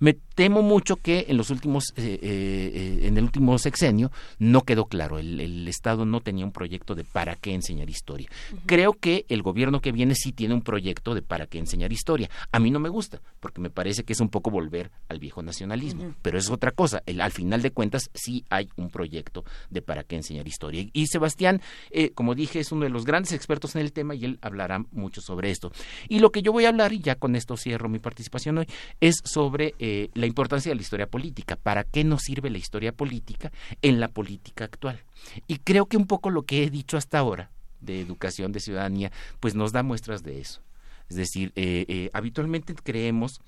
[0.00, 4.86] Me temo mucho que en los últimos, eh, eh, en el último sexenio no quedó
[4.86, 5.18] claro.
[5.18, 8.28] El, el, Estado no tenía un proyecto de para qué enseñar historia.
[8.30, 8.60] Uh -huh.
[8.66, 12.28] Creo que el gobierno que viene sí tiene un proyecto de para qué enseñar historia.
[12.50, 15.42] A mí no me gusta, porque me parece que es un poco volver al viejo
[15.42, 16.04] nacionalismo.
[16.04, 16.14] Uh -huh.
[16.22, 17.02] Pero es otra cosa.
[17.06, 20.80] El, al final de cuentas sí hay un proyecto de para qué enseñar historia.
[20.80, 24.14] Y, y Sebastián, eh, como dije, es uno de los grandes expertos en el tema
[24.14, 25.70] y él hablará mucho sobre esto.
[26.08, 28.66] Y lo que yo voy a hablar, y ya con esto cierro mi participación hoy,
[29.00, 31.56] es sobre eh, la importancia de la historia política.
[31.56, 35.00] ¿Para qué nos sirve la historia política en la política actual?
[35.46, 39.10] Y creo que un poco lo que he dicho hasta ahora de educación, de ciudadanía,
[39.40, 40.60] pues nos da muestras de eso.
[41.08, 43.40] Es decir, eh, eh, habitualmente creemos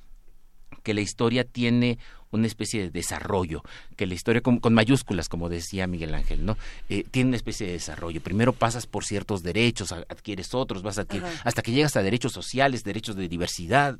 [0.82, 1.98] que la historia tiene
[2.30, 3.62] una especie de desarrollo,
[3.96, 6.56] que la historia con, con mayúsculas, como decía Miguel Ángel, ¿no?
[6.88, 8.22] Eh, tiene una especie de desarrollo.
[8.22, 12.32] Primero pasas por ciertos derechos, adquieres otros, vas a adquirir, hasta que llegas a derechos
[12.32, 13.98] sociales, derechos de diversidad.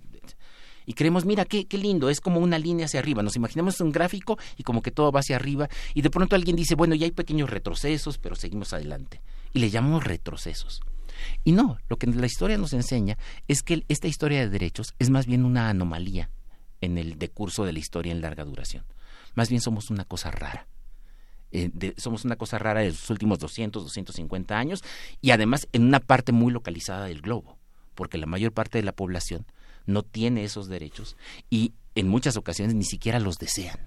[0.86, 3.22] Y creemos, mira, qué, qué lindo, es como una línea hacia arriba.
[3.22, 5.68] Nos imaginamos un gráfico y como que todo va hacia arriba.
[5.94, 9.20] Y de pronto alguien dice, bueno, ya hay pequeños retrocesos, pero seguimos adelante.
[9.52, 10.80] Y le llamamos retrocesos.
[11.44, 13.18] Y no, lo que la historia nos enseña
[13.48, 16.30] es que esta historia de derechos es más bien una anomalía
[16.80, 18.84] en el decurso de la historia en larga duración.
[19.34, 20.66] Más bien somos una cosa rara.
[21.52, 24.82] Eh, somos una cosa rara de los últimos 200, 250 años
[25.20, 27.58] y además en una parte muy localizada del globo,
[27.94, 29.44] porque la mayor parte de la población
[29.86, 31.16] no tiene esos derechos
[31.50, 33.78] y en muchas ocasiones ni siquiera los desean.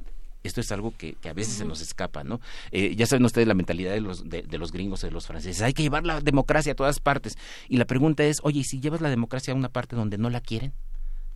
[0.43, 1.60] Esto es algo que, que a veces uh -huh.
[1.60, 2.39] se nos escapa, ¿no?
[2.72, 5.26] Eh, ya saben ustedes la mentalidad de los, de, de los gringos y de los
[5.26, 5.64] franceses.
[5.64, 7.36] Hay que llevar la democracia a todas partes.
[7.68, 10.30] Y la pregunta es, oye, ¿y si llevas la democracia a una parte donde no
[10.30, 10.74] la quieren?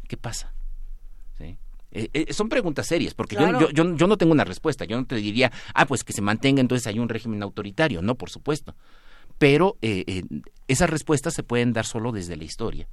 [0.07, 0.53] ¿Qué pasa?
[1.39, 1.57] ¿Sí?
[1.91, 3.60] Eh, eh, son preguntas serias, porque claro.
[3.60, 4.86] yo, yo, yo, no tengo una respuesta.
[4.86, 8.03] Yo no te diría, ah, pues que se mantenga, entonces hay un régimen autoritario.
[8.03, 8.76] No, por supuesto.
[9.39, 10.22] Pero eh,
[10.68, 12.88] esas respuestas se pueden dar solo desde la historia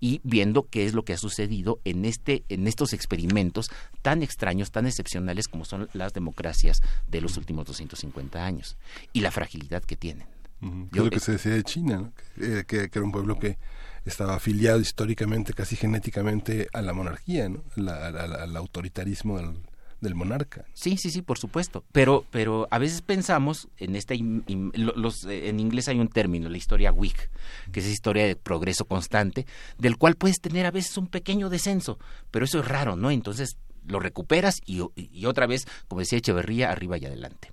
[0.00, 3.70] y viendo qué es lo que ha sucedido en este en estos experimentos
[4.02, 8.76] tan extraños, tan excepcionales como son las democracias de los últimos 250 años
[9.12, 10.26] y la fragilidad que tienen.
[10.62, 10.88] Uh -huh.
[10.92, 12.12] Yo, lo que se decía de China, ¿no?
[12.34, 13.58] que, que, que, era un pueblo que
[14.04, 17.62] estaba afiliado históricamente, casi genéticamente a la monarquía, ¿no?
[17.76, 19.56] La, al, al, autoritarismo del,
[20.00, 20.64] del monarca.
[20.74, 21.84] Sí, sí, sí, por supuesto.
[21.92, 26.92] Pero, pero a veces pensamos en esta, los, en inglés hay un término, la historia
[26.92, 27.30] weak,
[27.72, 29.46] que es historia de progreso constante,
[29.78, 31.98] del cual puedes tener a veces un pequeño descenso,
[32.30, 33.10] pero eso es raro, ¿no?
[33.10, 37.52] Entonces lo recuperas y, y otra vez, como decía Echeverría, arriba y adelante.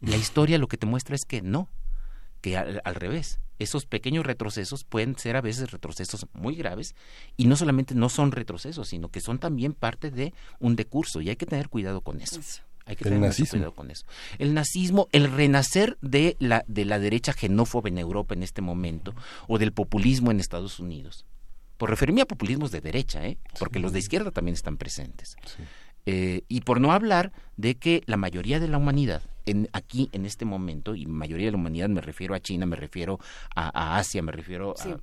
[0.00, 1.68] La historia lo que te muestra es que no,
[2.40, 6.94] que al, al revés esos pequeños retrocesos pueden ser a veces retrocesos muy graves
[7.36, 11.28] y no solamente no son retrocesos, sino que son también parte de un decurso y
[11.28, 12.40] hay que tener cuidado con eso.
[12.40, 12.62] eso.
[12.86, 13.50] Hay que el tener nazismo.
[13.50, 14.06] cuidado con eso.
[14.38, 19.14] El nazismo, el renacer de la, de la derecha xenófoba en Europa en este momento
[19.46, 21.26] o del populismo en Estados Unidos.
[21.76, 23.38] Por referirme a populismos de derecha, ¿eh?
[23.58, 23.82] porque sí.
[23.82, 25.36] los de izquierda también están presentes.
[25.44, 25.62] Sí.
[26.12, 30.26] Eh, y por no hablar de que la mayoría de la humanidad en, aquí en
[30.26, 33.20] este momento, y mayoría de la humanidad me refiero a China, me refiero
[33.54, 34.90] a, a Asia, me refiero sí.
[34.90, 35.00] a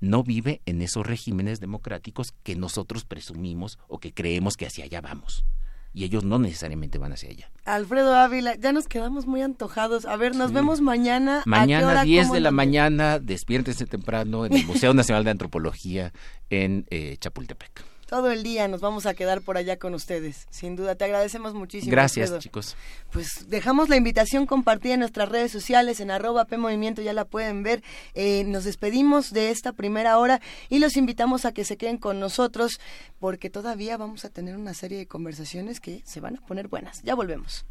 [0.00, 5.00] no vive en esos regímenes democráticos que nosotros presumimos o que creemos que hacia allá
[5.00, 5.44] vamos.
[5.92, 7.52] Y ellos no necesariamente van hacia allá.
[7.64, 10.04] Alfredo Ávila, ya nos quedamos muy antojados.
[10.04, 10.54] A ver, nos sí.
[10.54, 11.44] vemos mañana.
[11.46, 12.56] Mañana, hora, 10 de la lo...
[12.56, 16.12] mañana, despiértense temprano en el Museo Nacional de Antropología
[16.50, 20.46] en eh, Chapultepec todo el día nos vamos a quedar por allá con ustedes.
[20.48, 21.90] Sin duda, te agradecemos muchísimo.
[21.90, 22.76] Gracias, chicos.
[23.10, 27.24] Pues dejamos la invitación compartida en nuestras redes sociales, en arroba P Movimiento, ya la
[27.24, 27.82] pueden ver.
[28.14, 32.20] Eh, nos despedimos de esta primera hora y los invitamos a que se queden con
[32.20, 32.78] nosotros
[33.18, 37.02] porque todavía vamos a tener una serie de conversaciones que se van a poner buenas.
[37.02, 37.66] Ya volvemos.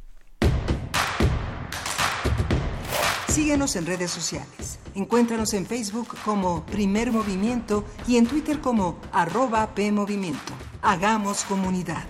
[3.33, 4.77] Síguenos en redes sociales.
[4.93, 10.53] Encuéntranos en Facebook como Primer Movimiento y en Twitter como arroba PMovimiento.
[10.83, 12.03] Hagamos comunidad.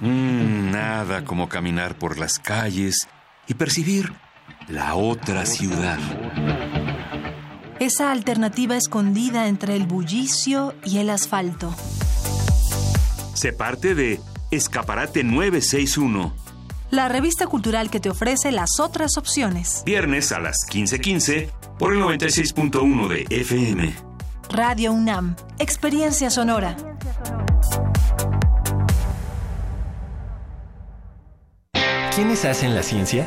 [0.00, 3.06] Mm, nada como caminar por las calles
[3.46, 4.12] y percibir
[4.66, 6.00] la otra ciudad.
[7.78, 11.72] Esa alternativa escondida entre el bullicio y el asfalto
[13.38, 14.20] se parte de
[14.50, 16.34] Escaparate 961,
[16.90, 19.82] la revista cultural que te ofrece las otras opciones.
[19.84, 23.94] Viernes a las 15:15 por el 96.1 de FM.
[24.50, 26.76] Radio UNAM, Experiencia Sonora.
[32.14, 33.26] ¿Quiénes hacen la ciencia?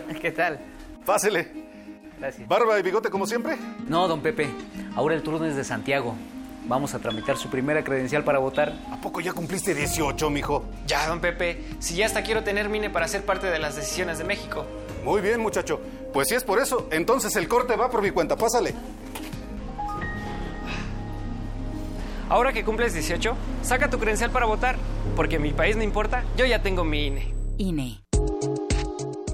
[0.20, 0.58] ¿Qué tal?
[1.04, 1.48] Pásele.
[2.18, 2.46] Gracias.
[2.48, 3.56] ¿Barba y bigote como siempre?
[3.88, 4.48] No, don Pepe.
[4.94, 6.14] Ahora el turno es de Santiago.
[6.64, 8.72] Vamos a tramitar su primera credencial para votar.
[8.92, 10.64] ¿A poco ya cumpliste 18, mijo?
[10.86, 11.64] Ya, don Pepe.
[11.80, 14.64] Si ya hasta quiero tener mine para ser parte de las decisiones de México.
[15.04, 15.80] Muy bien, muchacho.
[16.12, 18.36] Pues si es por eso, entonces el corte va por mi cuenta.
[18.36, 18.74] Pásale.
[22.28, 24.76] Ahora que cumples 18, saca tu credencial para votar.
[25.16, 27.34] Porque mi país no importa, yo ya tengo mi INE.
[27.58, 28.02] INE.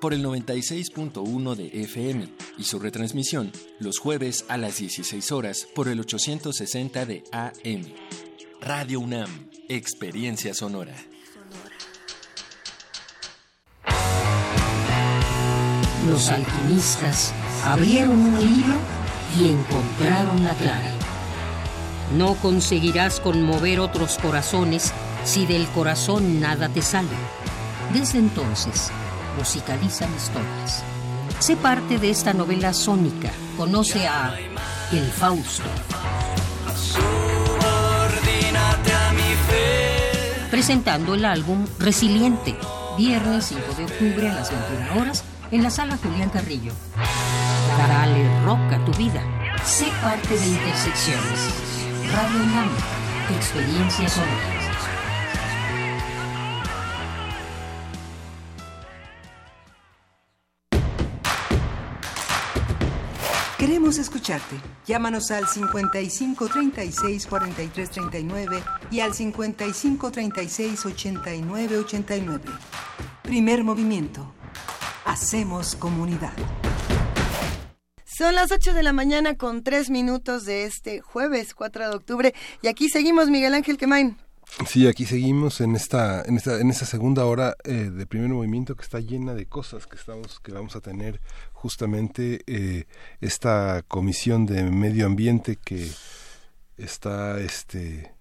[0.00, 2.28] por el 96.1 de FM
[2.58, 7.84] y su retransmisión los jueves a las 16 horas por el 860 de AM.
[8.60, 10.94] Radio UNAM, Experiencia Sonora.
[16.08, 17.32] Los alquimistas
[17.64, 18.74] abrieron un libro
[19.38, 20.90] y encontraron la clave.
[22.16, 24.92] No conseguirás conmover otros corazones
[25.24, 27.08] si del corazón nada te sale.
[27.92, 28.90] Desde entonces,
[29.40, 30.84] musicalizan historias.
[31.38, 33.30] Sé parte de esta novela sónica.
[33.56, 34.36] Conoce a
[34.92, 35.64] El Fausto.
[40.50, 42.54] Presentando el álbum Resiliente,
[42.98, 46.72] viernes 5 de octubre a las 21 horas en la sala Julián Carrillo.
[47.78, 49.22] Dale rock a tu vida.
[49.64, 51.40] Sé parte de Intersecciones.
[52.12, 52.68] Radio UNAM,
[53.38, 54.59] experiencia sonora.
[63.70, 64.56] Queremos escucharte.
[64.84, 72.44] Llámanos al 55 36 43 39 y al 55 36 89 89.
[73.22, 74.34] Primer movimiento.
[75.04, 76.32] Hacemos comunidad.
[78.04, 82.34] Son las 8 de la mañana con 3 minutos de este jueves 4 de octubre
[82.62, 84.16] y aquí seguimos Miguel Ángel Quemain.
[84.66, 88.76] Sí, aquí seguimos en esta, en esta, en esta segunda hora eh, de primer movimiento
[88.76, 91.20] que está llena de cosas que estamos, que vamos a tener
[91.62, 92.84] justamente eh,
[93.20, 95.88] esta comisión de medio ambiente que
[96.78, 98.12] está, este,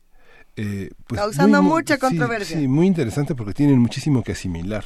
[0.57, 2.57] eh, pues Causando muy- mucha sí, controversia.
[2.59, 4.83] Sí, muy interesante porque tienen muchísimo que asimilar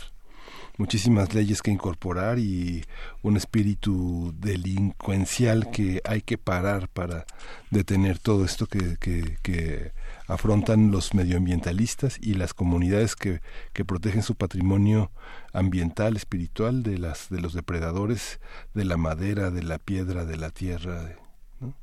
[0.76, 2.84] muchísimas leyes que incorporar y
[3.22, 7.26] un espíritu delincuencial que hay que parar para
[7.70, 9.92] detener todo esto que, que, que
[10.34, 13.42] afrontan los medioambientalistas y las comunidades que,
[13.74, 15.12] que protegen su patrimonio
[15.54, 18.40] ambiental, espiritual de las de los depredadores
[18.74, 21.16] de la madera, de la piedra, de la tierra, de-
[21.60, 21.76] ¿no?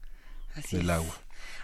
[0.57, 0.97] Así del es.
[0.97, 1.15] agua.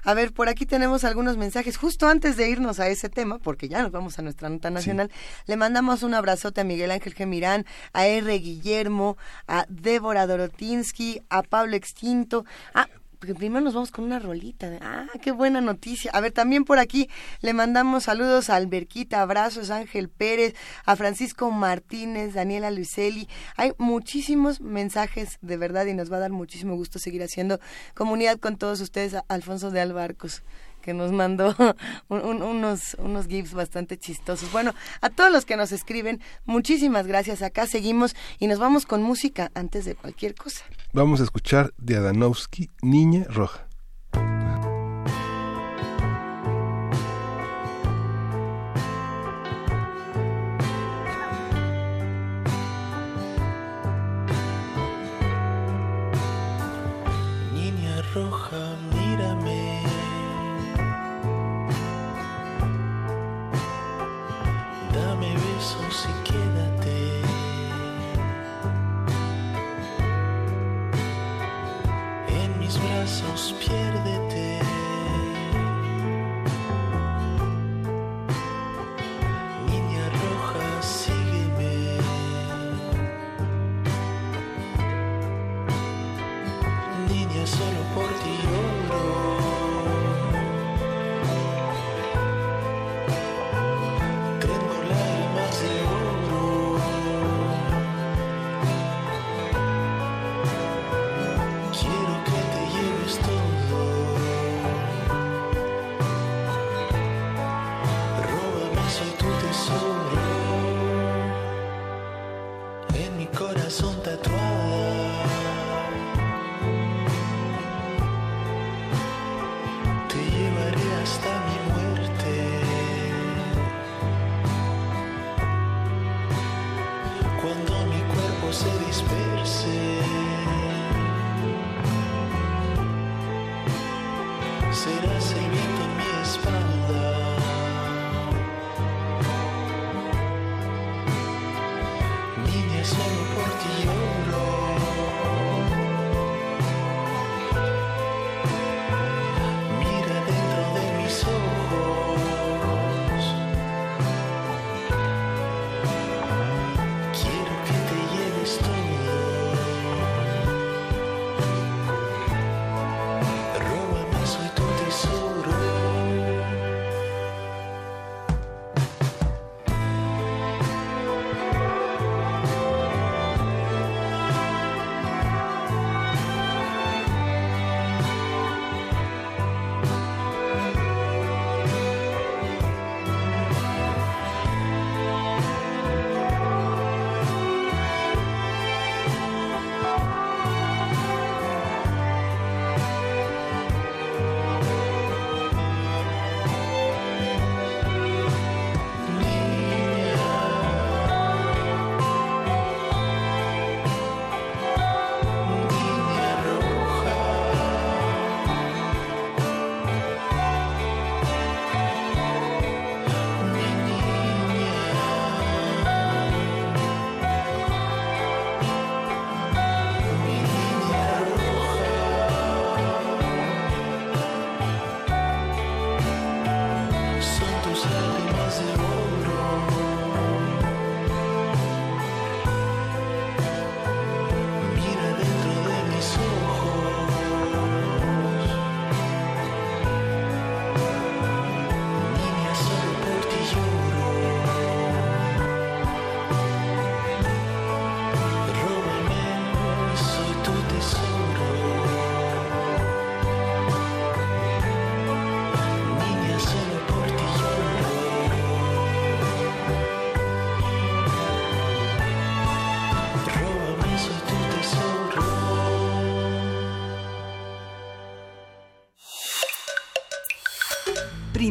[0.05, 1.77] A ver, por aquí tenemos algunos mensajes.
[1.77, 5.11] Justo antes de irnos a ese tema, porque ya nos vamos a nuestra nota nacional,
[5.47, 8.39] le mandamos un abrazote a Miguel Ángel Gemirán, a R.
[8.39, 9.17] Guillermo,
[9.49, 12.45] a Débora Dorotinsky, a Pablo Extinto.
[12.73, 12.87] Ah,
[13.35, 14.79] primero nos vamos con una rolita.
[14.81, 16.11] Ah, qué buena noticia.
[16.13, 17.09] A ver, también por aquí
[17.41, 20.55] le mandamos saludos a Alberquita, abrazos, Ángel Pérez,
[20.85, 23.29] a Francisco Martínez, Daniela Luiselli.
[23.57, 27.59] Hay muchísimos mensajes de verdad y nos va a dar muchísimo gusto seguir haciendo
[27.95, 29.17] comunidad con todos ustedes.
[29.29, 30.43] Alfonso de Albarcos
[30.83, 31.53] que nos mandó
[32.09, 34.53] un- un- unos, unos gifs bastante chistosos.
[34.53, 37.43] Bueno, a todos los que nos escriben, muchísimas gracias.
[37.43, 40.65] Acá seguimos y nos vamos con música antes de cualquier cosa.
[40.97, 43.66] Vamos a escuchar de Adanovsky, Niña Roja.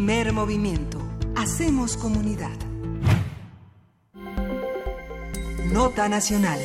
[0.05, 0.99] Primer movimiento.
[1.35, 2.55] Hacemos comunidad.
[5.73, 6.59] Nota Nacional.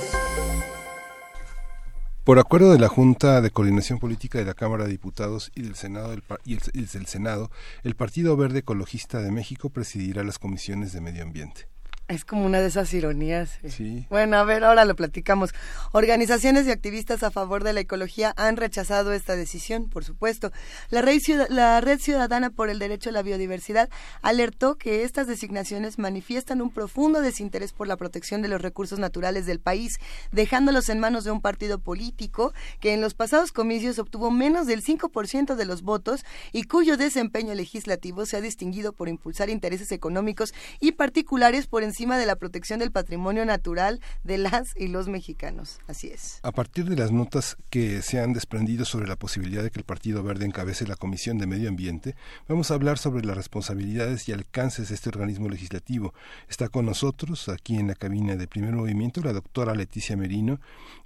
[2.25, 5.75] Por acuerdo de la Junta de Coordinación Política de la Cámara de Diputados y del
[5.75, 6.15] Senado,
[6.45, 7.51] y del Senado,
[7.83, 11.67] el Partido Verde Ecologista de México presidirá las comisiones de medio ambiente.
[12.11, 13.53] Es como una de esas ironías.
[13.63, 13.71] eh.
[13.71, 14.07] Sí.
[14.11, 15.55] Bueno, a ver, ahora lo platicamos.
[15.93, 20.51] Organizaciones y activistas a favor de la ecología han rechazado esta decisión, por supuesto.
[20.91, 23.89] La Red, Ciuda- la Red Ciudadana por el Derecho a la Biodiversidad
[24.23, 29.47] alertó que estas designaciones manifiestan un profundo desinterés por la protección de los recursos naturales
[29.47, 30.01] del país,
[30.33, 34.83] dejándolos en manos de un partido político que en los pasados comicios obtuvo menos del
[34.83, 40.53] 5% de los votos y cuyo desempeño legislativo se ha distinguido por impulsar intereses económicos
[40.81, 45.81] y particulares por encima de la protección del patrimonio natural de las y los mexicanos.
[45.87, 46.41] Así es.
[46.43, 49.85] A partir de las notas que se han desprendido sobre la posibilidad de que el
[49.85, 52.17] Partido Verde encabece la Comisión de Medio Ambiente,
[52.49, 56.15] vamos a hablar sobre las responsabilidades y alcances de este organismo legislativo.
[56.49, 60.59] Está con nosotros, aquí en la cabina de Primer Movimiento, la doctora Leticia Merino.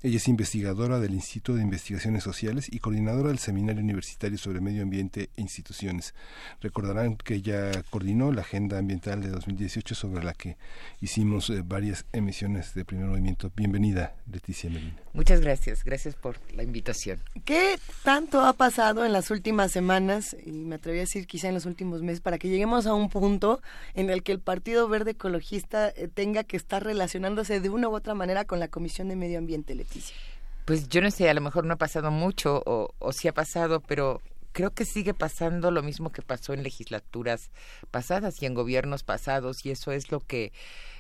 [0.03, 4.83] Ella es investigadora del Instituto de Investigaciones Sociales y coordinadora del Seminario Universitario sobre Medio
[4.83, 6.15] Ambiente e Instituciones.
[6.61, 10.57] Recordarán que ella coordinó la Agenda Ambiental de 2018 sobre la que
[11.01, 13.51] hicimos eh, varias emisiones de Primer Movimiento.
[13.55, 14.95] Bienvenida, Leticia Merino.
[15.13, 17.21] Muchas gracias, gracias por la invitación.
[17.45, 21.55] ¿Qué tanto ha pasado en las últimas semanas, y me atreví a decir quizá en
[21.55, 23.61] los últimos meses, para que lleguemos a un punto
[23.95, 27.95] en el que el Partido Verde Ecologista eh, tenga que estar relacionándose de una u
[27.95, 30.17] otra manera con la Comisión de Medio Ambiente, Leticia?
[30.65, 33.35] Pues yo no sé, a lo mejor no ha pasado mucho o, o sí ha
[33.35, 34.23] pasado, pero
[34.55, 37.51] creo que sigue pasando lo mismo que pasó en legislaturas
[37.91, 40.53] pasadas y en gobiernos pasados y eso es lo que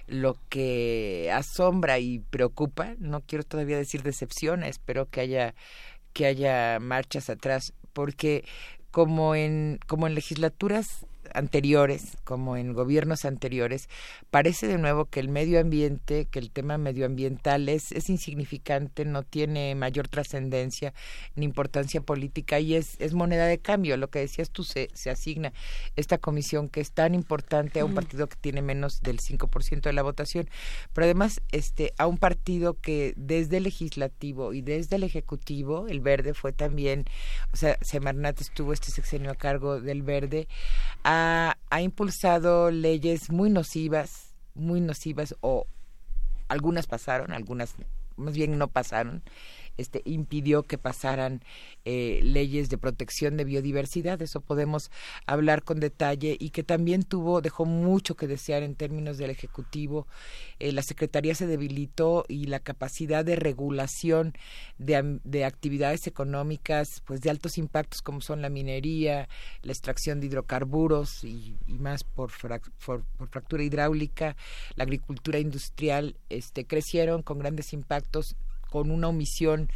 [0.07, 2.95] lo que asombra y preocupa.
[2.99, 5.55] No quiero todavía decir decepciona, espero que haya
[6.13, 8.45] que haya marchas atrás porque
[8.91, 13.89] como en como en legislaturas anteriores, como en gobiernos anteriores,
[14.31, 19.23] parece de nuevo que el medio ambiente, que el tema medioambiental es, es insignificante, no
[19.23, 20.93] tiene mayor trascendencia
[21.37, 23.97] ni importancia política y es, es moneda de cambio.
[23.97, 25.53] Lo que decías tú, se, se asigna
[25.97, 29.93] esta comisión que es tan importante a un partido que tiene menos del 5% de
[29.93, 30.49] la votación,
[30.93, 36.01] pero además este, a un partido que desde el legislativo y desde el ejecutivo, el
[36.01, 37.05] verde fue también,
[37.53, 40.49] o sea, Semarnat estuvo este sexenio a cargo del verde,
[41.71, 45.67] ha impulsado leyes muy nocivas, muy nocivas, o
[46.49, 47.75] algunas pasaron, algunas
[48.17, 49.23] más bien no pasaron,
[49.77, 51.43] este, impidió que pasaran
[51.85, 54.91] eh, leyes de protección de biodiversidad, eso podemos
[55.27, 60.07] hablar con detalle y que también tuvo, dejó mucho que desear en términos del Ejecutivo.
[60.59, 64.35] Eh, la Secretaría se debilitó y la capacidad de regulación
[64.79, 69.29] de, de actividades económicas pues de altos impactos como son la minería,
[69.63, 72.31] la extracción de hidrocarburos y, más por,
[72.85, 74.37] por, fractura hidráulica,
[74.77, 78.37] la agricultura industrial, este, crecieron con grandes impactos
[78.75, 79.69] con una omisión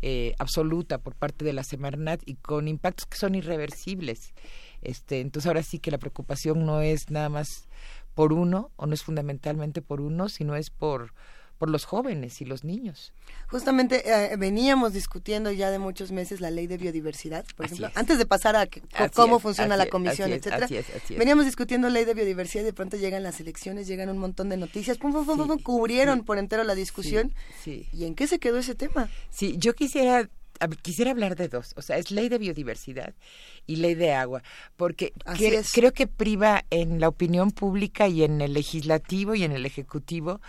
[0.00, 4.32] eh, absoluta por parte de la Semarnat y con impactos que son irreversibles.
[4.80, 7.68] Este, entonces ahora sí que la preocupación no es nada más
[8.14, 11.12] por uno o no es fundamentalmente por uno, sino es por
[11.58, 13.12] por los jóvenes y los niños.
[13.48, 18.18] Justamente eh, veníamos discutiendo ya de muchos meses la ley de biodiversidad, por ejemplo, antes
[18.18, 18.68] de pasar a
[19.14, 20.68] cómo funciona la comisión, etcétera.
[21.16, 24.56] Veníamos discutiendo ley de biodiversidad y de pronto llegan las elecciones, llegan un montón de
[24.56, 27.34] noticias, pum, pum, pum, cubrieron por entero la discusión.
[27.64, 29.08] ¿Y en qué se quedó ese tema?
[29.30, 30.28] Sí, yo quisiera
[30.82, 33.14] quisiera hablar de dos, o sea, es ley de biodiversidad
[33.66, 34.42] y ley de agua,
[34.76, 35.12] porque
[35.72, 40.40] creo que priva en la opinión pública y en el legislativo y en el ejecutivo,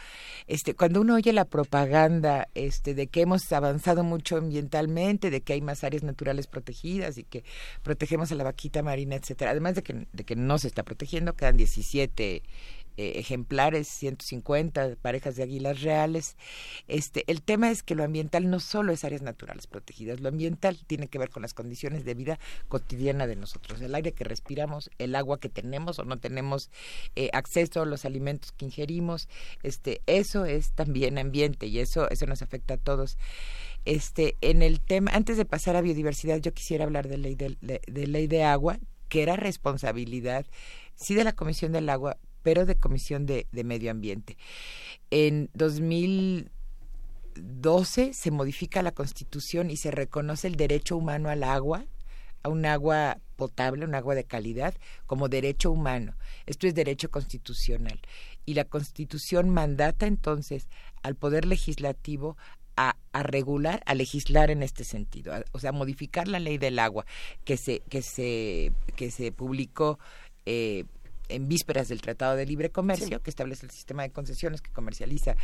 [0.47, 5.53] este, cuando uno oye la propaganda, este, de que hemos avanzado mucho ambientalmente, de que
[5.53, 7.43] hay más áreas naturales protegidas y que
[7.83, 11.35] protegemos a la vaquita marina, etcétera, además de que, de que no se está protegiendo,
[11.35, 12.43] quedan 17
[12.97, 16.35] eh, ejemplares, 150 parejas de águilas reales.
[16.87, 20.79] Este, el tema es que lo ambiental no solo es áreas naturales protegidas, lo ambiental
[20.87, 24.89] tiene que ver con las condiciones de vida cotidiana de nosotros, el aire que respiramos,
[24.97, 26.71] el agua que tenemos o no tenemos
[27.15, 29.29] eh, acceso, los alimentos que ingerimos,
[29.61, 33.19] este, eso es también ambiente y eso, eso nos afecta a todos.
[33.85, 37.55] Este, en el tema, antes de pasar a biodiversidad, yo quisiera hablar de ley de,
[37.61, 40.45] de ley de agua, que era responsabilidad
[40.97, 42.17] sí de la Comisión del Agua,
[42.47, 44.37] pero de Comisión de, Medio Ambiente.
[45.11, 51.83] En 2012 se modifica la Constitución y se reconoce el derecho humano al agua,
[52.43, 54.75] a un agua potable, un agua de calidad,
[55.07, 56.15] como derecho humano.
[56.45, 57.99] Esto es derecho constitucional.
[58.45, 60.69] Y la Constitución mandata entonces
[61.03, 62.37] al Poder Legislativo
[62.77, 67.05] a, regular, a legislar en este sentido, o sea, modificar la ley del agua
[67.43, 69.99] que se, que se, que se publicó
[70.45, 70.85] eh,
[71.29, 75.35] en vísperas del Tratado de Libre Comercio, que establece el sistema de concesiones que comercializa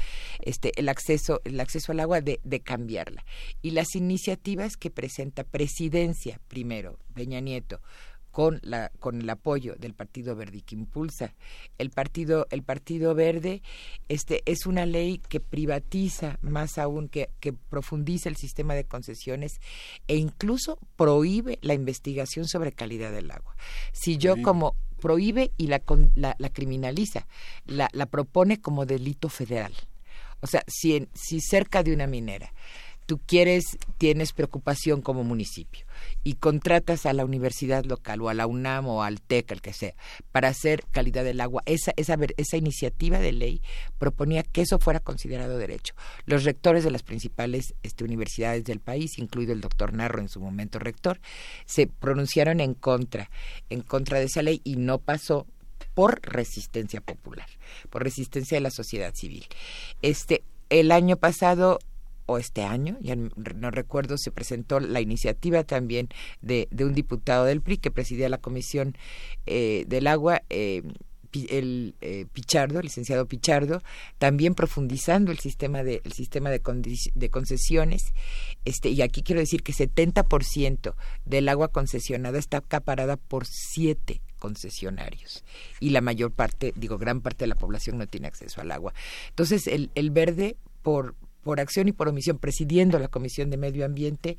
[0.41, 3.25] este el acceso el acceso al agua de, de cambiarla.
[3.61, 7.81] Y las iniciativas que presenta Presidencia primero Peña Nieto
[8.33, 11.35] con la con el apoyo del Partido Verde y que impulsa
[11.77, 13.61] el partido el Partido Verde
[14.09, 19.61] este es una ley que privatiza más aún que, que profundiza el sistema de concesiones
[20.07, 23.55] e incluso prohíbe la investigación sobre calidad del agua.
[23.91, 25.81] Si yo como prohíbe y la,
[26.15, 27.27] la, criminaliza,
[27.65, 29.73] la, la, propone como delito federal.
[30.39, 32.53] O sea, si, si cerca de una minera
[33.05, 33.63] tú quieres,
[33.97, 35.85] tienes preocupación como municipio
[36.23, 39.73] y contratas a la universidad local o a la UNAM o al TEC, el que
[39.73, 39.93] sea,
[40.31, 43.61] para hacer calidad del agua, esa, esa, esa iniciativa de ley
[43.97, 45.93] proponía que eso fuera considerado derecho.
[46.25, 50.39] Los rectores de las principales este, universidades del país, incluido el doctor Narro en su
[50.39, 51.19] momento rector,
[51.65, 53.29] se pronunciaron en contra,
[53.69, 55.47] en contra de esa ley y no pasó
[55.93, 57.47] por resistencia popular,
[57.89, 59.45] por resistencia de la sociedad civil.
[60.01, 61.79] Este, el año pasado
[62.25, 66.09] o este año, ya no recuerdo, se presentó la iniciativa también
[66.41, 68.95] de, de un diputado del PRI que presidía la Comisión
[69.45, 70.83] eh, del Agua, eh,
[71.49, 73.81] el eh, Pichardo, el licenciado Pichardo,
[74.17, 76.61] también profundizando el sistema de, el sistema de,
[77.15, 78.13] de concesiones.
[78.65, 80.95] Este, y aquí quiero decir que 70%
[81.25, 85.43] del agua concesionada está acaparada por siete concesionarios
[85.79, 88.93] y la mayor parte, digo, gran parte de la población no tiene acceso al agua.
[89.29, 93.85] Entonces, el, el verde, por, por acción y por omisión, presidiendo la Comisión de Medio
[93.85, 94.37] Ambiente,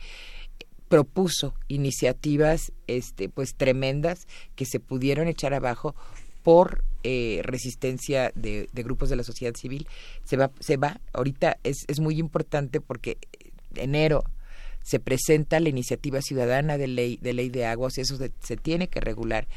[0.89, 5.95] propuso iniciativas este pues tremendas que se pudieron echar abajo
[6.43, 9.89] por eh, resistencia de, de grupos de la sociedad civil.
[10.25, 13.19] Se va se va ahorita es, es muy importante porque
[13.75, 14.25] enero
[14.85, 19.01] se presenta la iniciativa ciudadana de ley de ley de aguas eso se, tiene que
[19.01, 19.49] regular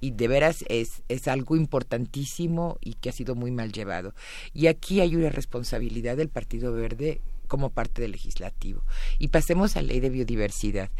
[0.00, 4.14] y de veras es es algo importantísimo y que ha sido muy mal llevado
[4.54, 8.82] y aquí hay una responsabilidad del Partido Verde como parte del legislativo.
[9.18, 10.90] Y pasemos a ley de biodiversidad.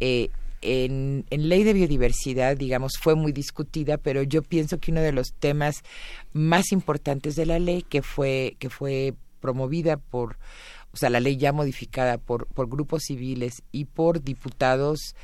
[0.00, 0.30] Eh,
[0.62, 5.12] en, en, ley de biodiversidad, digamos, fue muy discutida, pero yo pienso que uno de
[5.12, 5.82] los temas
[6.32, 10.38] más importantes de la ley, que fue, que fue promovida por,
[10.92, 15.14] o sea, la ley ya modificada por, por grupos civiles y por diputados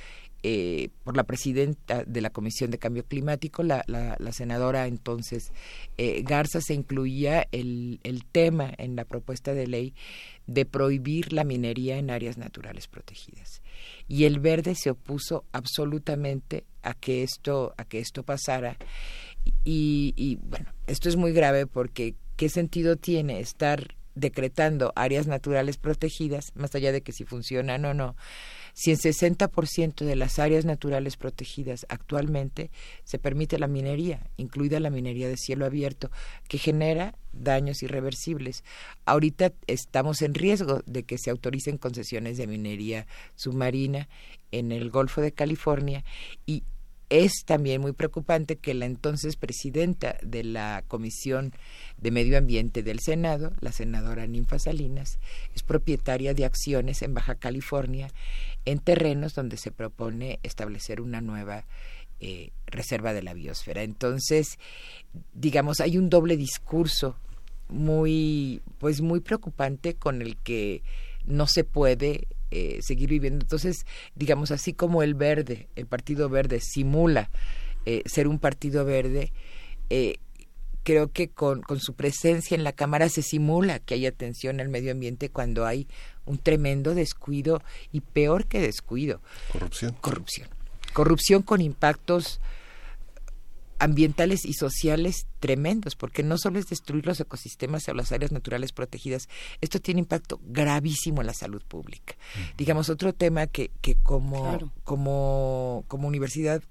[0.44, 5.52] eh, por la presidenta de la Comisión de Cambio Climático, la, la, la senadora entonces
[5.96, 9.94] eh, Garza, se incluía el, el tema en la propuesta de ley
[10.46, 13.62] de prohibir la minería en áreas naturales protegidas.
[14.06, 18.76] Y el verde se opuso absolutamente a que esto, a que esto pasara.
[19.64, 25.76] Y, y bueno, esto es muy grave porque ¿qué sentido tiene estar decretando áreas naturales
[25.76, 28.16] protegidas, más allá de que si funcionan o no?
[28.78, 32.70] si en 60% de las áreas naturales protegidas actualmente
[33.02, 36.12] se permite la minería, incluida la minería de cielo abierto,
[36.46, 38.62] que genera daños irreversibles.
[39.04, 44.08] Ahorita estamos en riesgo de que se autoricen concesiones de minería submarina
[44.52, 46.04] en el Golfo de California
[46.46, 46.62] y
[47.10, 51.52] es también muy preocupante que la entonces presidenta de la Comisión
[51.96, 55.18] de Medio Ambiente del Senado, la senadora Ninfa Salinas,
[55.54, 58.10] es propietaria de acciones en Baja California
[58.64, 61.64] en terrenos donde se propone establecer una nueva
[62.20, 63.82] eh, reserva de la biosfera.
[63.82, 64.58] Entonces,
[65.32, 67.16] digamos, hay un doble discurso
[67.68, 70.82] muy, pues muy preocupante con el que
[71.24, 73.44] no se puede eh, seguir viviendo.
[73.44, 77.30] Entonces, digamos, así como el verde, el Partido Verde simula
[77.86, 79.32] eh, ser un partido verde,
[79.90, 80.18] eh,
[80.82, 84.68] creo que con, con su presencia en la Cámara se simula que hay atención al
[84.68, 85.88] medio ambiente cuando hay
[86.26, 87.62] un tremendo descuido
[87.92, 89.20] y peor que descuido.
[89.52, 89.96] Corrupción.
[90.00, 90.48] Corrupción.
[90.92, 92.40] Corrupción con impactos
[93.78, 98.72] ambientales y sociales tremendos, porque no solo es destruir los ecosistemas o las áreas naturales
[98.72, 99.28] protegidas,
[99.60, 102.16] esto tiene impacto gravísimo en la salud pública.
[102.56, 104.72] Digamos, otro tema que, que como, claro.
[104.84, 106.62] como, como universidad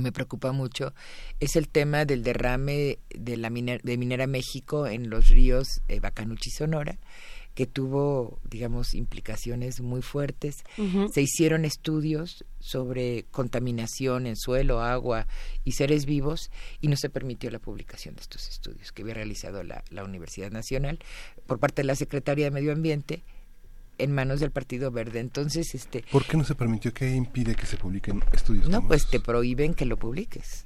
[0.00, 0.94] me preocupa mucho
[1.40, 6.00] es el tema del derrame de la miner, de Minera México en los ríos eh,
[6.00, 6.98] Bacanuchi y Sonora
[7.54, 10.64] que tuvo, digamos, implicaciones muy fuertes.
[10.78, 11.12] Uh -huh.
[11.12, 15.26] Se hicieron estudios sobre contaminación en suelo, agua
[15.64, 16.50] y seres vivos
[16.80, 20.50] y no se permitió la publicación de estos estudios que había realizado la, la Universidad
[20.50, 20.98] Nacional
[21.46, 23.22] por parte de la Secretaría de Medio Ambiente
[23.98, 25.20] en manos del Partido Verde.
[25.20, 26.92] Entonces, este ¿Por qué no se permitió?
[26.92, 28.68] ¿Qué impide que se publiquen estudios?
[28.68, 30.64] No, pues te prohíben que lo publiques.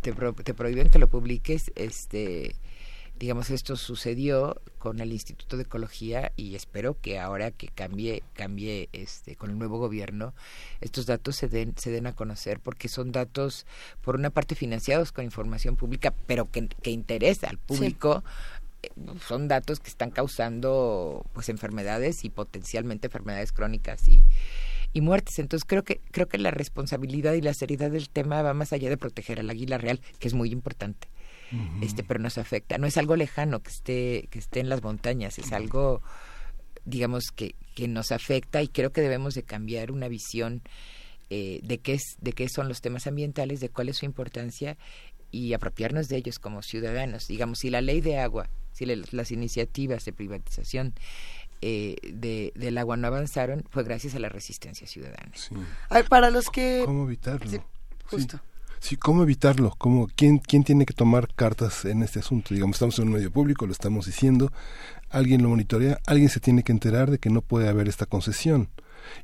[0.00, 2.54] Te, pro, te prohíben que lo publiques este
[3.18, 8.88] digamos esto sucedió con el Instituto de Ecología y espero que ahora que cambie cambie
[8.92, 10.34] este con el nuevo gobierno
[10.80, 13.66] estos datos se den se den a conocer porque son datos
[14.02, 18.64] por una parte financiados con información pública pero que, que interesa al público sí
[19.26, 24.22] son datos que están causando pues enfermedades y potencialmente enfermedades crónicas y
[24.94, 25.38] y muertes.
[25.38, 28.88] Entonces creo que creo que la responsabilidad y la seriedad del tema va más allá
[28.88, 31.08] de proteger al águila real, que es muy importante.
[31.52, 31.84] Uh -huh.
[31.84, 32.78] Este, pero nos afecta.
[32.78, 36.02] No es algo lejano que esté que esté en las montañas, es algo
[36.84, 40.62] digamos que que nos afecta y creo que debemos de cambiar una visión
[41.30, 44.76] eh, de qué es de qué son los temas ambientales, de cuál es su importancia
[45.30, 47.26] y apropiarnos de ellos como ciudadanos.
[47.26, 50.94] Digamos, si la ley de agua, si le, las iniciativas de privatización
[51.60, 55.32] eh, de, del agua no avanzaron, fue gracias a la resistencia ciudadana.
[55.34, 55.54] Sí.
[56.08, 56.82] Para los que...
[56.84, 57.50] ¿Cómo evitarlo?
[57.50, 57.58] Sí,
[58.04, 58.36] justo.
[58.36, 58.42] Sí.
[58.84, 59.74] Sí, ¿cómo evitarlo?
[59.78, 62.52] ¿Cómo, quién, ¿Quién tiene que tomar cartas en este asunto?
[62.52, 64.52] Digamos, estamos en un medio público, lo estamos diciendo,
[65.08, 68.68] alguien lo monitorea, alguien se tiene que enterar de que no puede haber esta concesión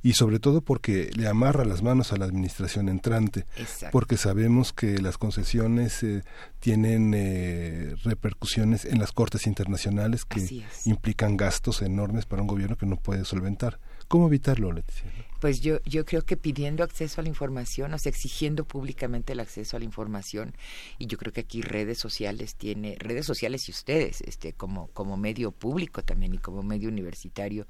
[0.03, 3.93] y sobre todo porque le amarra las manos a la administración entrante, Exacto.
[3.93, 6.23] porque sabemos que las concesiones eh,
[6.61, 12.87] tienen eh, repercusiones en las cortes internacionales que implican gastos enormes para un gobierno que
[12.87, 13.79] no puede solventar.
[14.11, 15.09] ¿Cómo evitarlo, Leticia?
[15.39, 19.39] Pues yo, yo creo que pidiendo acceso a la información, o sea, exigiendo públicamente el
[19.39, 20.53] acceso a la información,
[20.99, 25.17] y yo creo que aquí redes sociales tiene, redes sociales y ustedes, este, como, como
[25.17, 27.69] medio público también y como medio universitario,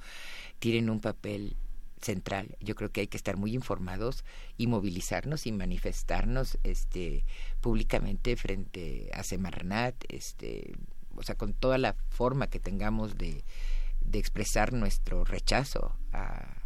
[0.60, 1.58] tienen un papel
[2.00, 2.56] central.
[2.58, 4.24] Yo creo que hay que estar muy informados
[4.56, 7.26] y movilizarnos y manifestarnos este
[7.60, 10.72] públicamente frente a Semarnat, este,
[11.16, 13.44] o sea, con toda la forma que tengamos de
[14.10, 16.60] de expresar nuestro rechazo a,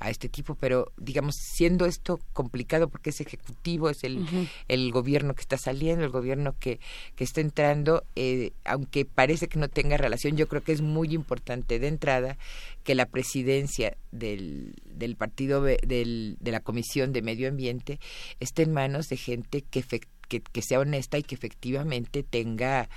[0.00, 5.34] a este tipo, pero digamos, siendo esto complicado porque es ejecutivo, es el, el gobierno
[5.34, 6.80] que está saliendo, el gobierno que,
[7.16, 11.12] que está entrando, eh, aunque parece que no tenga relación, yo creo que es muy
[11.12, 12.38] importante de entrada
[12.82, 18.00] que la presidencia del, del partido del, de la Comisión de Medio Ambiente
[18.40, 19.84] esté en manos de gente que,
[20.28, 22.88] que, que sea honesta y que efectivamente tenga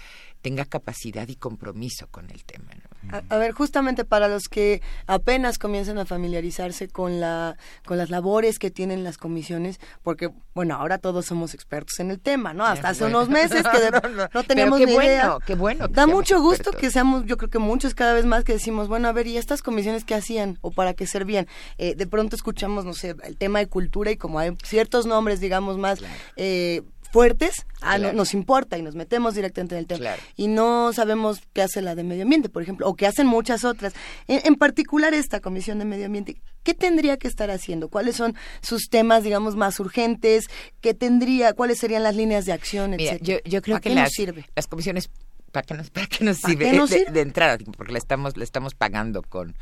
[0.41, 2.69] tenga capacidad y compromiso con el tema.
[2.75, 2.92] ¿no?
[3.11, 8.09] A, a ver, justamente para los que apenas comienzan a familiarizarse con la con las
[8.09, 12.65] labores que tienen las comisiones, porque bueno, ahora todos somos expertos en el tema, ¿no?
[12.65, 15.23] Hasta hace unos meses que de- No, no, no, teníamos qué ni idea.
[15.29, 16.81] bueno, qué bueno que Da mucho gusto expertos.
[16.81, 19.37] que seamos, yo creo que muchos cada vez más que decimos, bueno, a ver, ¿y
[19.37, 21.47] estas comisiones qué hacían o para qué servían?
[21.77, 25.39] Eh, de pronto escuchamos, no sé, el tema de cultura y como hay ciertos nombres,
[25.39, 25.99] digamos, más
[26.35, 26.81] eh,
[27.13, 29.99] fuertes, ah, no- nos importa y nos metemos directamente en el tema.
[29.99, 30.21] Claro.
[30.35, 33.63] Y no sabemos qué hace la de medio ambiente, por ejemplo, o qué hacen muchas
[33.63, 33.93] otras.
[34.27, 37.87] En, en particular esta comisión de medio ambiente, ¿qué tendría que estar haciendo?
[37.89, 40.47] ¿Cuáles son sus temas, digamos, más urgentes?
[40.81, 43.95] ¿Qué tendría, cuáles serían las líneas de acción, Mira, yo, yo creo ¿Para que qué
[43.95, 44.45] nos sirve?
[44.55, 45.09] las comisiones
[45.51, 47.11] para qué nos para qué nos ¿Para sirve, qué nos de, sirve?
[47.11, 49.55] de entrada porque la estamos la estamos pagando con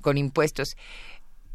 [0.00, 0.76] con impuestos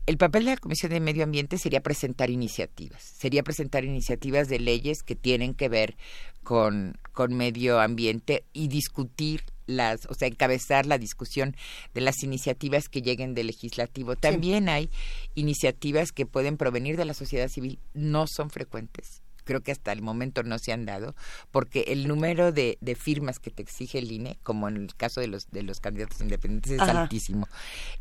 [0.07, 4.57] el papel de la Comisión de Medio Ambiente sería presentar iniciativas, sería presentar iniciativas de
[4.57, 5.97] leyes que tienen que ver
[6.43, 11.57] con, con medio ambiente y discutir las, o sea, encabezar la discusión
[11.93, 14.15] de las iniciativas que lleguen del legislativo.
[14.15, 14.89] También hay
[15.35, 19.21] iniciativas que pueden provenir de la sociedad civil, no son frecuentes.
[19.47, 21.15] Creo que hasta el momento no se han dado,
[21.49, 25.21] porque el número de, de firmas que te exige el INE, como en el caso
[25.21, 27.03] de los de los candidatos independientes, es Ajá.
[27.03, 27.47] altísimo.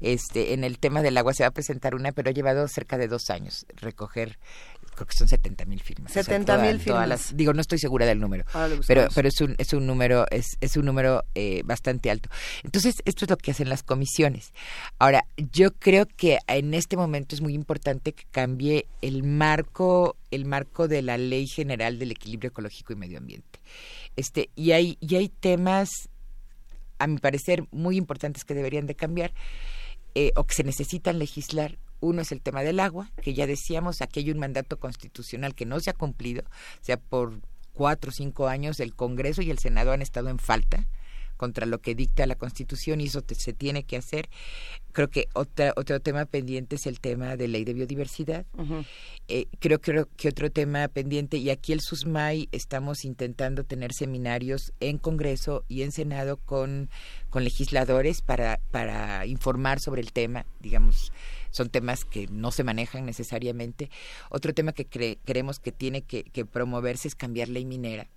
[0.01, 2.98] Este, en el tema del agua se va a presentar una, pero ha llevado cerca
[2.98, 4.39] de dos años recoger,
[4.97, 6.10] creo que son 70 mil firmas.
[6.10, 7.09] O sea, 70,000 toda- todas firmas.
[7.09, 8.44] las- digo, no estoy segura del número,
[8.89, 12.28] pero, pero es un, es un número, es, es un número eh, bastante alto.
[12.64, 14.52] Entonces, esto es lo que hacen las comisiones.
[14.98, 20.44] Ahora, yo creo que en este momento es muy importante que cambie el marco, el
[20.47, 23.60] marco de la Ley General del Equilibrio Ecológico y Medio Ambiente.
[24.16, 25.90] Este, y hay, y hay temas,
[26.98, 29.32] a mi parecer, muy importantes que deberían de cambiar
[30.14, 31.77] eh, o que se necesitan legislar.
[32.01, 35.64] Uno es el tema del agua, que ya decíamos, aquí hay un mandato constitucional que
[35.66, 37.40] no se ha cumplido, o sea, por
[37.73, 40.86] cuatro o cinco años el Congreso y el Senado han estado en falta
[41.36, 44.31] contra lo que dicta la Constitución y eso te- se tiene que hacer.
[44.93, 48.47] Creo que otra, otro tema pendiente es el tema de ley de biodiversidad.
[49.28, 54.73] Eh, creo, creo que otro tema pendiente, y aquí el SUSMAI estamos intentando tener seminarios
[54.81, 56.89] en Congreso y en Senado con,
[57.28, 61.12] con legisladores para, para informar sobre el tema, digamos,
[61.57, 63.91] son temas que no se manejan necesariamente.
[64.28, 68.09] Otro tema que cre- creemos que tiene que, que promoverse es cambiar ley minera.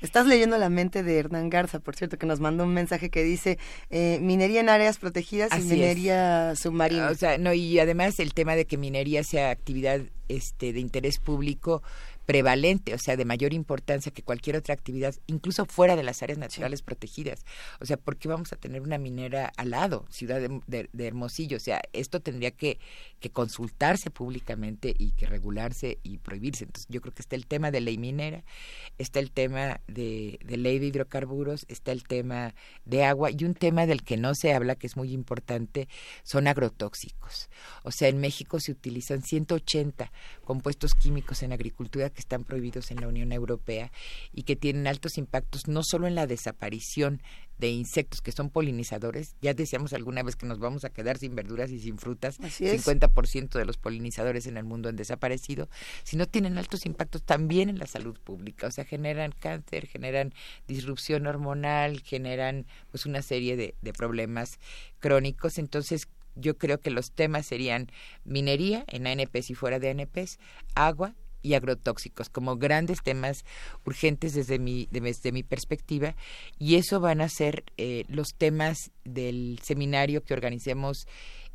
[0.00, 3.24] Estás leyendo la mente de Hernán Garza, por cierto, que nos mandó un mensaje que
[3.24, 3.58] dice
[3.90, 5.72] eh, minería en áreas protegidas Así y es.
[5.72, 7.08] minería submarina.
[7.10, 11.18] O sea, no, y además el tema de que minería sea actividad este, de interés
[11.18, 11.82] público
[12.28, 16.38] prevalente, o sea, de mayor importancia que cualquier otra actividad, incluso fuera de las áreas
[16.38, 17.46] naturales protegidas.
[17.80, 21.06] O sea, ¿por qué vamos a tener una minera al lado, ciudad de, de- de
[21.06, 21.56] Hermosillo?
[21.56, 22.78] O sea, esto tendría que,
[23.18, 26.64] que consultarse públicamente y que regularse y prohibirse.
[26.64, 28.44] Entonces, yo creo que está el tema de ley minera,
[28.98, 33.54] está el tema de, de ley de hidrocarburos, está el tema de agua y un
[33.54, 35.88] tema del que no se habla, que es muy importante,
[36.24, 37.48] son agrotóxicos.
[37.84, 40.12] O sea, en México se utilizan 180
[40.44, 43.92] compuestos químicos en agricultura que están prohibidos en la Unión Europea
[44.32, 47.22] y que tienen altos impactos no solo en la desaparición
[47.58, 51.36] de insectos que son polinizadores, ya decíamos alguna vez que nos vamos a quedar sin
[51.36, 52.84] verduras y sin frutas, Así es.
[52.84, 55.68] 50% de los polinizadores en el mundo han desaparecido,
[56.02, 60.34] sino tienen altos impactos también en la salud pública, o sea, generan cáncer, generan
[60.66, 64.58] disrupción hormonal, generan pues una serie de, de problemas
[64.98, 67.92] crónicos, entonces yo creo que los temas serían
[68.24, 70.40] minería en ANPs y fuera de ANPs,
[70.74, 71.14] agua
[71.54, 73.44] agrotóxicos como grandes temas
[73.84, 76.14] urgentes desde mi de- desde mi perspectiva
[76.58, 81.06] y eso van a ser eh, los temas del seminario que organicemos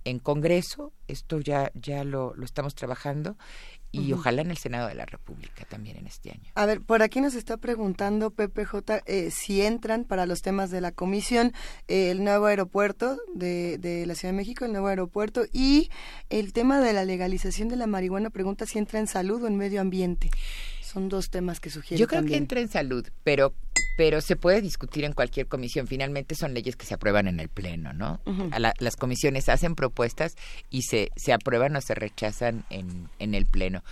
[0.06, 0.91] en Congreso.
[1.07, 3.38] Esto ya ya lo, lo estamos trabajando
[3.94, 7.03] y ojalá en el Senado de la República también en este año A ver, por
[7.03, 11.53] aquí nos está preguntando PPJ eh, si entran para los temas de la comisión
[11.88, 15.90] eh, el nuevo aeropuerto de, de la Ciudad de México, el nuevo aeropuerto y
[16.30, 18.32] el tema de la legalización de la marihuana.
[18.32, 20.32] Pregunta si entra en salud o en medio ambiente.
[20.94, 23.53] Son dos temas que sugiere Yo creo que entra en salud, pero
[23.95, 25.86] pero se puede discutir en cualquier comisión.
[25.86, 28.20] Finalmente son leyes que se aprueban en el pleno, ¿no?
[28.57, 30.36] La- las comisiones hacen propuestas
[30.72, 33.84] y se, se aprueban o se rechazan en, en el pleno.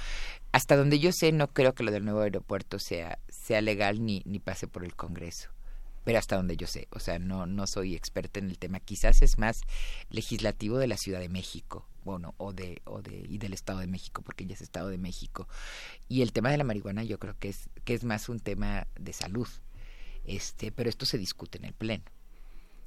[0.54, 4.24] Hasta donde yo sé, no creo que lo del nuevo aeropuerto sea sea legal ni
[4.26, 5.50] ni pase por el Congreso.
[6.04, 9.22] Pero hasta donde yo sé, o sea, no, no soy experta en el tema, quizás
[9.22, 9.62] es más
[10.10, 13.88] legislativo de la Ciudad de México, bueno, o de, o de, y del Estado de
[13.88, 15.48] México, porque ya es Estado de México.
[16.08, 18.88] Y el tema de la marihuana yo creo que es, que es más un tema
[19.00, 19.48] de salud,
[20.26, 22.04] este, pero esto se discute en el Pleno.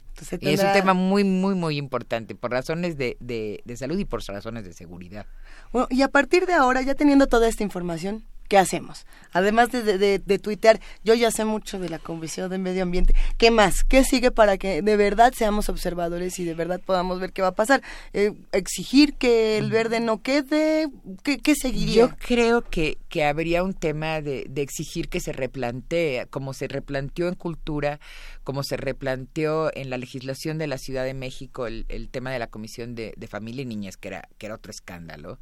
[0.08, 3.98] Entonces, Y es un tema muy, muy, muy importante, por razones de, de, de salud
[3.98, 5.26] y por razones de seguridad.
[5.72, 9.06] Bueno, y a partir de ahora, ya teniendo toda esta información, ¿qué hacemos?
[9.32, 12.82] Además de, de, de- de tuitear, yo ya sé mucho de la Comisión de Medio
[12.84, 13.14] Ambiente.
[13.36, 13.82] ¿Qué más?
[13.84, 17.48] ¿Qué sigue para que de verdad seamos observadores y de verdad podamos ver qué va
[17.48, 17.82] a pasar?
[18.12, 20.88] Eh, ¿Exigir que el verde no quede?
[21.22, 21.94] ¿Qué, qué seguiría?
[22.08, 26.68] Yo creo que, que habría un tema de, de exigir que se replantee, como se
[26.68, 27.98] replanteó en cultura,
[28.44, 32.38] como se replanteó en la legislación de la Ciudad de México, el, el tema de
[32.38, 35.38] la Comisión de, de Familia y Niñez, que era, que era otro escándalo,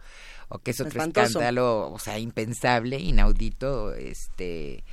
[0.53, 1.27] o que es otro Espantoso.
[1.27, 4.85] escándalo, o sea, impensable, inaudito, este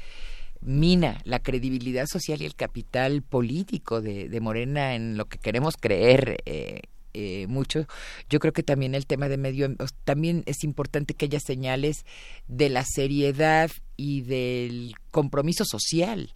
[0.61, 5.75] mina la credibilidad social y el capital político de, de Morena en lo que queremos
[5.77, 6.81] creer eh,
[7.13, 7.87] eh, mucho.
[8.29, 9.73] Yo creo que también el tema de medio
[10.03, 12.05] también es importante que haya señales
[12.47, 16.33] de la seriedad y del compromiso social.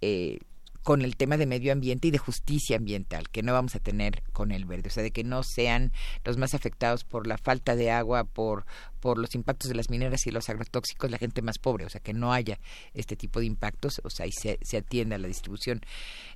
[0.00, 0.38] eh,
[0.82, 4.22] con el tema de medio ambiente y de justicia ambiental que no vamos a tener
[4.32, 5.92] con el verde, o sea, de que no sean
[6.24, 8.66] los más afectados por la falta de agua, por
[9.02, 12.00] por los impactos de las mineras y los agrotóxicos, la gente más pobre, o sea,
[12.00, 12.60] que no haya
[12.94, 15.80] este tipo de impactos, o sea, y se, se atienda a la distribución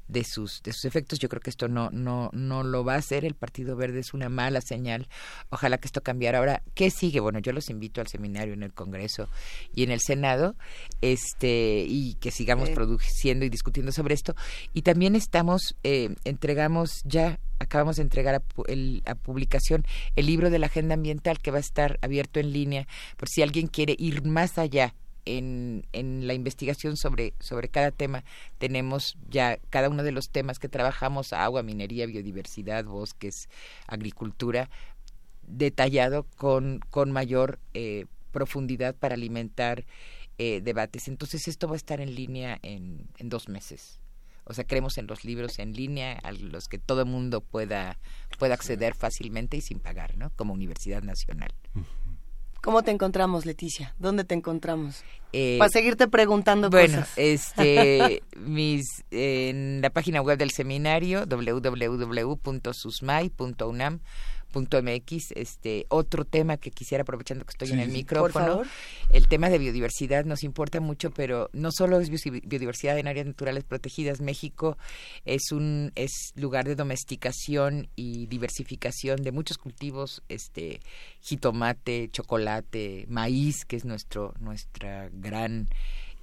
[0.09, 1.21] de sus de sus efectos.
[1.21, 4.13] Yo creo que esto no no no lo va a hacer el Partido Verde es
[4.15, 5.09] una mala señal.
[5.51, 6.39] Ojalá que esto cambiara.
[6.39, 7.21] Ahora, ¿qué sigue?
[7.21, 9.29] Bueno, yo los invito al seminario en el Congreso
[9.73, 10.57] y en el Senado,
[11.01, 12.75] este y que sigamos Eh.
[12.75, 14.35] produciendo y discutiendo sobre esto.
[14.75, 19.85] Y también estamos eh, entregamos ya acabamos de entregar a, el- a publicación
[20.17, 23.43] el libro de la agenda ambiental que va a estar abierto en línea por si
[23.43, 28.25] alguien quiere ir más allá en, en la investigación sobre, sobre cada tema.
[28.59, 33.49] Tenemos ya cada uno de los temas que trabajamos, agua, minería, biodiversidad, bosques,
[33.89, 34.71] agricultura,
[35.47, 39.85] detallado con, con mayor eh, profundidad para alimentar
[40.39, 41.09] eh, debates.
[41.09, 43.99] Entonces esto va a estar en línea en, en dos meses.
[44.49, 47.99] O sea, creemos en los libros en línea a los que todo el mundo pueda,
[48.39, 50.31] pueda acceder fácilmente y sin pagar, ¿no?
[50.37, 51.53] Como Universidad Nacional.
[52.63, 53.95] ¿Cómo te encontramos, Leticia?
[53.99, 55.05] ¿Dónde te encontramos?
[55.33, 57.13] Eh, Para seguirte preguntando bueno, cosas.
[57.17, 61.27] este, mis, en la página web del seminario,
[64.53, 68.67] www.susmay.unam.mx, este, otro tema que quisiera, aprovechando que estoy en el por micrófono, favor.
[69.13, 73.65] el tema de biodiversidad nos importa mucho, pero no solo es biodiversidad en áreas naturales
[73.65, 74.77] protegidas, México
[75.25, 80.81] es un es lugar de domesticación y diversificación de muchos cultivos, este
[81.21, 85.69] jitomate, chocolate, maíz, que es nuestro nuestra gran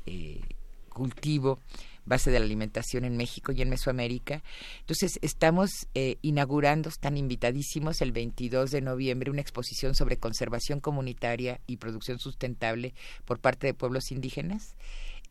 [0.06, 0.42] eh,
[0.90, 1.60] cultivo
[2.06, 4.44] base de la alimentación en México y en Mesoamérica.
[4.80, 11.60] Entonces, estamos eh, inaugurando, están invitadísimos el 22 de noviembre una exposición sobre conservación comunitaria
[11.68, 12.94] y producción sustentable
[13.26, 14.76] por parte de pueblos indígenas,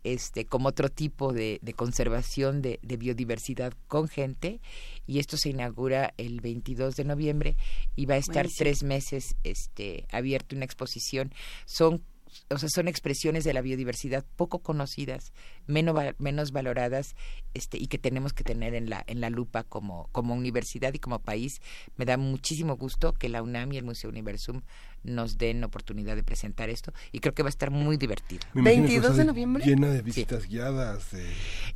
[0.04, 4.60] este, como otro tipo de, de conservación de, de biodiversidad con gente.
[5.06, 7.56] Y esto se inaugura el 22 de noviembre
[7.94, 8.58] y va a estar Buenísimo.
[8.58, 11.32] tres meses este, abierto una exposición.
[11.66, 12.02] Son
[12.50, 15.32] o sea, son expresiones de la biodiversidad poco conocidas,
[15.66, 17.14] menos, menos valoradas,
[17.54, 20.98] este, y que tenemos que tener en la, en la lupa como, como universidad y
[20.98, 21.60] como país.
[21.96, 24.62] Me da muchísimo gusto que la UNAM y el Museo Universum
[25.02, 28.42] nos den oportunidad de presentar esto, y creo que va a estar muy divertido.
[28.54, 29.64] Me imagino que va a 22 de noviembre.
[29.64, 31.10] Llena de visitas guiadas.
[31.12, 31.24] de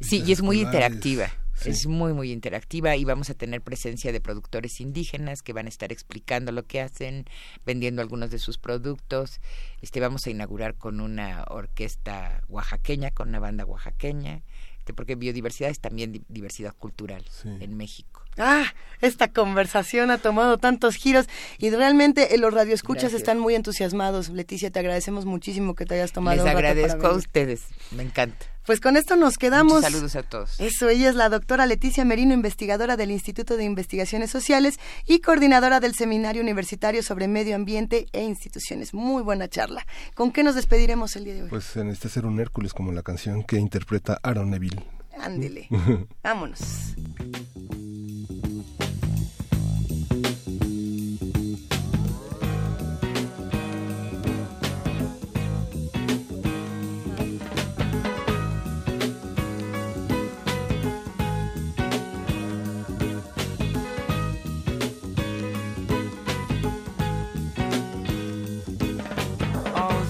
[0.01, 0.91] Sí, visitas y es muy escolares.
[0.91, 1.45] interactiva.
[1.59, 1.70] Sí.
[1.70, 5.69] Es muy, muy interactiva y vamos a tener presencia de productores indígenas que van a
[5.70, 7.24] estar explicando lo que hacen,
[7.65, 9.41] vendiendo algunos de sus productos.
[9.81, 14.43] Este, vamos a inaugurar con una orquesta oaxaqueña, con una banda oaxaqueña,
[14.78, 17.24] este, porque biodiversidad es también di- diversidad cultural
[17.62, 18.15] en México.
[18.38, 18.64] Ah,
[19.00, 21.26] esta conversación ha tomado tantos giros
[21.58, 23.22] y realmente eh, los radioescuchas Gracias.
[23.22, 24.30] están muy entusiasmados.
[24.30, 27.64] Leticia, te agradecemos muchísimo que te hayas tomado Les un rato para agradezco a ustedes,
[27.90, 28.46] me encanta.
[28.66, 29.74] Pues con esto nos quedamos.
[29.74, 30.58] Muchos saludos a todos.
[30.58, 35.78] Eso, ella es la doctora Leticia Merino, investigadora del Instituto de Investigaciones Sociales y coordinadora
[35.78, 38.92] del Seminario Universitario sobre Medio Ambiente e Instituciones.
[38.92, 39.86] Muy buena charla.
[40.14, 41.48] ¿Con qué nos despediremos el día de hoy?
[41.48, 44.82] Pues se necesita ser un Hércules como la canción que interpreta Aaron Neville.
[45.16, 45.68] Ándele.
[46.24, 46.58] Vámonos.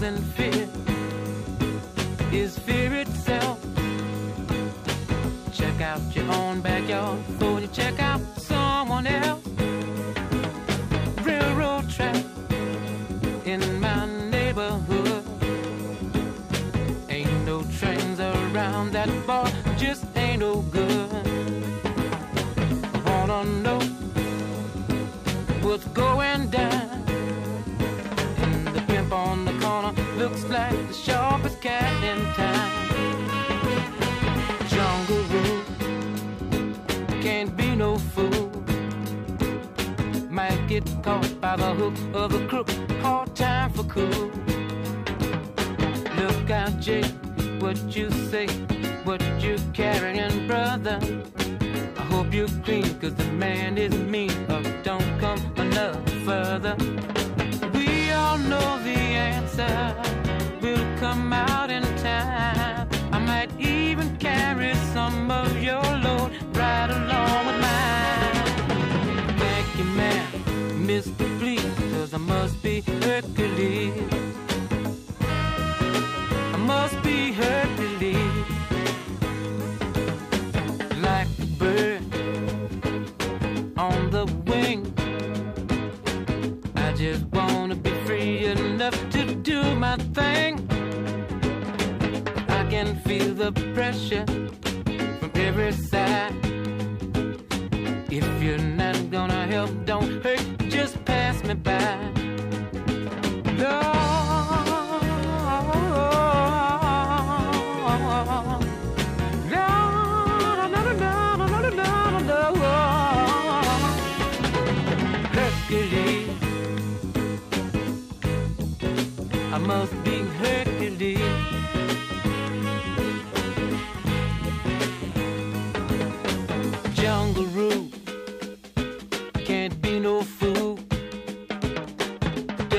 [0.06, 0.68] and fear
[2.30, 3.58] is fear itself.
[5.52, 9.44] Check out your own backyard before you check out someone else.
[11.24, 12.24] Railroad track
[13.44, 15.24] in my neighborhood.
[17.08, 19.48] Ain't no trains around that far.
[19.76, 21.10] just ain't no good.
[23.06, 23.80] Wanna know
[25.62, 27.05] what's going down?
[30.56, 32.70] Like the sharpest cat in town.
[34.72, 35.62] Jungle rule
[37.20, 38.46] can't be no fool.
[40.30, 42.70] Might get caught by the hook of a crook.
[43.02, 44.30] Hard time for cool.
[46.20, 47.12] Look out, Jake,
[47.62, 48.46] what you say,
[49.08, 50.98] what you carrying, brother.
[52.00, 56.74] I hope you're clean, cause the man is mean, or don't come enough further.
[57.74, 58.98] We all know the
[59.30, 60.06] answer
[60.60, 62.88] will come out in time.
[63.12, 69.38] I might even carry some of your load right along with mine.
[69.38, 70.26] Thank you, man,
[70.86, 71.24] Mr.
[71.38, 73.92] Please, cause I must be Hercules.
[76.54, 78.46] I must be Hercules.
[81.00, 82.02] Like a bird
[83.76, 84.80] on the wing.
[86.76, 87.30] I just
[89.86, 90.54] my thing.
[92.48, 94.24] I can feel the pressure
[95.18, 96.34] from every side.
[98.18, 100.46] If you're not gonna help, don't hurt,
[100.76, 102.15] just pass me by.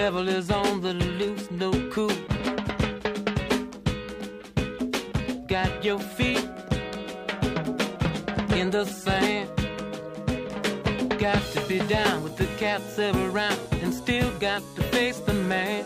[0.08, 2.18] Devil is on the loose, no cool.
[5.50, 6.48] Got your feet
[8.56, 9.50] in the sand.
[11.20, 15.84] Got to be down with the cats around and still got to face the man.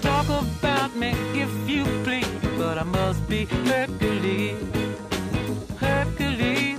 [0.00, 4.62] Talk about me if you please, but I must be Hercules.
[5.80, 6.78] Hercules.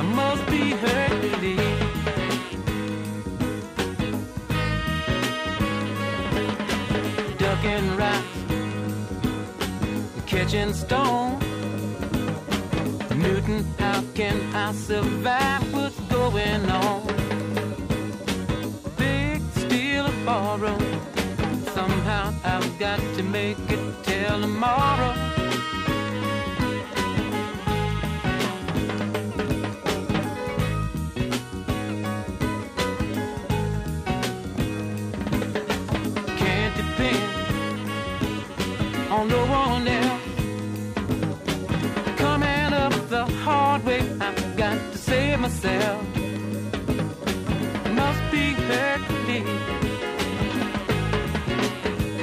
[0.00, 1.05] I must be Hercules.
[7.56, 8.26] Ducking rocks,
[10.26, 11.38] catching stone.
[13.16, 17.06] Newton, how can I survive what's going on?
[18.98, 20.78] Big steal or borrow.
[21.72, 25.45] Somehow I've got to make it till tomorrow.
[43.76, 46.02] Hard way, I've got to save myself.
[47.92, 49.46] Must be Hercules.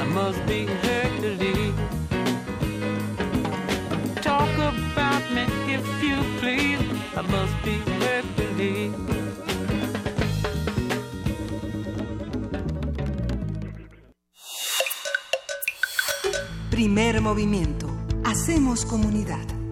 [0.01, 1.73] I must be Hercules.
[4.21, 6.81] Talk about me if you please.
[7.15, 8.93] I must be Hercules.
[16.69, 17.87] Primer movimiento.
[18.23, 19.62] Hacemos comunidad.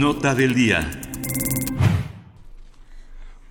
[0.00, 1.09] Nota del día.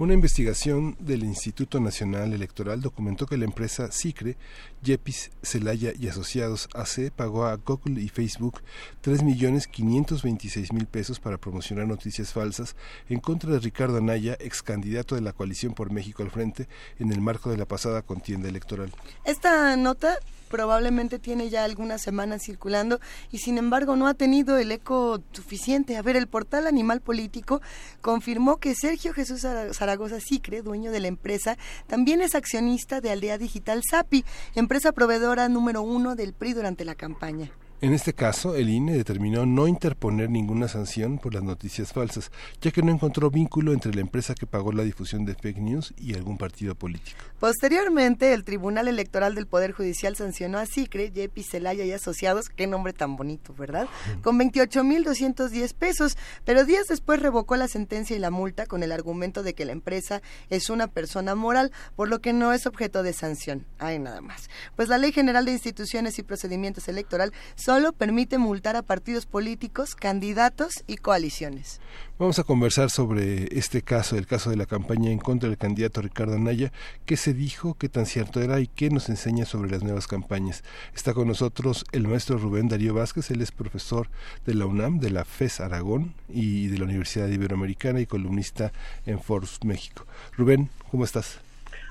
[0.10, 4.38] Una investigación del Instituto Nacional Electoral documentó que la empresa Cicre,
[4.82, 8.64] Yepis, Celaya y Asociados AC pagó a Google y Facebook
[9.04, 12.76] 3.526.000 pesos para promocionar noticias falsas
[13.08, 16.68] en contra de Ricardo Anaya, ex candidato de la coalición por México al frente,
[16.98, 18.92] en el marco de la pasada contienda electoral.
[19.26, 20.18] Esta nota
[20.50, 23.00] probablemente tiene ya algunas semanas circulando
[23.32, 25.96] y sin embargo no ha tenido el eco suficiente.
[25.96, 27.62] A ver, el portal Animal Político
[28.02, 31.58] confirmó que Sergio Jesús Zara- Zaragoza Sicre, dueño de la empresa,
[31.88, 34.24] también es accionista de Aldea Digital Sapi,
[34.56, 37.52] empresa proveedora número uno del PRI durante la campaña.
[37.82, 42.30] En este caso, el INE determinó no interponer ninguna sanción por las noticias falsas,
[42.60, 45.94] ya que no encontró vínculo entre la empresa que pagó la difusión de fake news
[45.98, 47.18] y algún partido político.
[47.40, 52.68] Posteriormente, el Tribunal Electoral del Poder Judicial sancionó a Sicre, Yepi, Celaya y Asociados, qué
[52.68, 53.88] nombre tan bonito, ¿verdad?
[54.24, 59.42] Con 28.210 pesos, pero días después revocó la sentencia y la multa con el argumento
[59.42, 63.14] de que la empresa es una persona moral, por lo que no es objeto de
[63.14, 63.66] sanción.
[63.78, 64.50] Ay, nada más.
[64.76, 67.32] Pues la Ley General de Instituciones y Procedimientos Electoral
[67.70, 71.80] solo permite multar a partidos políticos, candidatos y coaliciones.
[72.18, 76.02] Vamos a conversar sobre este caso, el caso de la campaña en contra del candidato
[76.02, 76.72] Ricardo Anaya,
[77.06, 80.64] qué se dijo, qué tan cierto era y qué nos enseña sobre las nuevas campañas.
[80.96, 84.08] Está con nosotros el maestro Rubén Darío Vázquez, él es profesor
[84.48, 88.72] de la UNAM, de la FES Aragón y de la Universidad Iberoamericana y columnista
[89.06, 90.08] en Forbes México.
[90.36, 91.40] Rubén, ¿cómo estás?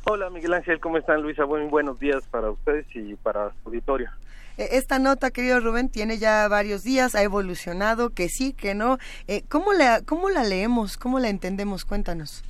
[0.06, 1.44] Hola Miguel Ángel, ¿cómo están Luisa?
[1.44, 4.10] Buen, buenos días para ustedes y para su auditorio.
[4.59, 8.98] Eh, Esta nota, querido Rubén, tiene ya varios días, ha evolucionado, que sí, que no.
[9.26, 10.97] Eh, ¿cómo, la, ¿Cómo la leemos?
[10.98, 11.85] ¿Cómo la entendemos?
[11.85, 12.44] Cuéntanos.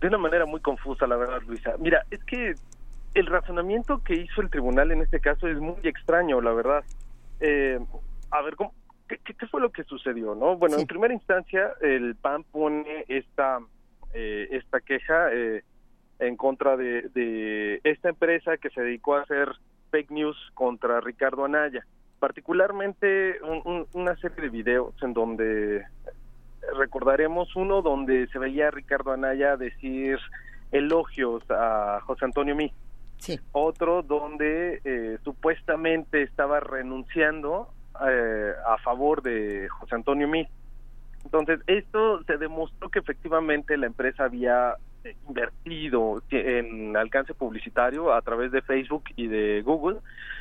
[0.00, 1.74] De una manera muy confusa, la verdad, Luisa.
[1.78, 2.54] Mira, es que
[3.14, 6.84] el razonamiento que hizo el tribunal en este caso es muy extraño, la verdad.
[7.40, 7.78] Eh,
[8.30, 8.74] a ver, ¿cómo,
[9.08, 10.34] qué, qué- fue lo que sucedió?
[10.34, 13.60] no Bueno, en primera instancia, el PAN pone esta,
[14.12, 15.62] eh, esta queja eh,
[16.18, 19.48] en contra de, de esta empresa que se dedicó a hacer
[19.90, 21.84] fake news contra Ricardo Anaya.
[22.18, 25.84] Particularmente un- un- una serie de videos en donde
[26.76, 30.18] recordaremos uno donde se veía a Ricardo Anaya decir
[30.72, 32.72] elogios a José Antonio Mí.
[33.18, 33.38] Sí.
[33.52, 37.68] Otro donde eh, supuestamente estaba renunciando
[38.06, 40.46] eh, a favor de José Antonio Mí.
[41.24, 44.74] Entonces, esto se demostró que efectivamente la empresa había
[45.28, 49.98] invertido en alcance publicitario a través de Facebook y de Google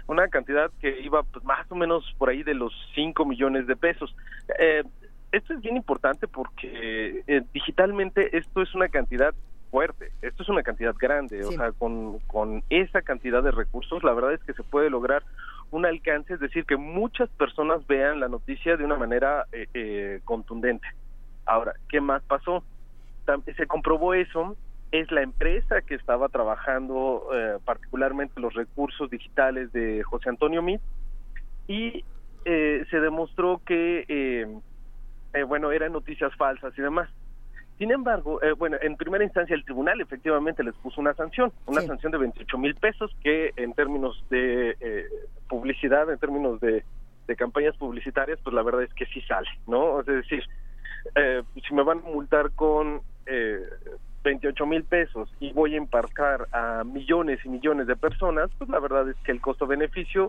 [0.08, 3.76] una cantidad que iba pues, más o menos por ahí de los 5 millones de
[3.76, 4.16] pesos.
[4.60, 4.84] Eh,
[5.32, 9.34] esto es bien importante porque eh, digitalmente esto es una cantidad
[9.72, 14.14] fuerte, esto es una cantidad grande, o sea, con, con esa cantidad de recursos, la
[14.14, 15.24] verdad es que se puede lograr
[15.72, 20.22] un alcance, es decir, que muchas personas vean la noticia de una manera eh, eh,
[20.24, 20.88] contundente.
[21.46, 22.64] Ahora, ¿qué más pasó?
[23.56, 24.56] Se comprobó eso,
[24.92, 30.82] es la empresa que estaba trabajando eh, particularmente los recursos digitales de José Antonio Mit
[31.68, 32.06] y
[32.46, 34.48] eh, se demostró que, eh,
[35.34, 37.10] eh, bueno, eran noticias falsas y demás.
[37.78, 41.82] Sin embargo, eh, bueno, en primera instancia el tribunal efectivamente les puso una sanción, una
[41.82, 41.88] Sí.
[41.88, 45.06] sanción de 28 mil pesos que en términos de eh,
[45.50, 46.86] publicidad, en términos de,
[47.28, 50.00] de campañas publicitarias, pues la verdad es que sí sale, ¿no?
[50.00, 50.44] Es decir,
[51.16, 53.62] eh, si me van a multar con eh,
[54.24, 58.80] 28 mil pesos y voy a embarcar a millones y millones de personas, pues la
[58.80, 60.28] verdad es que el costo-beneficio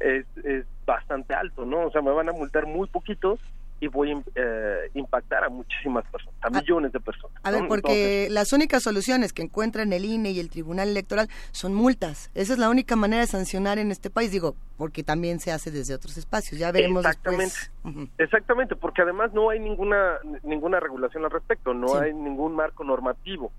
[0.00, 1.86] es, es bastante alto, ¿no?
[1.86, 3.40] O sea, me van a multar muy poquitos
[3.82, 7.36] y voy a eh, impactar a muchísimas personas, a millones de personas.
[7.42, 7.68] A ver, ¿no?
[7.68, 12.30] porque las únicas soluciones que encuentran el INE y el Tribunal Electoral son multas.
[12.34, 15.72] Esa es la única manera de sancionar en este país, digo, porque también se hace
[15.72, 16.60] desde otros espacios.
[16.60, 17.56] Ya veremos Exactamente.
[17.82, 18.08] después.
[18.18, 21.96] Exactamente, porque además no hay ninguna ninguna regulación al respecto, no Sí.
[22.04, 23.50] hay ningún marco normativo.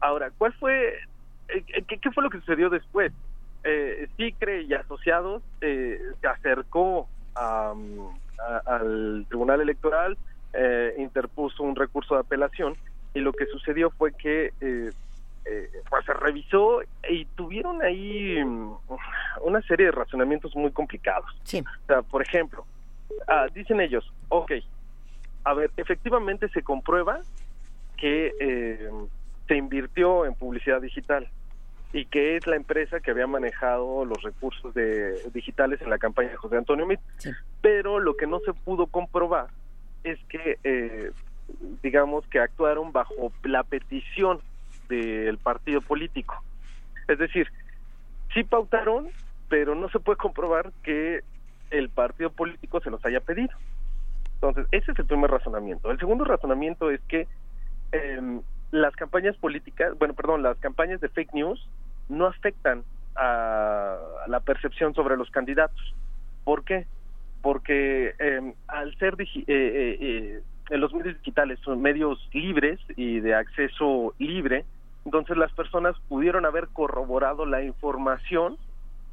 [0.00, 0.94] Ahora, ¿cuál fue
[1.48, 3.12] eh, qué, qué fue lo que sucedió después?
[3.62, 7.74] Eh, Cicre y asociados eh, se acercó a,
[8.48, 10.16] a- al Tribunal Electoral,
[10.52, 12.74] eh, interpuso un recurso de apelación
[13.14, 14.90] y lo que sucedió fue que eh,
[15.46, 18.72] eh, pues se revisó y tuvieron ahí mm,
[19.42, 21.26] una serie de razonamientos muy complicados.
[21.44, 21.60] Sí.
[21.60, 22.64] O sea, por ejemplo,
[23.28, 24.52] ah, dicen ellos, ok,
[25.44, 27.20] a ver, efectivamente se comprueba
[27.96, 28.90] que eh,
[29.48, 31.28] se invirtió en publicidad digital
[31.92, 36.30] y que es la empresa que había manejado los recursos de, digitales en la campaña
[36.30, 37.00] de José Antonio Mit.
[37.60, 39.48] Pero lo que no se pudo comprobar
[40.04, 41.10] es que, eh,
[41.82, 44.40] digamos, que actuaron bajo la petición
[44.88, 46.42] del partido político.
[47.08, 47.48] Es decir,
[48.32, 49.08] sí pautaron,
[49.48, 51.22] pero no se puede comprobar que
[51.70, 53.56] el partido político se los haya pedido.
[54.34, 55.90] Entonces, ese es el primer razonamiento.
[55.90, 57.26] El segundo razonamiento es que
[57.92, 58.40] eh,
[58.70, 61.68] las campañas políticas, bueno, perdón, las campañas de fake news
[62.08, 62.84] no afectan
[63.16, 65.94] a la percepción sobre los candidatos.
[66.44, 66.86] ¿Por qué?
[67.42, 73.20] Porque eh, al ser digi- eh, eh, eh, los medios digitales son medios libres y
[73.20, 74.64] de acceso libre,
[75.04, 78.56] entonces las personas pudieron haber corroborado la información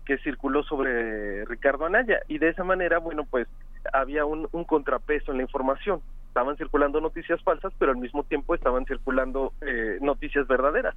[0.05, 3.47] que circuló sobre Ricardo Anaya y de esa manera, bueno, pues
[3.91, 6.01] había un contrapeso en la información.
[6.37, 10.95] Estaban circulando noticias falsas, pero al mismo tiempo estaban circulando eh, noticias verdaderas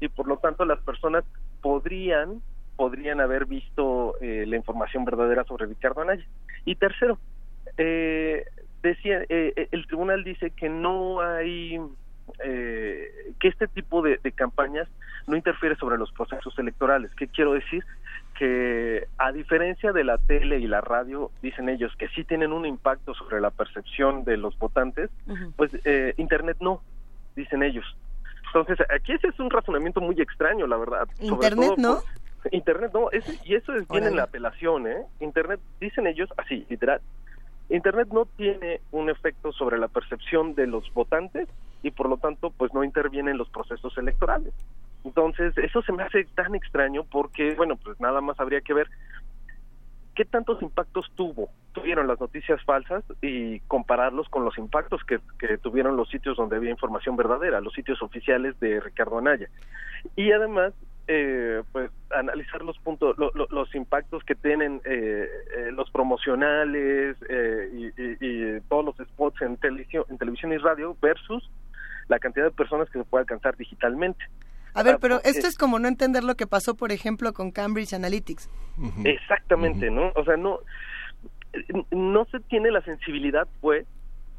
[0.00, 1.24] y por lo tanto las personas
[1.62, 2.42] podrían
[2.76, 6.26] podrían haber visto eh, la información verdadera sobre Ricardo Anaya.
[6.66, 7.18] Y tercero,
[7.78, 8.44] eh,
[8.82, 11.80] decía eh, eh, el tribunal dice que no hay
[12.44, 14.88] eh, que este tipo de, de campañas
[15.26, 17.10] no interfiere sobre los procesos electorales.
[17.14, 17.82] ¿Qué quiero decir?
[18.42, 22.66] Que a diferencia de la tele y la radio, dicen ellos que sí tienen un
[22.66, 25.10] impacto sobre la percepción de los votantes,
[25.54, 26.82] pues eh, Internet no,
[27.36, 27.84] dicen ellos.
[28.46, 31.06] Entonces, aquí ese es un razonamiento muy extraño, la verdad.
[31.20, 32.48] Internet, todo ¿no?
[32.50, 34.96] Internet no, es- y eso es bien en la apelación, ¿eh?
[35.20, 37.00] Internet, dicen ellos así, literal.
[37.68, 41.48] Internet no tiene un efecto sobre la percepción de los votantes
[41.84, 44.52] y por lo tanto pues no interviene en los procesos electorales.
[45.04, 48.88] Entonces, eso se me hace tan extraño porque, bueno, pues nada más habría que ver
[50.14, 55.56] qué tantos impactos tuvo tuvieron las noticias falsas y compararlos con los impactos que, que
[55.58, 59.48] tuvieron los sitios donde había información verdadera, los sitios oficiales de Ricardo Anaya.
[60.14, 60.74] Y además,
[61.06, 67.16] eh, pues analizar los puntos, lo- lo- los impactos que tienen eh, eh, los promocionales
[67.28, 71.50] eh, y- y todos los spots en televisión, en televisión y radio versus
[72.08, 74.22] la cantidad de personas que se puede alcanzar digitalmente.
[74.74, 77.92] A ver, pero esto es como no entender lo que pasó, por ejemplo, con Cambridge
[77.92, 78.48] Analytics.
[79.04, 80.12] Exactamente, ¿no?
[80.14, 80.60] O sea, no,
[81.90, 83.86] no se tiene la sensibilidad, pues,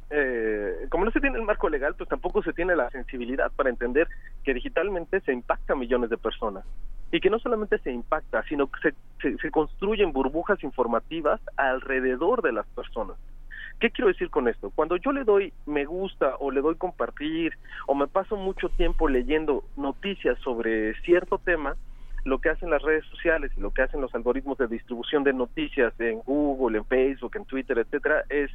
[0.10, 3.70] eh, como no se tiene el marco legal, pues tampoco se tiene la sensibilidad para
[3.70, 4.08] entender
[4.44, 6.66] que digitalmente se impacta a millones de personas.
[7.12, 12.42] Y que no solamente se impacta, sino que se, se, se construyen burbujas informativas alrededor
[12.42, 13.18] de las personas.
[13.80, 14.72] ¿Qué quiero decir con esto?
[14.72, 17.54] Cuando yo le doy me gusta o le doy compartir
[17.88, 21.76] o me paso mucho tiempo leyendo noticias sobre cierto tema,
[22.26, 25.34] lo que hacen las redes sociales y lo que hacen los algoritmos de distribución de
[25.34, 28.50] noticias en Google, en Facebook, en Twitter, etcétera, es,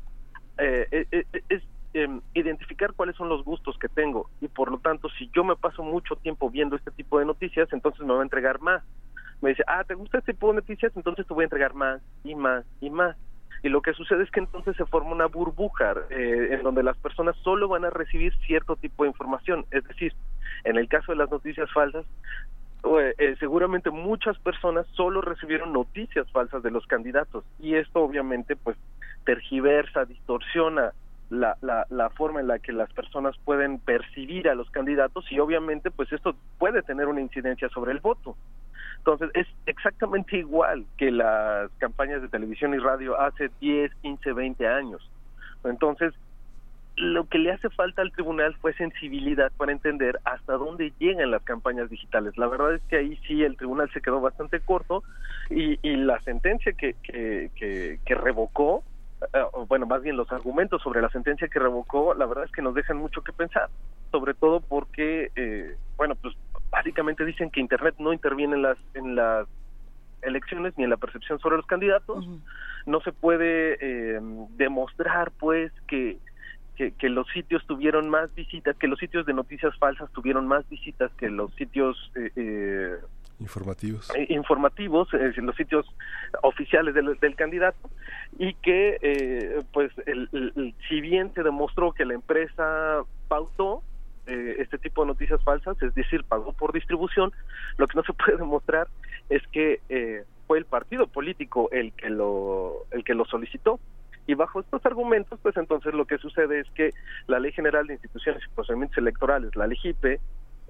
[0.56, 1.62] eh, eh, eh, es
[1.92, 5.56] em, identificar cuáles son los gustos que tengo y por lo tanto si yo me
[5.56, 8.82] paso mucho tiempo viendo este tipo de noticias, entonces me va a entregar más.
[9.40, 10.92] Me dice, ah, ¿te gusta este tipo de noticias?
[10.96, 13.16] Entonces te voy a entregar más y más y más.
[13.62, 16.96] Y lo que sucede es que entonces se forma una burbuja eh, en donde las
[16.96, 19.64] personas solo van a recibir cierto tipo de información.
[19.70, 20.14] Es decir,
[20.64, 22.04] en el caso de las noticias falsas,
[22.84, 28.54] eh, eh, seguramente muchas personas solo recibieron noticias falsas de los candidatos y esto obviamente
[28.54, 28.76] pues
[29.24, 30.92] tergiversa, distorsiona
[31.30, 35.38] la, la, la forma en la que las personas pueden percibir a los candidatos y
[35.38, 38.36] obviamente pues esto puede tener una incidencia sobre el voto.
[38.98, 44.66] Entonces es exactamente igual que las campañas de televisión y radio hace 10, 15, 20
[44.66, 45.10] años.
[45.64, 46.14] Entonces,
[46.96, 51.42] lo que le hace falta al tribunal fue sensibilidad para entender hasta dónde llegan las
[51.42, 52.36] campañas digitales.
[52.36, 55.04] La verdad es que ahí sí el tribunal se quedó bastante corto
[55.48, 58.82] y, y la sentencia que, que, que, que revocó,
[59.68, 62.74] bueno, más bien los argumentos sobre la sentencia que revocó, la verdad es que nos
[62.74, 63.68] dejan mucho que pensar,
[64.10, 66.34] sobre todo porque, eh, bueno, pues
[66.70, 69.48] básicamente dicen que Internet no interviene en las, en las
[70.22, 72.26] elecciones ni en la percepción sobre los candidatos.
[72.86, 74.20] No se puede eh,
[74.56, 76.18] demostrar, pues, que,
[76.76, 80.68] que, que los sitios tuvieron más visitas, que los sitios de noticias falsas tuvieron más
[80.68, 82.96] visitas que los sitios eh,
[83.38, 84.10] eh, Informativos.
[84.16, 85.86] eh, informativos, decir, los sitios
[86.42, 87.78] oficiales del, del candidato,
[88.38, 93.82] y que, eh, pues, el- el- si bien se demostró que la empresa pautó
[94.26, 97.32] eh, este tipo de noticias falsas, es decir, pagó por distribución,
[97.78, 98.86] lo que no se puede demostrar
[99.30, 103.80] es que eh, fue el partido político el que lo el que lo solicitó.
[104.26, 106.92] Y bajo estos argumentos, pues entonces lo que sucede es que
[107.26, 110.20] la Ley General de Instituciones y Procedimientos Electorales, la LEGIPE,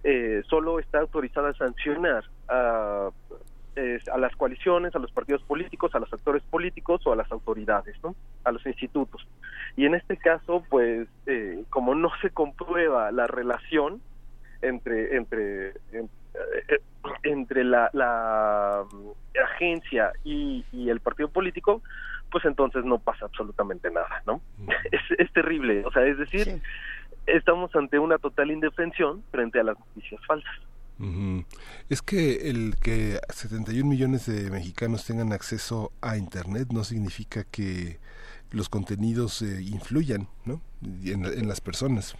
[0.05, 3.11] eh, solo está autorizada a sancionar a,
[3.77, 7.31] eh, a las coaliciones, a los partidos políticos, a los actores políticos o a las
[7.33, 8.15] autoridades, ¿no?
[8.45, 9.27] a los institutos.
[9.77, 14.01] Y en este caso, pues, eh, como no se comprueba la relación
[14.62, 16.11] entre entre en-
[16.69, 16.81] eh,
[17.23, 21.83] entre la, la mm, agencia y, y el partido político,
[22.31, 24.41] pues entonces no pasa absolutamente nada, ¿no?
[24.93, 26.61] Es, es terrible, o sea, es decir,
[27.37, 30.53] estamos ante una total indefensión frente a las noticias falsas.
[31.89, 37.99] Es que el que 71 millones de mexicanos tengan acceso a Internet no significa que
[38.51, 40.61] los contenidos eh, influyan ¿no?
[41.05, 42.17] En, en las personas.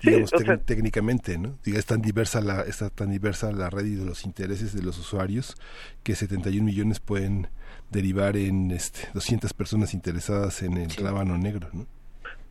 [0.00, 1.58] Sí, Digamos o tec- sea- técnicamente, ¿no?
[1.64, 4.82] Diga, es tan diversa la está tan diversa la red y de los intereses de
[4.82, 5.56] los usuarios
[6.04, 7.48] que 71 millones pueden
[7.90, 11.86] derivar en este 200 personas interesadas en el rábano negro, ¿no?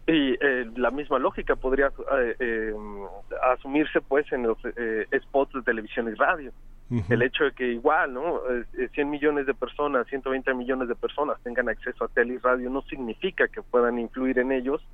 [0.07, 2.73] Y eh, la misma lógica podría eh, eh,
[3.53, 6.52] asumirse pues en los eh, spots de televisión y radio.
[7.10, 8.38] El hecho de que igual, ¿no?
[8.77, 12.69] Eh, 100 millones de personas, 120 millones de personas tengan acceso a tele y radio
[12.69, 14.86] no significa que puedan influir en ellos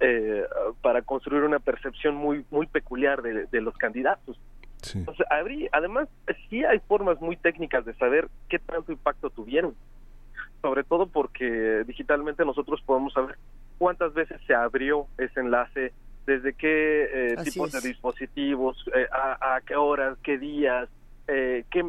[0.00, 0.44] eh,
[0.82, 4.40] para construir una percepción muy muy peculiar de, de los candidatos.
[4.92, 6.08] Entonces, habría, además,
[6.48, 9.74] sí hay formas muy técnicas de saber qué tanto impacto tuvieron.
[10.62, 13.36] Sobre todo porque digitalmente nosotros podemos saber
[13.80, 15.92] cuántas veces se abrió ese enlace,
[16.26, 17.82] desde qué eh, tipos es.
[17.82, 20.86] de dispositivos, eh, a, a qué horas, qué días,
[21.28, 21.82] eh, qué,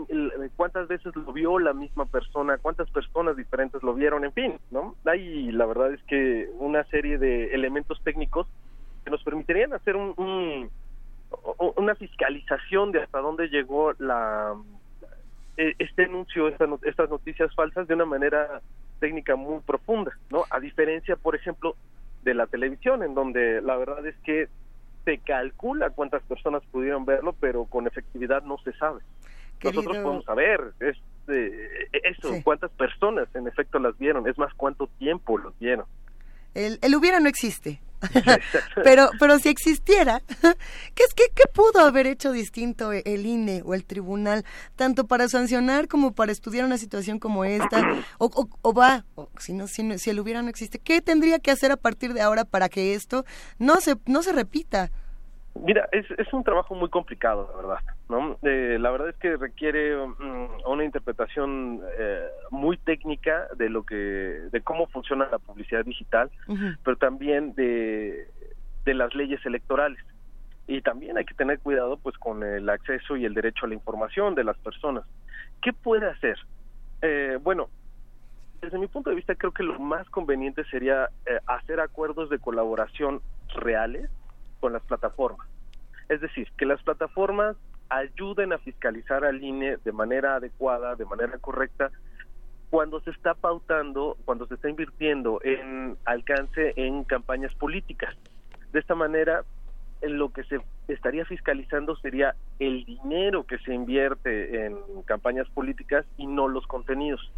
[0.56, 4.96] cuántas veces lo vio la misma persona, cuántas personas diferentes lo vieron, en fin, ¿no?
[5.04, 8.48] Hay, la verdad es que una serie de elementos técnicos
[9.04, 10.70] que nos permitirían hacer un, un-
[11.76, 14.56] una fiscalización de hasta dónde llegó la
[15.58, 18.62] eh, este anuncio, esta estas noticias falsas de una manera
[19.02, 20.46] técnica muy profunda, ¿no?
[20.50, 21.76] A diferencia, por ejemplo,
[22.24, 24.48] de la televisión, en donde la verdad es que
[25.04, 29.02] se calcula cuántas personas pudieron verlo, pero con efectividad no se sabe.
[29.64, 30.98] Nosotros podemos saber es,
[31.28, 35.86] eh, eso, cuántas personas en efecto las vieron, es más, cuánto tiempo los vieron.
[36.54, 37.80] El, el hubiera no existe.
[38.84, 40.22] pero, pero si existiera,
[40.96, 44.46] ¿qué, es, qué, ¿qué pudo haber hecho distinto el INE o el tribunal,
[44.76, 48.04] tanto para sancionar como para estudiar una situación como esta?
[48.18, 51.52] O, o, va, o si, no, si, si el hubiera no existe, ¿qué tendría que
[51.52, 53.26] hacer a partir de ahora para que esto
[53.60, 54.92] no se, no se repita?
[55.54, 57.80] Mira, es, es un trabajo muy complicado, la verdad,
[58.10, 58.38] ¿no?
[58.42, 63.96] Eh, la verdad es que requiere mm, una interpretación eh, muy técnica de lo que,
[63.96, 66.32] de cómo funciona la publicidad digital,
[66.84, 68.28] pero también de,
[68.86, 70.00] de las leyes electorales.
[70.68, 73.76] Y también hay que tener cuidado, pues, con el acceso y el derecho a la
[73.76, 75.04] información de las personas.
[75.62, 76.38] ¿Qué puede hacer?
[77.02, 77.68] Eh, bueno,
[78.62, 82.40] desde mi punto de vista, creo que lo más conveniente sería eh, hacer acuerdos de
[82.40, 83.22] colaboración
[83.56, 84.10] reales
[84.62, 85.46] con las plataformas.
[86.08, 87.58] Es decir, que las plataformas
[87.90, 91.92] ayuden a fiscalizar al INE de manera adecuada, de manera correcta,
[92.70, 98.16] cuando se está pautando, cuando se está invirtiendo en alcance en campañas políticas.
[98.72, 99.44] De esta manera,
[100.00, 106.06] en lo que se estaría fiscalizando sería el dinero que se invierte en campañas políticas
[106.16, 107.30] y no los contenidos.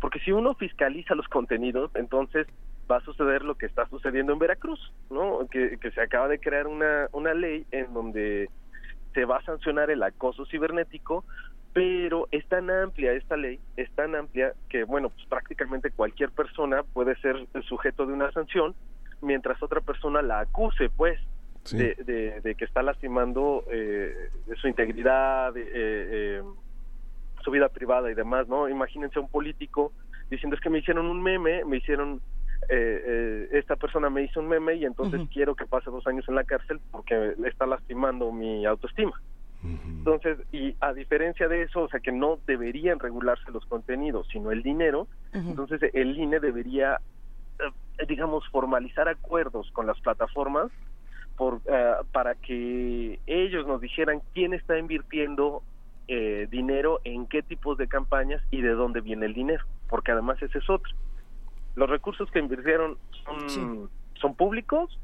[0.00, 2.48] Porque si uno fiscaliza los contenidos, entonces
[2.92, 4.78] va a suceder lo que está sucediendo en Veracruz,
[5.10, 5.46] ¿no?
[5.50, 8.50] Que, que se acaba de crear una, una ley en donde
[9.14, 11.24] se va a sancionar el acoso cibernético,
[11.72, 16.82] pero es tan amplia esta ley, es tan amplia que, bueno, pues prácticamente cualquier persona
[16.82, 18.74] puede ser el sujeto de una sanción,
[19.22, 21.18] mientras otra persona la acuse, pues,
[21.64, 21.78] Sí.
[21.78, 26.42] de, de- de que está lastimando eh, de su integridad, eh, eh,
[27.44, 28.68] su vida privada y demás, ¿no?
[28.68, 29.92] Imagínense a un político
[30.28, 32.20] diciendo es que me hicieron un meme, me hicieron,
[32.68, 36.28] eh, eh, esta persona me hizo un meme y entonces quiero que pase dos años
[36.28, 39.12] en la cárcel porque le está lastimando mi autoestima.
[39.64, 44.50] Entonces, y a diferencia de eso, o sea, que no deberían regularse los contenidos, sino
[44.50, 47.00] el dinero, entonces el INE debería,
[47.60, 50.72] eh, digamos, formalizar acuerdos con las plataformas
[51.36, 55.62] por, eh, para que ellos nos dijeran quién está invirtiendo
[56.08, 60.42] eh, dinero en qué tipos de campañas y de dónde viene el dinero, porque además
[60.42, 60.92] ese es otro.
[61.76, 63.90] Los recursos que invirtieron son,
[64.20, 64.98] son públicos,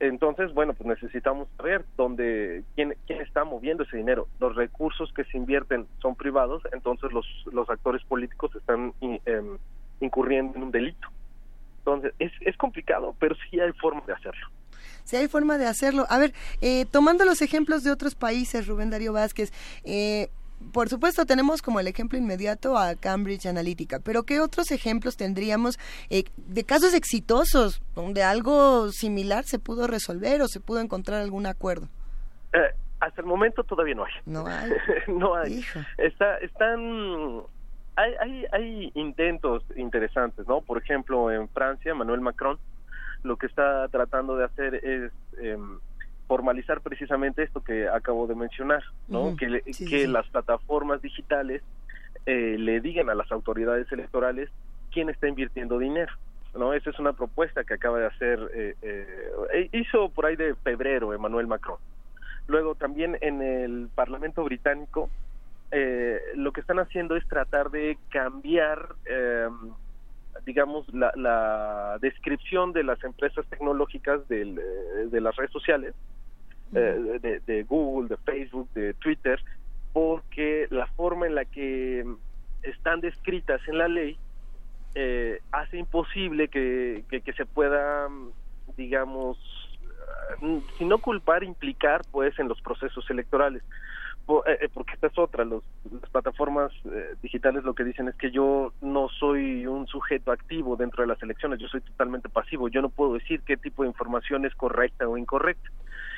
[0.00, 4.26] entonces, bueno, pues necesitamos saber dónde, quién, quién está moviendo ese dinero.
[4.40, 9.56] Los recursos que se invierten son privados, entonces los, los actores políticos están in- em,
[10.00, 11.08] incurriendo en un delito.
[11.78, 14.46] Entonces, es, es complicado, pero sí hay forma de hacerlo.
[15.04, 16.06] Si hay forma de hacerlo.
[16.08, 19.52] A ver, eh, tomando los ejemplos de otros países, Rubén Darío Vázquez,
[19.84, 20.28] eh,
[20.72, 25.78] por supuesto tenemos como el ejemplo inmediato a Cambridge Analytica, pero ¿qué otros ejemplos tendríamos
[26.10, 31.46] eh, de casos exitosos donde algo similar se pudo resolver o se pudo encontrar algún
[31.46, 31.88] acuerdo?
[32.52, 34.12] Eh, hasta el momento todavía no hay.
[34.26, 34.70] No hay.
[35.08, 35.64] no hay.
[35.98, 37.42] Está, están,
[37.96, 40.60] hay, hay, hay intentos interesantes, ¿no?
[40.60, 42.58] Por ejemplo, en Francia, Manuel Macron
[43.24, 45.80] lo que está tratando de hacer es em,
[46.26, 49.36] formalizar precisamente esto que acabo de mencionar, ¿no?
[49.36, 50.06] Que, Sí, que sí.
[50.06, 51.62] las plataformas digitales
[52.26, 54.50] eh, le digan a las autoridades electorales
[54.92, 56.12] quién está invirtiendo dinero.
[56.54, 56.72] ¿no?
[56.72, 61.12] Esa es una propuesta que acaba de hacer, eh, eh, hizo por ahí de febrero
[61.12, 61.78] Emmanuel Macron.
[62.46, 65.10] Luego también en el Parlamento británico
[65.70, 69.48] eh, lo que están haciendo es tratar de cambiar, eh,
[70.44, 75.94] digamos, la, la descripción de las empresas tecnológicas del, eh, de las redes sociales,
[76.74, 79.40] eh, de, de Google, de Facebook, de Twitter,
[79.92, 82.04] porque la forma en la que
[82.62, 84.18] están descritas en la ley
[84.94, 88.08] eh, hace imposible que, que, que se pueda,
[88.76, 89.38] digamos,
[90.42, 93.62] eh, si no culpar, implicar pues en los procesos electorales.
[94.26, 95.62] Eh, eh, porque esta es otra, los,
[96.00, 100.76] las plataformas eh, digitales lo que dicen es que yo no soy un sujeto activo
[100.76, 103.90] dentro de las elecciones, yo soy totalmente pasivo, yo no puedo decir qué tipo de
[103.90, 105.68] información es correcta o incorrecta.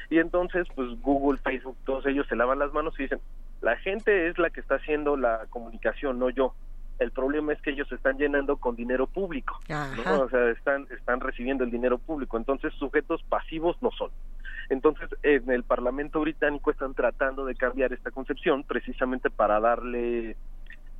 [0.09, 3.19] Y entonces, pues Google, Facebook, todos ellos se lavan las manos y dicen,
[3.61, 6.55] la gente es la que está haciendo la comunicación, no yo.
[7.01, 11.20] El problema es que ellos se están llenando con dinero público, o sea, están, están
[11.20, 14.11] recibiendo el dinero público, entonces sujetos pasivos no son.
[14.68, 20.36] Entonces, en el Parlamento británico están tratando de cambiar esta concepción precisamente para darle,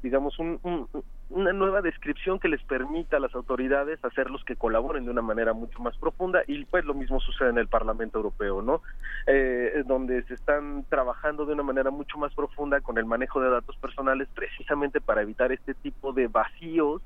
[0.03, 0.89] digamos, un, un-
[1.29, 5.53] una nueva descripción que les permita a las autoridades hacerlos que colaboren de una manera
[5.53, 8.81] mucho más profunda y pues lo mismo sucede en el Parlamento Europeo, ¿no?
[9.27, 13.51] Eh, donde se están trabajando de una manera mucho más profunda con el manejo de
[13.51, 17.03] datos personales precisamente para evitar este tipo de vacíos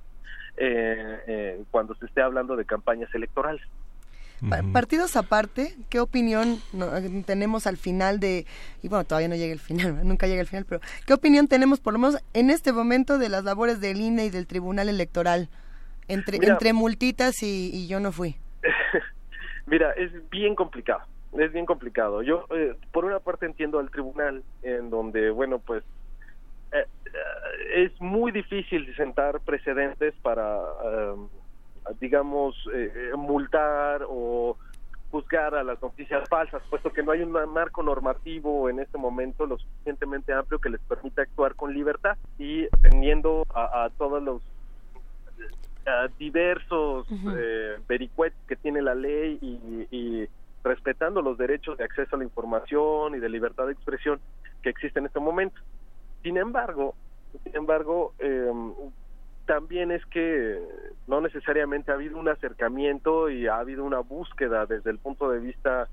[0.59, 3.63] eh, eh, cuando se esté hablando de campañas electorales.
[4.49, 6.89] Pa- Partidos aparte, ¿qué opinión no,
[7.27, 8.47] tenemos al final de,
[8.83, 11.81] y bueno, todavía no llega el final, nunca llega el final, pero ¿qué opinión tenemos
[11.81, 15.49] por lo menos en este momento de las labores del INE y del Tribunal Electoral?
[16.09, 16.55] Entre, Mira.
[16.55, 18.37] entre multitas y, y yo no fui.
[19.67, 21.03] Mira, es bien complicado,
[21.39, 22.23] es bien complicado.
[22.23, 25.85] Yo, eh, por una parte, entiendo al tribunal, en donde, bueno, pues
[26.73, 31.15] eh, eh, es muy difícil sentar precedentes para, eh,
[32.01, 34.57] digamos, eh, multar o
[35.11, 39.45] juzgar a las noticias falsas, puesto que no hay un marco normativo en este momento
[39.45, 44.43] lo suficientemente amplio que les permita actuar con libertad y atendiendo a, a todos los
[45.87, 50.29] a diversos eh, vericuetos que tiene la ley y, y
[50.63, 54.21] respetando los derechos de acceso a la información y de libertad de expresión
[54.63, 55.61] que existe en este momento.
[56.23, 56.95] Sin embargo,
[57.45, 58.53] sin embargo, eh,
[59.51, 60.61] también es que
[61.09, 65.41] no necesariamente ha habido un acercamiento y ha habido una búsqueda desde el punto de
[65.41, 65.89] vista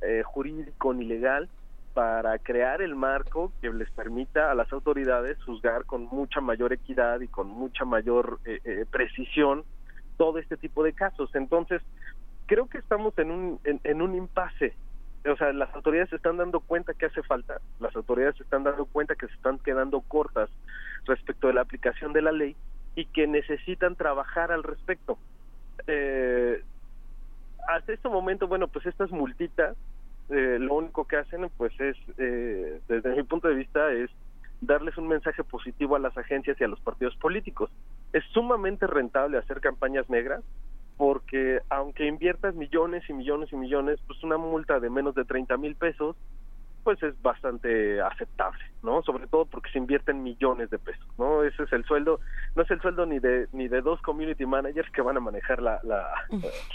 [0.00, 1.48] eh, jurídico ni legal
[1.94, 7.20] para crear el marco que les permita a las autoridades juzgar con mucha mayor equidad
[7.20, 9.62] y con mucha mayor eh, eh, precisión
[10.16, 11.32] todo este tipo de casos.
[11.36, 11.82] Entonces,
[12.46, 14.74] creo que estamos en un, en, en un impasse.
[15.30, 18.64] O sea, las autoridades se están dando cuenta que hace falta, las autoridades se están
[18.64, 20.50] dando cuenta que se están quedando cortas
[21.04, 22.56] respecto de la aplicación de la ley
[22.96, 25.18] y que necesitan trabajar al respecto.
[25.86, 26.62] Eh,
[27.68, 29.76] hasta este momento, bueno, pues estas multitas,
[30.30, 34.10] eh, lo único que hacen, pues es, eh, desde mi punto de vista, es
[34.60, 37.70] darles un mensaje positivo a las agencias y a los partidos políticos.
[38.12, 40.42] Es sumamente rentable hacer campañas negras
[40.96, 45.56] porque aunque inviertas millones y millones y millones, pues una multa de menos de 30
[45.58, 46.16] mil pesos,
[46.86, 49.02] pues es bastante aceptable, ¿no?
[49.02, 51.42] Sobre todo porque se invierten millones de pesos, ¿no?
[51.42, 52.20] Ese es el sueldo,
[52.54, 55.60] no es el sueldo ni de ni de dos community managers que van a manejar
[55.60, 56.08] la la,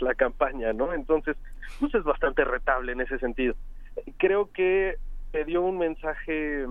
[0.01, 0.93] la campaña, ¿no?
[0.93, 1.37] Entonces,
[1.79, 3.55] pues es bastante retable en ese sentido.
[4.17, 4.97] Creo que
[5.31, 6.67] se dio un mensaje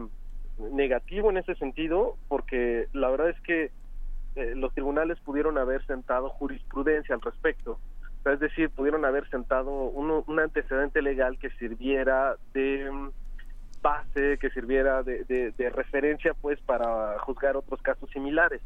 [0.58, 3.70] negativo en ese sentido, porque la verdad es que
[4.36, 7.80] eh, los tribunales pudieron haber sentado jurisprudencia al respecto.
[8.26, 13.10] Es decir, pudieron haber sentado un, un antecedente legal que sirviera de
[13.82, 18.60] base, que sirviera de, de- referencia, pues, para juzgar otros casos similares.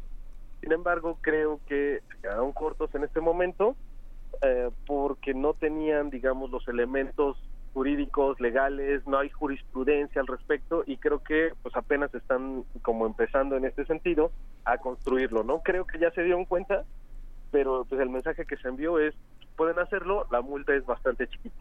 [0.61, 3.75] Sin embargo, creo que se quedaron cortos en este momento
[4.41, 7.37] eh, porque no tenían, digamos, los elementos
[7.73, 13.57] jurídicos, legales, no hay jurisprudencia al respecto y creo que pues apenas están como empezando
[13.57, 14.31] en este sentido
[14.63, 15.61] a construirlo, ¿no?
[15.61, 16.85] Creo que ya se dieron cuenta,
[17.51, 19.13] pero pues el mensaje que se envió es
[19.57, 21.55] pueden hacerlo, la multa es bastante chiquita.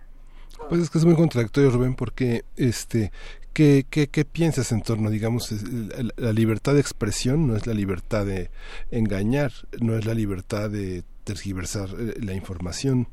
[0.68, 3.10] Pues es que es muy contradictorio, Rubén, porque este,
[3.54, 7.72] ¿qué, qué, qué piensas en torno, digamos, la, la libertad de expresión no es la
[7.72, 8.50] libertad de
[8.90, 13.08] engañar, no es la libertad de tergiversar eh, la información,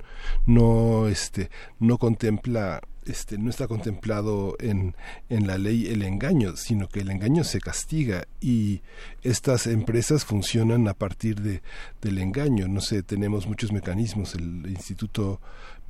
[0.46, 1.50] no, este,
[1.80, 4.96] no contempla este, no está contemplado en,
[5.30, 8.82] en la ley el engaño, sino que el engaño se castiga y
[9.24, 11.64] estas empresas funcionan a partir de,
[12.02, 12.68] del engaño.
[12.68, 15.42] No sé, tenemos muchos mecanismos, el Instituto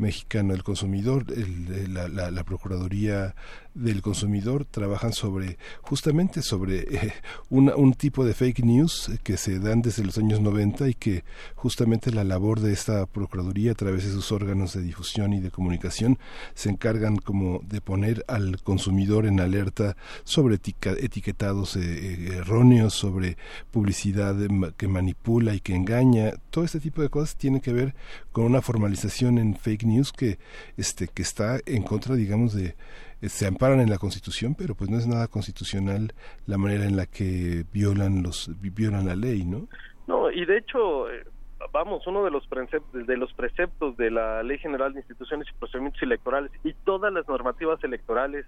[0.02, 3.36] Mexicano del Consumidor, el- la, la- la Procuraduría
[3.74, 7.14] del Consumidor trabajan sobre, justamente sobre eh,
[7.50, 11.24] una- un tipo de fake news que se dan desde los años 90 y que
[11.56, 15.52] justamente la labor de esta Procuraduría a través de sus órganos de difusión y de
[15.52, 16.18] comunicación
[16.54, 19.96] se encargan como de poner al consumidor en alerta
[20.26, 23.38] sobre etica- etiquetados eh, eh, erróneos, sobre
[23.72, 24.36] publicidad
[24.76, 26.32] que manipula y que engaña.
[26.50, 27.96] Todo este tipo de cosas tiene que ver
[28.32, 30.38] con una formalización en fake news que,
[30.78, 32.76] este, que está en contra, digamos, de
[33.22, 36.14] eh, se amparan en la Constitución, pero pues no es nada constitucional
[36.48, 39.68] la manera en la que violan los violan la ley, ¿no?
[40.08, 41.24] No, y de hecho, eh,
[41.72, 45.60] vamos, uno de los preceptos, de los preceptos de la Ley General de Instituciones y
[45.60, 48.46] Procedimientos Electorales y todas las normativas electorales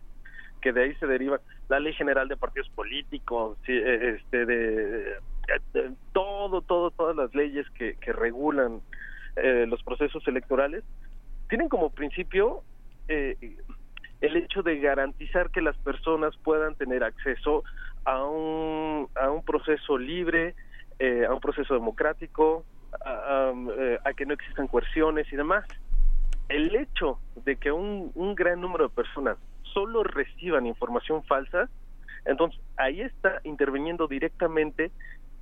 [0.61, 5.17] que de ahí se derivan, la Ley General de Partidos Políticos, eh, este, de,
[5.73, 8.79] de todo, todo, todas las leyes que, que regulan
[9.35, 10.83] eh, los procesos electorales,
[11.53, 12.63] tienen como principio
[13.07, 13.37] eh,
[14.21, 17.63] el hecho de garantizar que las personas puedan tener acceso
[18.05, 20.55] a un, a un proceso libre,
[20.97, 22.65] eh, a un proceso democrático,
[23.05, 25.63] a, eh, a que no existan coerciones y demás.
[26.49, 31.69] El hecho de que un, un gran número de personas solo reciban información falsa,
[32.25, 34.89] entonces ahí está interviniendo directamente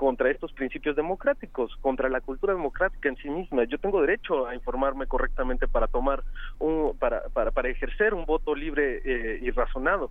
[0.01, 3.65] contra estos principios democráticos, contra la cultura democrática en sí misma.
[3.65, 6.23] Yo tengo derecho a informarme correctamente para tomar
[6.57, 10.09] un, para, para, para ejercer un voto libre eh, y razonado.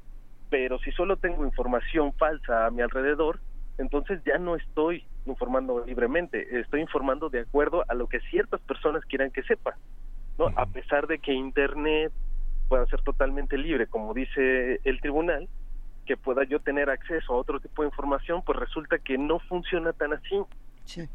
[0.48, 3.40] Pero si solo tengo información falsa a mi alrededor,
[3.78, 9.04] entonces ya no estoy informando libremente, estoy informando de acuerdo a lo que ciertas personas
[9.06, 9.74] quieran que sepa.
[10.38, 10.52] ¿no?
[10.54, 12.12] A pesar de que Internet
[12.68, 15.48] pueda ser totalmente libre, como dice el tribunal,
[16.10, 19.92] que pueda yo tener acceso a otro tipo de información, pues resulta que no funciona
[19.92, 20.42] tan así,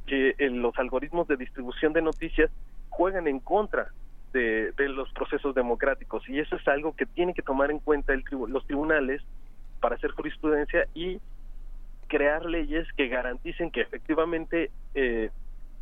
[0.07, 2.49] que eh, los algoritmos de distribución de noticias
[2.87, 3.89] juegan en contra
[4.31, 8.13] de, de, los procesos democráticos y eso es algo que tiene que tomar en cuenta
[8.13, 9.21] el tribu los tribunales
[9.81, 11.19] para hacer jurisprudencia y
[12.07, 15.29] crear leyes que garanticen que efectivamente eh,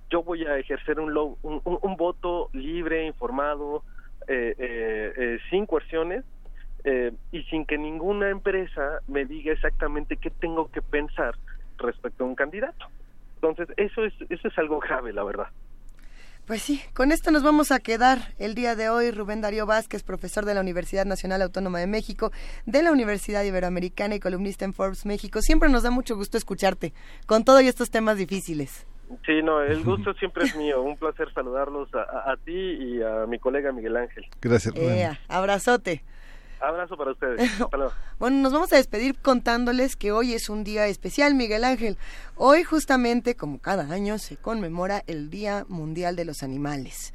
[0.09, 3.83] yo voy a ejercer un, un, un, un voto libre, informado,
[4.27, 6.25] eh, eh, sin coerciones
[6.83, 11.35] eh, y sin que ninguna empresa me diga exactamente qué tengo que pensar
[11.77, 12.87] respecto a un candidato.
[13.35, 15.47] Entonces, eso es, eso es algo grave, la verdad.
[16.45, 19.11] Pues sí, con esto nos vamos a quedar el día de hoy.
[19.11, 22.33] Rubén Darío Vázquez, profesor de la Universidad Nacional Autónoma de México,
[22.65, 25.41] de la Universidad Iberoamericana y columnista en Forbes México.
[25.41, 26.93] Siempre nos da mucho gusto escucharte
[27.27, 28.85] con todo y estos temas difíciles.
[29.25, 30.81] Sí, no, el gusto siempre es mío.
[30.81, 34.25] Un placer saludarlos a, a, a ti y a mi colega Miguel Ángel.
[34.41, 34.97] Gracias, Rubén.
[34.97, 36.03] Eh, abrazote.
[36.63, 37.51] Abrazo para ustedes.
[38.19, 41.97] bueno, nos vamos a despedir contándoles que hoy es un día especial, Miguel Ángel.
[42.37, 47.13] Hoy justamente, como cada año, se conmemora el Día Mundial de los Animales.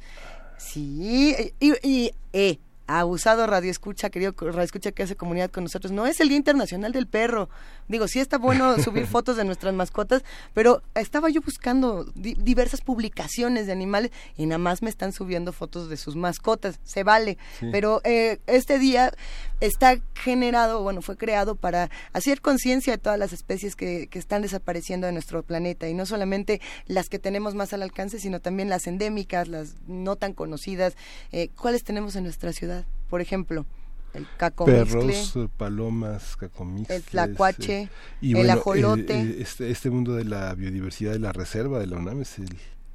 [0.57, 5.91] Sí, y, y eh, abusado Radio Escucha, querido Radio Escucha que hace comunidad con nosotros,
[5.91, 7.49] no es el Día Internacional del Perro.
[7.89, 12.81] Digo, sí está bueno subir fotos de nuestras mascotas, pero estaba yo buscando di diversas
[12.81, 16.79] publicaciones de animales y nada más me están subiendo fotos de sus mascotas.
[16.83, 17.67] Se vale, sí.
[17.71, 19.11] pero eh, este día
[19.59, 24.41] está generado, bueno, fue creado para hacer conciencia de todas las especies que, que están
[24.41, 28.69] desapareciendo de nuestro planeta y no solamente las que tenemos más al alcance, sino también
[28.69, 30.95] las endémicas, las no tan conocidas.
[31.31, 32.85] Eh, ¿Cuáles tenemos en nuestra ciudad?
[33.09, 33.65] Por ejemplo,
[34.13, 34.27] el
[34.65, 37.89] perros, palomas, cacomixles, el tlacuache, eh,
[38.21, 39.19] y el bueno, ajolote.
[39.19, 42.49] Eh, este, este mundo de la biodiversidad de la reserva de la UNAM es, el,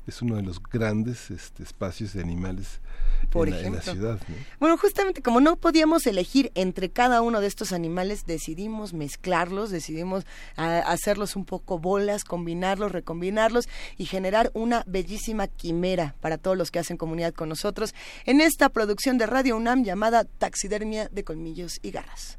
[0.07, 2.81] es uno de los grandes este, espacios de animales
[3.31, 3.55] por en.
[3.55, 4.21] La, en la ciudad.
[4.29, 4.35] ¿no?
[4.61, 10.25] Bueno, justamente como no podíamos elegir entre cada uno de estos animales, decidimos mezclarlos, decidimos
[10.57, 16.71] a, hacerlos un poco bolas, combinarlos, recombinarlos y generar una bellísima quimera para todos los
[16.71, 17.95] que hacen comunidad con nosotros
[18.27, 22.39] en esta producción de Radio UNAM llamada Taxidermia de Colmillos y Garras.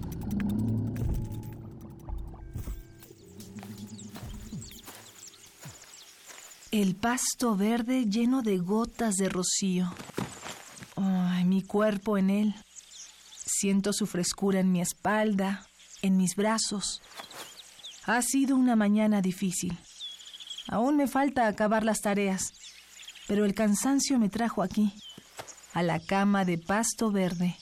[6.71, 9.93] El pasto verde lleno de gotas de rocío.
[10.95, 12.55] Ay, mi cuerpo en él.
[13.45, 15.67] Siento su frescura en mi espalda,
[16.01, 17.01] en mis brazos.
[18.05, 19.77] Ha sido una mañana difícil.
[20.69, 22.53] Aún me falta acabar las tareas,
[23.27, 24.93] pero el cansancio me trajo aquí,
[25.73, 27.57] a la cama de pasto verde,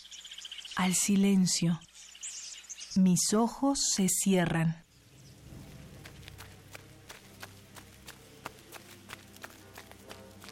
[0.75, 1.79] al silencio.
[2.95, 4.88] Mis ojos se cierran.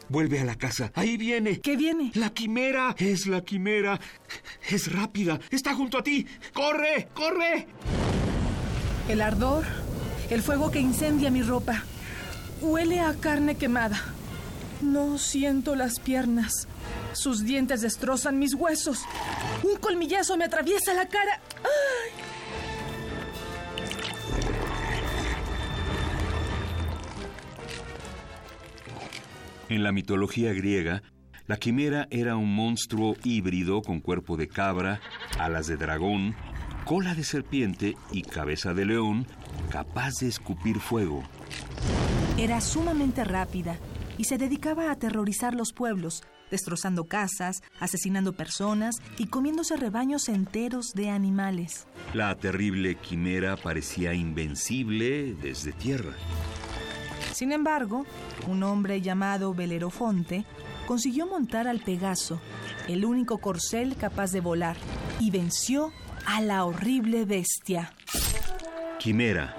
[0.08, 0.90] Vuelve a la casa.
[0.94, 1.60] Ahí viene.
[1.60, 2.12] ¿Qué viene?
[2.14, 2.94] La quimera.
[2.98, 4.00] Es la quimera.
[4.68, 5.38] Es rápida.
[5.50, 6.26] Está junto a ti.
[6.52, 7.08] ¡Corre!
[7.14, 7.66] ¡Corre!
[9.08, 9.64] El ardor.
[10.30, 11.82] El fuego que incendia mi ropa.
[12.60, 14.02] Huele a carne quemada.
[14.80, 16.68] No siento las piernas.
[17.12, 19.00] Sus dientes destrozan mis huesos.
[19.62, 21.40] Un colmillazo me atraviesa la cara.
[21.64, 22.10] ¡Ay!
[29.68, 31.02] En la mitología griega,
[31.46, 35.00] la quimera era un monstruo híbrido con cuerpo de cabra,
[35.38, 36.34] alas de dragón,
[36.84, 39.26] cola de serpiente y cabeza de león,
[39.70, 41.22] capaz de escupir fuego.
[42.38, 43.76] Era sumamente rápida
[44.16, 50.92] y se dedicaba a aterrorizar los pueblos, destrozando casas, asesinando personas y comiéndose rebaños enteros
[50.94, 51.86] de animales.
[52.14, 56.14] La terrible quimera parecía invencible desde tierra.
[57.38, 58.04] Sin embargo,
[58.48, 60.44] un hombre llamado Belerofonte
[60.88, 62.40] consiguió montar al Pegaso,
[62.88, 64.76] el único corcel capaz de volar,
[65.20, 65.92] y venció
[66.26, 67.92] a la horrible bestia.
[68.98, 69.54] Quimera,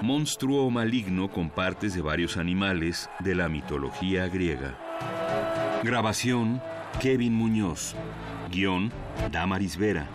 [0.00, 4.78] monstruo maligno con partes de varios animales de la mitología griega.
[5.82, 6.62] Grabación,
[7.02, 7.94] Kevin Muñoz.
[8.50, 8.90] Guión,
[9.30, 10.08] Damaris Vera.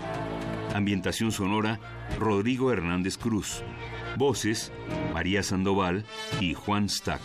[0.73, 1.79] Ambientación sonora,
[2.17, 3.61] Rodrigo Hernández Cruz.
[4.17, 4.71] Voces,
[5.13, 6.05] María Sandoval
[6.39, 7.21] y Juan Stack.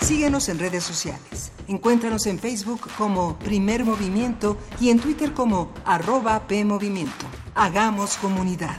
[0.00, 1.52] Síguenos en redes sociales.
[1.68, 7.26] Encuéntranos en Facebook como Primer Movimiento y en Twitter como arroba PMovimiento.
[7.54, 8.78] Hagamos comunidad.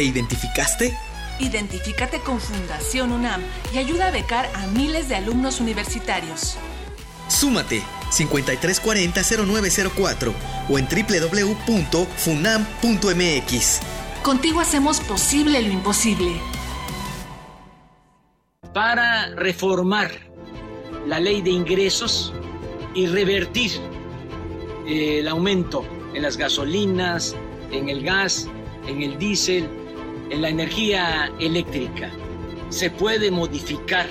[0.00, 0.96] ¿Te identificaste?
[1.40, 3.42] Identifícate con Fundación UNAM
[3.74, 6.56] y ayuda a becar a miles de alumnos universitarios.
[7.28, 10.32] Súmate 5340-0904
[10.70, 11.80] o en www.funam.mx.
[14.22, 16.40] Contigo hacemos posible lo imposible.
[18.72, 20.12] Para reformar
[21.06, 22.32] la ley de ingresos
[22.94, 23.72] y revertir
[24.86, 27.36] eh, el aumento en las gasolinas,
[27.70, 28.48] en el gas,
[28.86, 29.68] en el diésel,
[30.30, 32.10] en la energía eléctrica.
[32.70, 34.06] Se puede modificar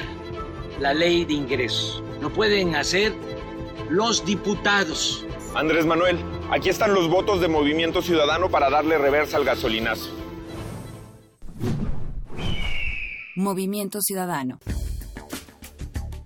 [0.79, 2.03] la ley de ingresos.
[2.21, 3.13] Lo pueden hacer
[3.89, 5.25] los diputados.
[5.55, 6.17] Andrés Manuel,
[6.51, 10.09] aquí están los votos de Movimiento Ciudadano para darle reversa al gasolinazo.
[13.35, 14.59] Movimiento Ciudadano.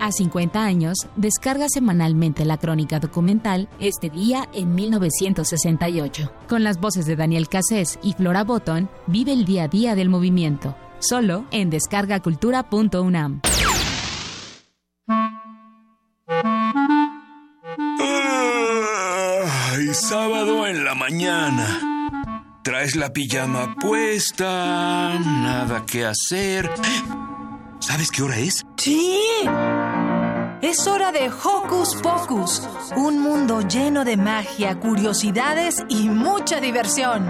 [0.00, 6.32] A 50 años, descarga semanalmente la crónica documental Este día en 1968.
[6.48, 10.08] Con las voces de Daniel Cassés y Flora Botton, vive el día a día del
[10.08, 10.76] movimiento.
[11.00, 13.40] Solo en descargacultura.unam.
[19.70, 21.80] Ay, sábado en la mañana.
[22.62, 26.70] Traes la pijama puesta, nada que hacer.
[27.80, 28.66] ¿Sabes qué hora es?
[28.76, 29.20] Sí.
[30.60, 32.62] Es hora de Hocus Pocus,
[32.96, 37.26] un mundo lleno de magia, curiosidades y mucha diversión.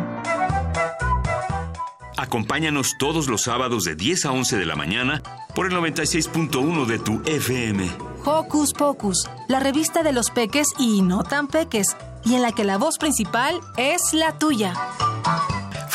[2.17, 5.23] Acompáñanos todos los sábados de 10 a 11 de la mañana
[5.55, 7.89] por el 96.1 de tu FM.
[8.25, 12.65] Hocus Pocus, la revista de los peques y no tan peques, y en la que
[12.65, 14.75] la voz principal es la tuya.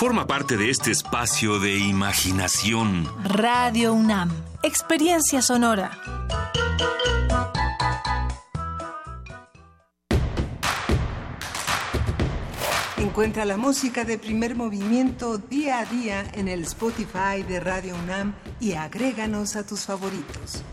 [0.03, 3.07] Forma parte de este espacio de imaginación.
[3.23, 4.29] Radio UNAM,
[4.61, 5.91] experiencia sonora.
[12.97, 18.33] Encuentra la música de primer movimiento día a día en el Spotify de Radio UNAM
[18.59, 20.65] y agréganos a tus favoritos.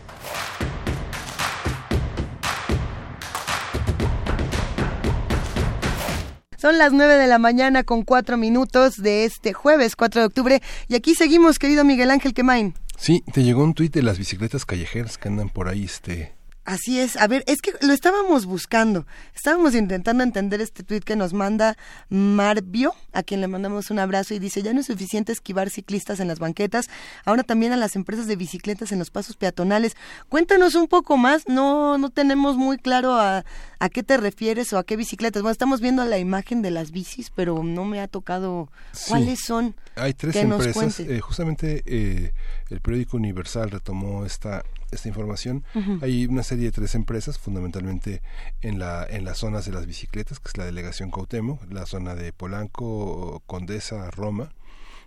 [6.61, 10.61] Son las 9 de la mañana con cuatro minutos de este jueves 4 de octubre
[10.87, 12.75] y aquí seguimos, querido Miguel Ángel Quemain.
[12.99, 16.35] Sí, te llegó un tuit de las bicicletas callejeras que andan por ahí, este...
[16.63, 17.17] Así es.
[17.17, 19.07] A ver, es que lo estábamos buscando.
[19.35, 21.75] Estábamos intentando entender este tuit que nos manda
[22.09, 26.19] Marbio, a quien le mandamos un abrazo y dice, ya no es suficiente esquivar ciclistas
[26.19, 26.87] en las banquetas,
[27.25, 29.95] ahora también a las empresas de bicicletas en los pasos peatonales.
[30.29, 33.43] Cuéntanos un poco más, no no tenemos muy claro a,
[33.81, 35.41] ¿A qué te refieres o a qué bicicletas?
[35.41, 38.69] Bueno, estamos viendo la imagen de las bicis, pero no me ha tocado
[39.07, 39.73] cuáles son.
[39.95, 40.99] Hay tres que nos empresas.
[40.99, 42.31] eh, justamente eh,
[42.69, 45.63] el periódico Universal retomó esta esta información.
[46.01, 48.21] Hay una serie de tres empresas, fundamentalmente
[48.61, 52.15] en la en las zonas de las bicicletas, que es la delegación Cuauhtémoc, la zona
[52.15, 54.53] de Polanco, Condesa, Roma,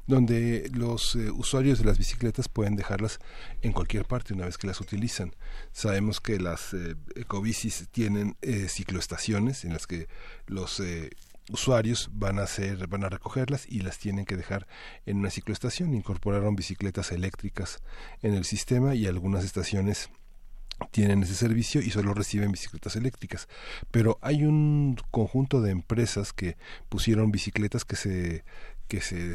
[0.07, 3.21] donde los eh, usuarios de las bicicletas pueden dejarlas
[3.63, 5.35] en cualquier parte una vez que las utilizan.
[5.73, 10.09] Sabemos que las eh, ecobicis tienen eh, cicloestaciones en las que
[10.47, 11.11] los eh,
[11.51, 14.67] usuarios van a hacer, van a recogerlas y las tienen que dejar
[15.07, 15.95] en una cicloestación.
[15.95, 17.83] Incorporaron bicicletas eléctricas
[18.23, 20.11] en el sistema y algunas estaciones
[20.91, 23.49] tienen ese servicio y solo reciben bicicletas eléctricas.
[23.91, 26.57] Pero hay un conjunto de empresas que
[26.89, 28.45] pusieron bicicletas que se
[28.89, 29.35] que se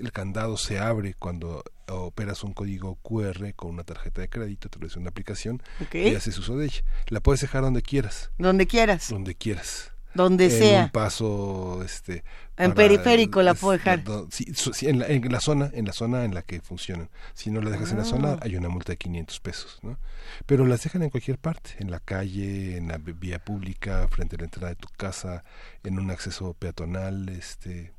[0.00, 4.78] el candado se abre cuando operas un código QR con una tarjeta de crédito, te
[4.78, 5.62] lo una aplicación
[5.92, 6.80] y haces uso de ella.
[7.08, 9.10] La puedes dejar donde quieras, Donde quieras.
[9.10, 9.92] donde quieras.
[10.16, 10.84] Donde en sea.
[10.84, 12.24] un paso este
[12.56, 14.02] En periférico la puedo dejar.
[14.02, 14.46] do- sí,
[14.86, 17.70] en, la, en la zona en la zona en la que funcionan si no la
[17.70, 18.38] dejas en la zona Ah.
[18.42, 19.98] hay una multa de 500 pesos ¿no?
[20.46, 24.38] pero las dejan en cualquier parte en la calle en la vía pública frente a
[24.38, 25.44] la entrada de tu casa
[25.84, 27.92] en un acceso peatonal este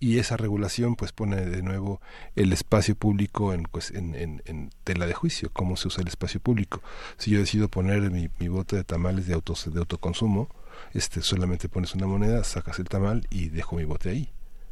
[0.00, 2.00] y esa regulación pues pone de nuevo
[2.34, 6.08] el espacio público en, pues, en, en, en tela de juicio, cómo se usa el
[6.08, 6.82] espacio público.
[7.18, 10.48] Si yo decido poner mi, mi bote de tamales de, autos, de autoconsumo,
[10.94, 14.30] este solamente pones una moneda, sacas el tamal y dejo mi bote ahí.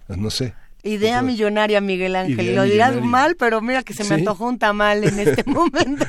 [0.09, 0.55] No sé.
[0.83, 2.41] Idea millonaria, Miguel Ángel.
[2.41, 3.11] Idea Lo dirás millonaria.
[3.11, 4.15] mal, pero mira que se me Sí.
[4.15, 6.07] antojó un tamal en este momento.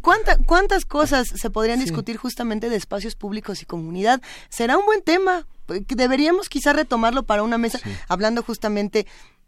[0.00, 4.22] ¿cuánta- ¿Cuántas cosas se podrían discutir justamente de espacios públicos y comunidad?
[4.48, 5.46] Será un buen tema.
[5.88, 9.06] Deberíamos quizá retomarlo para una mesa, hablando justamente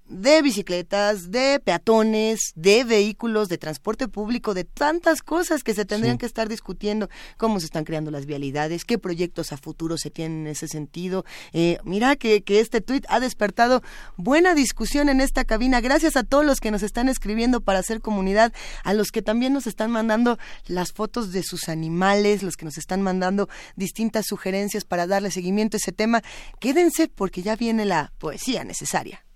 [0.08, 6.14] de bicicletas, de peatones, de vehículos, de transporte público, de tantas cosas que se tendrían
[6.16, 6.20] Sí.
[6.20, 10.40] que estar discutiendo, cómo se están creando las vialidades, qué proyectos a futuro se tienen
[10.40, 11.24] en ese sentido.
[11.52, 13.82] Eh, mira que, que este tuit ha despertado
[14.16, 15.80] buena discusión en esta cabina.
[15.80, 18.52] Gracias a todos los que nos están escribiendo para hacer comunidad,
[18.84, 22.78] a los que también nos están mandando las fotos de sus animales, los que nos
[22.78, 26.22] están mandando distintas sugerencias para darle seguimiento a ese tema.
[26.60, 29.27] Quédense porque ya viene la poesía necesaria.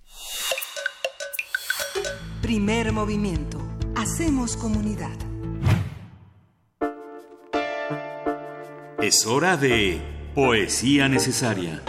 [2.41, 3.59] Primer movimiento.
[3.95, 5.17] Hacemos comunidad.
[9.01, 10.01] Es hora de
[10.35, 11.81] Poesía Necesaria.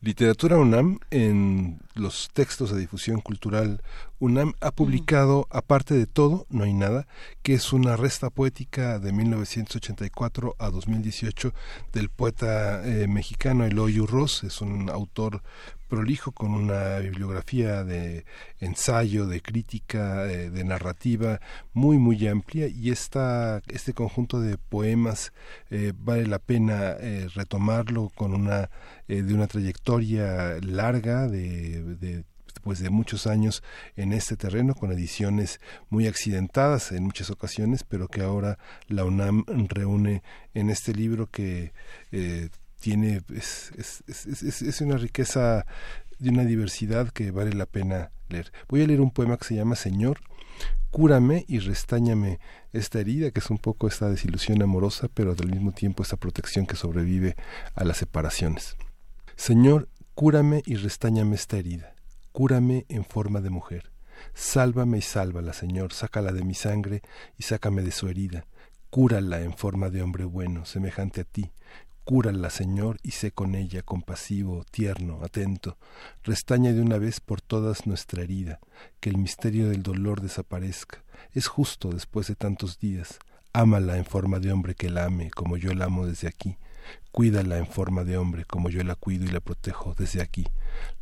[0.00, 3.82] Literatura UNAM, en los textos de difusión cultural
[4.18, 7.06] UNAM, ha publicado, aparte de todo, No hay nada,
[7.42, 11.52] que es una resta poética de 1984 a 2018
[11.92, 14.42] del poeta eh, mexicano Eloy Urroz.
[14.44, 15.42] Es un autor
[15.88, 18.24] prolijo con una bibliografía de
[18.58, 21.40] ensayo, de crítica, eh, de narrativa
[21.72, 25.32] muy muy amplia y esta, este conjunto de poemas
[25.70, 28.70] eh, vale la pena eh, retomarlo con una
[29.08, 31.85] eh, de una trayectoria larga de,
[32.62, 33.62] pues de muchos años
[33.96, 38.58] en este terreno con ediciones muy accidentadas en muchas ocasiones pero que ahora
[38.88, 40.22] la UNAM reúne
[40.54, 41.72] en este libro que
[42.12, 42.48] eh,
[42.80, 45.66] tiene es, es, es, es, es una riqueza
[46.18, 48.52] de una diversidad que vale la pena leer.
[48.68, 50.20] Voy a leer un poema que se llama Señor,
[50.90, 52.38] cúrame y restáñame
[52.72, 56.66] esta herida, que es un poco esta desilusión amorosa, pero al mismo tiempo esta protección
[56.66, 57.36] que sobrevive
[57.74, 58.76] a las separaciones.
[59.36, 61.94] Señor, cúrame y restáñame esta herida,
[62.32, 63.92] cúrame en forma de mujer.
[64.32, 67.02] Sálvame y sálvala, Señor, sácala de mi sangre
[67.36, 68.46] y sácame de su herida.
[68.88, 71.52] Cúrala en forma de hombre bueno, semejante a ti.
[72.04, 75.76] Cúrala, Señor, y sé con ella compasivo, tierno, atento.
[76.22, 78.58] Restaña de una vez por todas nuestra herida,
[79.00, 81.04] que el misterio del dolor desaparezca.
[81.32, 83.18] Es justo después de tantos días.
[83.52, 86.56] Ámala en forma de hombre que la ame, como yo la amo desde aquí.
[87.12, 90.46] Cuídala en forma de hombre, como yo la cuido y la protejo desde aquí.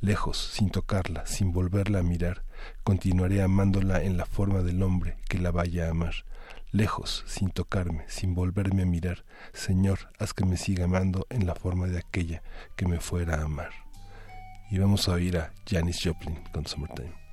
[0.01, 2.44] Lejos, sin tocarla, sin volverla a mirar,
[2.82, 6.15] continuaré amándola en la forma del hombre que la vaya a amar
[6.74, 9.24] lejos, sin tocarme, sin volverme a mirar.
[9.52, 12.43] Señor, haz que me siga amando en la forma de aquella
[12.74, 13.70] que me fuera a amar.
[14.70, 17.23] Y vamos a oír a Janis Joplin con Summertime.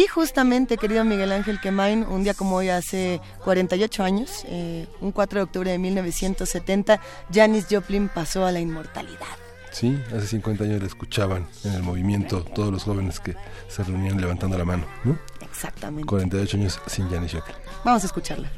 [0.00, 4.86] Y sí, justamente, querido Miguel Ángel Quemain, un día como hoy hace 48 años, eh,
[5.02, 6.98] un 4 de octubre de 1970,
[7.30, 9.26] Janis Joplin pasó a la inmortalidad.
[9.72, 13.36] Sí, hace 50 años la escuchaban en el movimiento todos los jóvenes que
[13.68, 15.18] se reunían levantando la mano, ¿no?
[15.42, 16.06] Exactamente.
[16.06, 17.56] 48 años sin Janis Joplin.
[17.84, 18.50] Vamos a escucharla.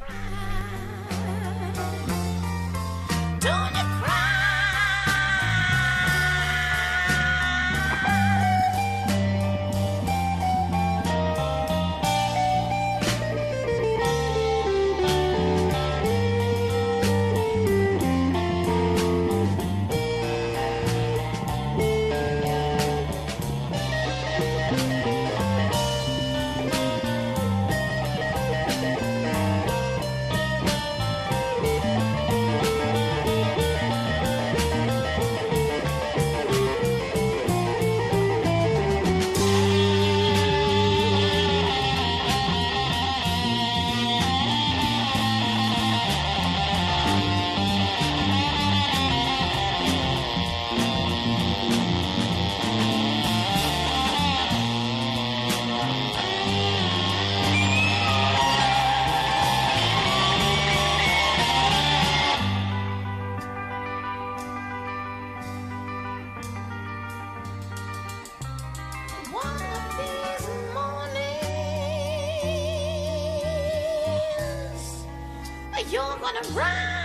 [75.93, 77.02] You're gonna rise,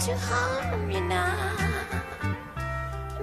[0.00, 1.36] to harm you now.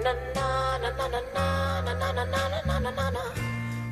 [0.04, 1.44] Na na na na na na
[1.86, 3.24] na na na na na na na na.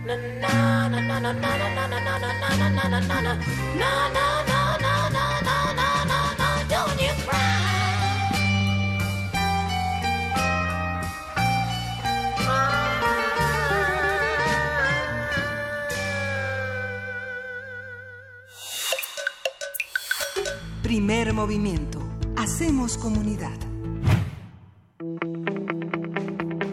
[0.05, 3.21] Na na na na na na na na na na na na na na na
[3.25, 3.33] na.
[3.81, 5.25] Na na na na na
[5.73, 6.49] na na na.
[6.69, 7.41] Don't you cry.
[20.83, 22.05] Primer movimiento.
[22.85, 23.57] Hacemos comunidad.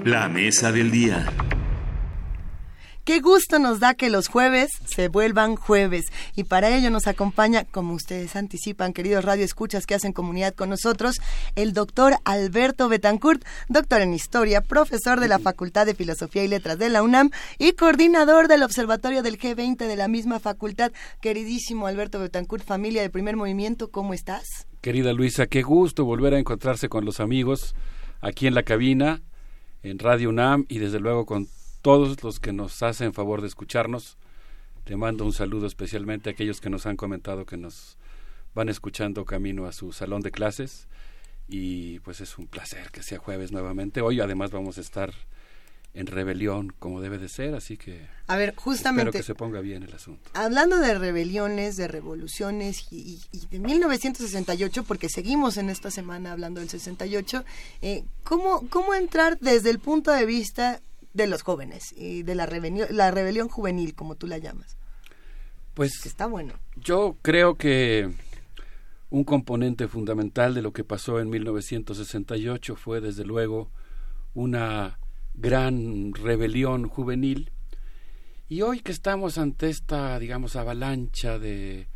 [0.05, 1.25] La mesa del día.
[3.05, 6.05] Qué gusto nos da que los jueves se vuelvan jueves.
[6.37, 11.17] Y para ello nos acompaña, como ustedes anticipan, queridos radioescuchas que hacen comunidad con nosotros,
[11.57, 16.79] el doctor Alberto Betancourt, doctor en Historia, profesor de la Facultad de Filosofía y Letras
[16.79, 20.93] de la UNAM y coordinador del Observatorio del G20 de la misma facultad.
[21.23, 24.67] Queridísimo Alberto Betancourt, familia de Primer Movimiento, ¿cómo estás?
[24.83, 27.77] Querida Luisa, qué gusto volver a encontrarse con los amigos
[28.21, 29.23] aquí en la cabina,
[29.85, 31.47] en Radio UNAM y desde luego con
[31.83, 34.19] todos los que nos hacen favor de escucharnos.
[34.83, 37.97] Te mando un saludo especialmente a aquellos que nos han comentado que nos
[38.57, 40.89] van escuchando camino a su salón de clases
[41.47, 44.01] y pues es un placer que sea jueves nuevamente.
[44.01, 45.15] Hoy además vamos a estar
[45.95, 49.11] en rebelión como debe de ser, así que A ver, justamente...
[49.11, 50.31] espero que se ponga bien el asunto.
[50.33, 56.33] Hablando de rebeliones, de revoluciones y, y- y de 1968, porque seguimos en esta semana
[56.33, 57.45] hablando del 68,
[57.83, 60.81] eh, ¿cómo, ¿cómo entrar desde el punto de vista
[61.13, 64.79] de los jóvenes y de la rebelión, la rebelión juvenil, como tú la llamas?
[65.75, 66.55] Pues está bueno.
[66.77, 68.11] Yo creo que
[69.11, 73.71] un componente fundamental de lo que pasó en 1968 fue desde luego
[74.33, 74.99] una
[75.35, 77.51] gran rebelión juvenil.
[78.49, 81.89] Y hoy que estamos ante esta digamos avalancha de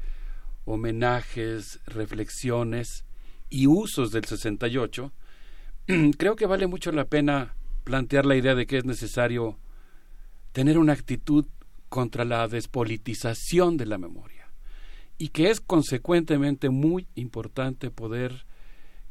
[0.64, 3.04] homenajes, reflexiones
[3.50, 5.12] y usos del 68,
[6.18, 7.54] creo que vale mucho la pena
[7.84, 9.58] plantear la idea de que es necesario
[10.52, 11.46] tener una actitud
[11.88, 14.36] contra la despolitización de la memoria
[15.18, 18.44] y que es consecuentemente muy importante poder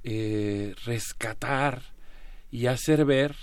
[0.04, 1.82] eh, rescatar
[2.52, 3.36] y hacer ver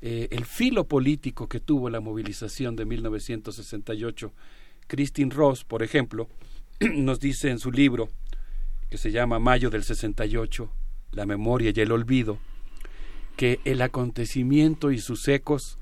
[0.00, 4.32] eh, el filo político que tuvo la movilización de 1968.
[4.86, 6.28] Christine Ross, por ejemplo,
[6.80, 8.08] nos dice en su libro
[8.90, 10.70] que se llama Mayo del 68,
[11.12, 12.38] La memoria y el olvido,
[13.36, 15.78] que el acontecimiento y sus ecos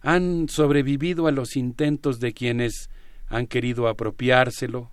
[0.00, 2.90] han sobrevivido a los intentos de quienes
[3.26, 4.90] han querido apropiárselo,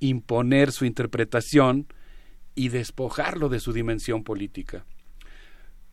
[0.00, 1.86] imponer su interpretación
[2.54, 4.86] y despojarlo de su dimensión política.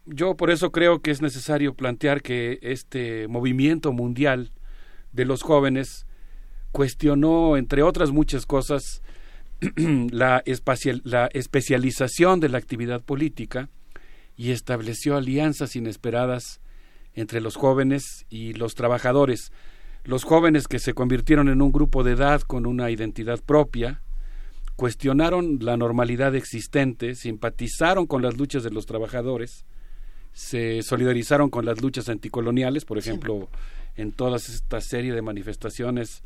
[0.05, 4.51] Yo por eso creo que es necesario plantear que este movimiento mundial
[5.13, 6.05] de los jóvenes
[6.73, 9.01] cuestionó, entre otras muchas cosas,
[9.77, 13.69] la, especialización de la actividad política
[14.35, 16.59] y estableció alianzas inesperadas
[17.13, 19.51] entre los jóvenes y los trabajadores.
[20.03, 24.01] Los jóvenes que se convirtieron en un grupo de edad con una identidad propia,
[24.75, 29.65] cuestionaron la normalidad existente, simpatizaron con las luchas de los trabajadores,
[30.33, 33.49] se solidarizaron con las luchas anticoloniales, por ejemplo,
[33.95, 36.23] en toda esta serie de manifestaciones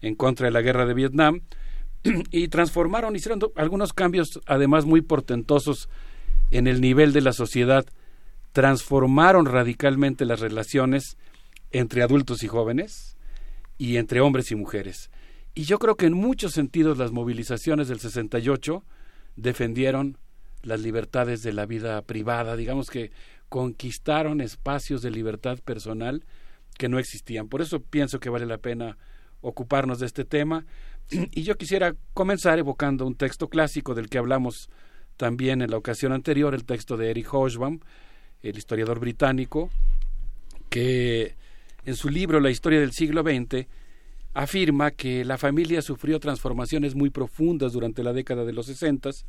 [0.00, 1.42] en contra de la guerra de Vietnam,
[2.30, 5.88] y transformaron, hicieron algunos cambios además muy portentosos
[6.50, 7.86] en el nivel de la sociedad,
[8.52, 11.16] transformaron radicalmente las relaciones
[11.70, 13.16] entre adultos y jóvenes
[13.78, 15.10] y entre hombres y mujeres.
[15.54, 18.84] Y yo creo que en muchos sentidos las movilizaciones del 68
[19.36, 20.18] defendieron
[20.62, 23.10] las libertades de la vida privada, digamos que
[23.48, 26.24] conquistaron espacios de libertad personal
[26.76, 27.48] que no existían.
[27.48, 28.98] Por eso pienso que vale la pena
[29.40, 30.66] ocuparnos de este tema.
[31.10, 34.70] Y yo quisiera comenzar evocando un texto clásico del que hablamos
[35.16, 37.80] también en la ocasión anterior, el texto de Eric Hobsbawm,
[38.42, 39.70] el historiador británico,
[40.70, 41.36] que
[41.84, 43.66] en su libro La historia del siglo XX
[44.32, 49.26] afirma que la familia sufrió transformaciones muy profundas durante la década de los sesentas.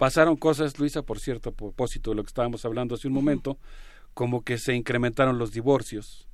[0.00, 3.58] Pasaron cosas, Luisa, por cierto, a propósito de lo que estábamos hablando hace un momento,
[4.14, 6.26] como que se incrementaron los divorcios,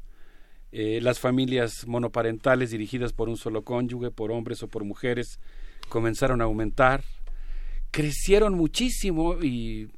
[0.70, 5.40] eh, las familias monoparentales dirigidas por un solo cónyuge, por hombres o por mujeres,
[5.88, 7.02] comenzaron a aumentar,
[7.90, 9.90] crecieron muchísimo y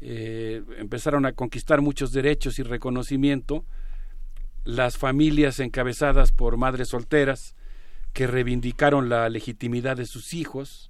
[0.00, 3.64] eh, empezaron a conquistar muchos derechos y reconocimiento,
[4.62, 7.56] las familias encabezadas por madres solteras
[8.12, 10.88] que reivindicaron la legitimidad de sus hijos,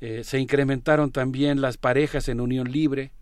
[0.00, 3.12] eh, se incrementaron también las parejas en unión libre,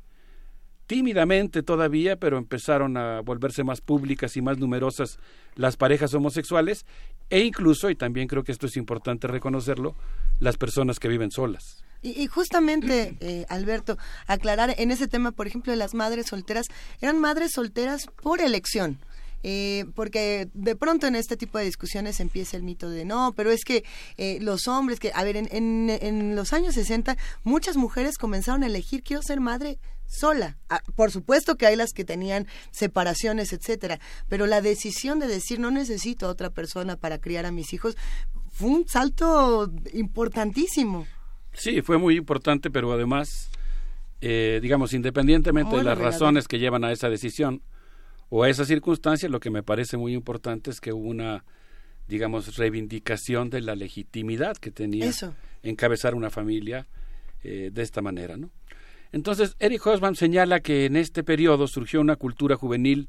[0.86, 5.19] tímidamente todavía, pero empezaron a volverse más públicas y más numerosas
[5.55, 6.86] las parejas homosexuales
[7.28, 9.97] e incluso, y también creo que esto es importante reconocerlo,
[10.39, 11.82] las personas que viven solas.
[12.03, 13.97] Y, justamente, eh, Alberto,
[14.27, 16.66] aclarar en ese tema, por ejemplo, de las madres solteras,
[17.01, 18.98] eran madres solteras por elección.
[19.48, 23.52] Eh, porque de pronto en este tipo de discusiones empieza el mito de no, pero
[23.52, 23.85] es que
[24.16, 28.64] eh, los hombres, que, a ver, en, en, en, los años 60 muchas mujeres comenzaron
[28.64, 29.78] a elegir, quiero ser madre
[30.09, 30.59] sola.
[30.68, 35.60] Ah, por supuesto que hay las que tenían separaciones, etcétera, pero la decisión de decir
[35.60, 37.97] no necesito a otra persona para criar a mis hijos
[38.51, 41.06] fue un salto importantísimo.
[41.52, 43.48] Sí, fue muy importante, pero además,
[44.20, 47.62] eh, digamos, independientemente de las razones que llevan a esa decisión,
[48.28, 51.44] o a esa circunstancia, lo que me parece muy importante es que hubo una,
[52.09, 55.11] digamos, reivindicación de la legitimidad que tenía
[55.62, 56.86] encabezar una familia
[57.43, 58.51] eh, de esta manera, ¿no?
[59.12, 63.09] Entonces, Eric Hobsbawm señala que en este periodo surgió una cultura juvenil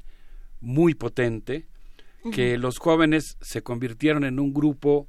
[0.60, 1.66] muy potente,
[2.32, 5.08] que los jóvenes se convirtieron en un grupo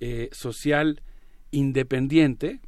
[0.00, 1.02] eh, social
[1.50, 2.60] independiente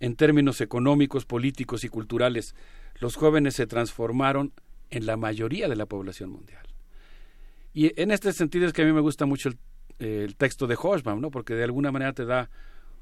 [0.00, 2.54] en términos económicos, políticos y culturales.
[3.00, 4.52] Los jóvenes se transformaron
[4.90, 6.66] en la mayoría de la población mundial.
[7.72, 9.50] Y en este sentido es que a mí me gusta mucho
[9.98, 11.30] el, texto de Hobsbawm, ¿no?
[11.30, 12.50] porque de alguna manera te da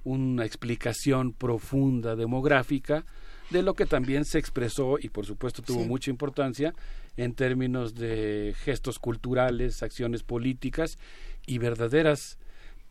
[0.05, 3.05] una explicación profunda demográfica
[3.51, 6.75] de lo que también se expresó y por supuesto tuvo mucha importancia
[7.17, 10.99] en términos de gestos culturales, acciones políticas
[11.47, 12.39] y verdaderas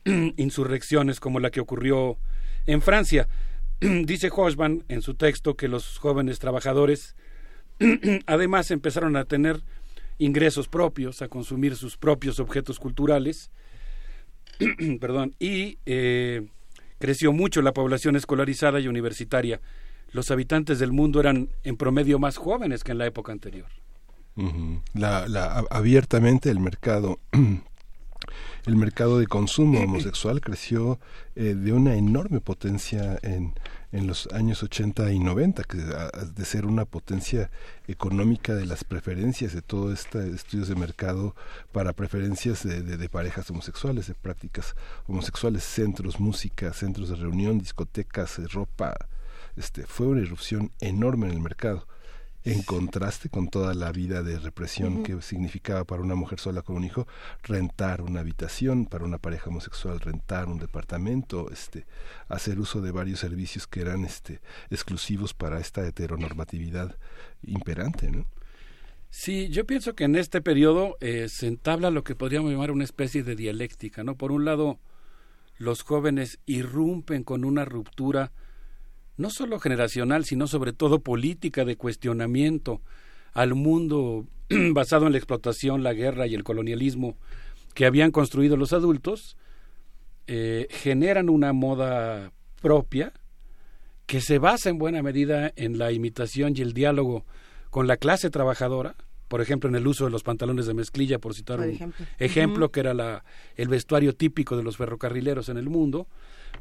[0.37, 2.17] insurrecciones como la que ocurrió
[2.65, 3.27] en Francia.
[3.79, 7.15] Dice Hobsbawm en su texto que los jóvenes trabajadores
[8.25, 9.63] Además empezaron a tener
[10.17, 13.51] ingresos propios, a consumir sus propios objetos culturales,
[14.99, 16.47] perdón, y eh,
[16.99, 19.59] creció mucho la población escolarizada y universitaria.
[20.11, 23.67] Los habitantes del mundo eran en promedio más jóvenes que en la época anterior.
[24.93, 27.19] la, abiertamente el mercado
[28.65, 30.99] el mercado de consumo homosexual creció
[31.35, 33.53] eh, de una enorme potencia en,
[33.95, 37.49] en los años 80 y 90, que de ser una potencia
[37.87, 41.33] económica de las preferencias de todo este estudios de mercado
[41.71, 44.75] para preferencias de, de, parejas homosexuales, de prácticas
[45.07, 48.95] homosexuales, centros, música, centros de reunión, discotecas, eh, ropa,
[49.55, 51.87] este, fue una irrupción enorme en el mercado.
[52.45, 56.75] En contraste con toda la vida de represión que significaba para una mujer sola con
[56.75, 57.07] un hijo
[57.41, 61.87] rentar una habitación, para una pareja homosexual rentar un departamento, este,
[62.27, 66.95] hacer uso de varios servicios que eran este, exclusivos para esta heteronormatividad
[67.43, 68.27] imperante, ¿no?
[69.09, 72.83] Sí, yo pienso que en este periodo eh, se entabla lo que podríamos llamar una
[72.83, 74.15] especie de dialéctica, ¿no?
[74.17, 74.77] Por un lado,
[75.57, 78.33] los jóvenes irrumpen con una ruptura
[79.17, 82.81] no solo generacional, sino sobre todo política de cuestionamiento
[83.33, 84.25] al mundo
[84.73, 87.17] basado en la explotación, la guerra y el colonialismo
[87.73, 89.37] que habían construido los adultos,
[90.27, 92.31] eh, generan una moda
[92.61, 93.13] propia
[94.05, 97.25] que se basa en buena medida en la imitación y el diálogo
[97.69, 98.95] con la clase trabajadora,
[99.27, 101.77] por ejemplo, en el uso de los pantalones de mezclilla, por citar Por un
[102.19, 102.71] ejemplo.
[102.71, 103.25] que era la,
[103.55, 106.07] el vestuario típico de los ferrocarrileros en el mundo,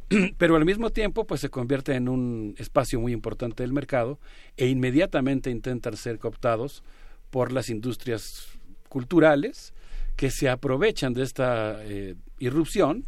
[0.38, 4.18] pero al mismo tiempo pues se convierte en un espacio muy importante del mercado
[4.56, 6.82] e inmediatamente intentan ser cooptados
[7.30, 8.48] por las industrias
[8.88, 9.74] culturales
[10.16, 13.04] que se aprovechan de esta eh, irrupción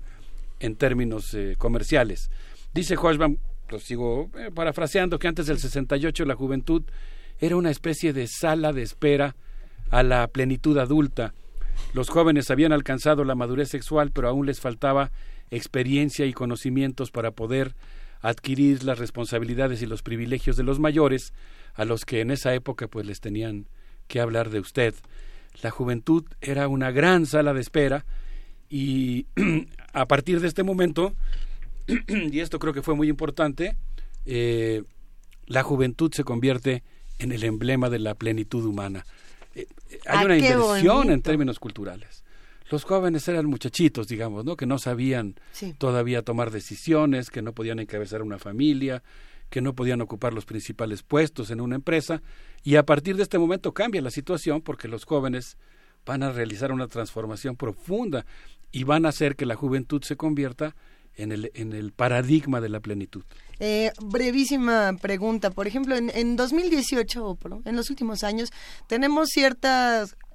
[0.59, 2.31] en términos eh, comerciales.
[2.74, 3.36] Dice Hochbaum,
[3.68, 6.82] lo sigo eh, parafraseando, que antes del 68 la juventud
[7.39, 9.36] era una especie de sala de espera
[9.90, 11.35] a la plenitud adulta.
[11.93, 15.10] Los jóvenes habían alcanzado la madurez sexual, pero aún les faltaba
[15.51, 17.74] experiencia y conocimientos para poder
[18.20, 21.32] adquirir las responsabilidades y los privilegios de los mayores,
[21.74, 23.68] a los que en esa época pues les tenían
[24.09, 24.94] que hablar de usted.
[25.62, 28.05] La juventud era una gran sala de espera
[28.68, 29.27] y
[29.93, 31.14] a partir de este momento,
[32.09, 33.77] y esto creo que fue muy importante,
[34.24, 34.82] eh,
[35.47, 36.82] la juventud se convierte
[37.18, 39.06] en el emblema de la plenitud humana.
[39.55, 42.24] Eh, eh, hay Ah, una inversión en términos culturales.
[42.70, 44.56] Los jóvenes eran muchachitos, digamos, ¿no?
[44.56, 45.74] Que no sabían Sí.
[45.78, 49.02] todavía tomar decisiones, que no podían encabezar una familia,
[49.51, 52.22] que no podían ocupar los principales puestos en una empresa.
[52.64, 55.56] Y a partir de este momento cambia la situación porque los jóvenes
[56.05, 58.26] van a realizar una transformación profunda
[58.72, 60.74] y van a hacer que la juventud se convierta
[61.14, 63.22] en el, en el paradigma de la plenitud.
[63.59, 65.51] Eh, brevísima pregunta.
[65.51, 68.51] Por ejemplo, en, en 2018, o por- en los últimos años,
[68.86, 69.28] tenemos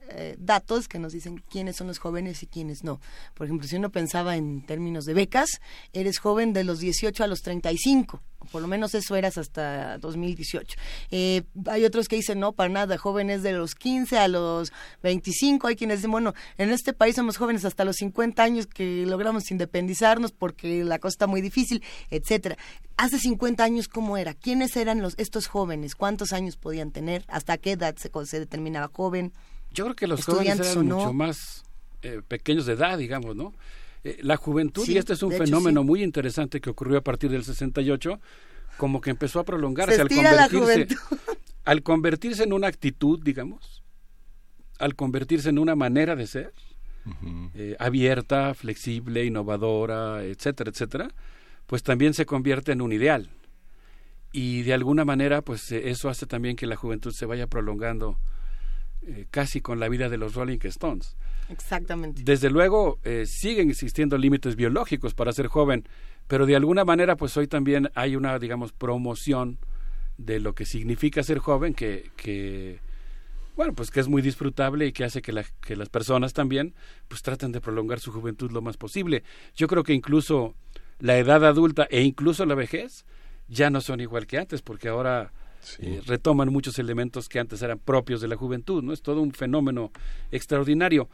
[0.02, 2.99] ciertos datos que nos dicen quiénes son los jóvenes y quiénes no.
[3.34, 5.61] Por ejemplo, si uno pensaba en términos de becas,
[5.94, 8.22] eres joven de los 18 a los 35.
[8.40, 10.78] o Por lo menos eso eras hasta 2018.
[11.11, 14.72] Eh, hay otros que dicen, no, para nada, jóvenes de los 15 a los
[15.03, 15.68] 25.
[15.68, 19.49] Hay quienes dicen, bueno, en este país somos jóvenes hasta los 50 años que logramos
[19.52, 22.57] independizarnos porque la cosa está muy difícil, etcétera.
[22.98, 24.34] Hace 50 años, ¿cómo era?
[24.34, 25.95] ¿Quiénes eran los estos jóvenes?
[25.95, 27.23] ¿Cuántos años podían tener?
[27.28, 29.34] ¿Hasta qué edad se, se determinaba joven?
[29.73, 30.98] Yo creo que los jóvenes ¿Estudiantes eran no?
[30.98, 31.64] mucho más
[32.02, 33.53] eh, pequeños de edad, digamos, ¿no?
[34.03, 35.88] Eh, la juventud, Sí, y este es un hecho, fenómeno sí.
[35.88, 38.19] muy interesante que ocurrió a partir del 68,
[38.77, 40.88] como que empezó a prolongarse Se al convertirse,
[41.66, 43.83] al convertirse en una actitud, digamos,
[44.80, 46.53] al convertirse en una manera de ser,
[47.53, 51.09] eh, abierta, flexible, innovadora, etcétera, etcétera,
[51.67, 53.30] pues también se convierte en un ideal.
[54.33, 58.17] Y de alguna manera, pues eso hace también que la juventud se vaya prolongando
[59.08, 61.16] eh, casi con la vida de los Rolling Stones.
[61.50, 62.22] Exactamente.
[62.24, 65.88] Desde luego, eh, siguen existiendo límites biológicos para ser joven,
[66.28, 69.58] pero de alguna manera, pues hoy también hay una, digamos, promoción
[70.18, 72.80] de lo que significa ser joven, que, que
[73.58, 76.74] bueno, pues que es muy disfrutable y que hace que, la- que las personas también,
[77.08, 79.24] pues traten de prolongar su juventud lo más posible.
[79.56, 80.56] Yo creo que incluso
[81.00, 83.06] la edad adulta e incluso la vejez
[83.50, 85.34] ya no son igual que antes, porque ahora
[85.80, 88.93] eh, retoman muchos elementos que antes eran propios de la juventud, ¿no?
[88.93, 89.91] Es todo un fenómeno
[90.31, 91.09] extraordinario.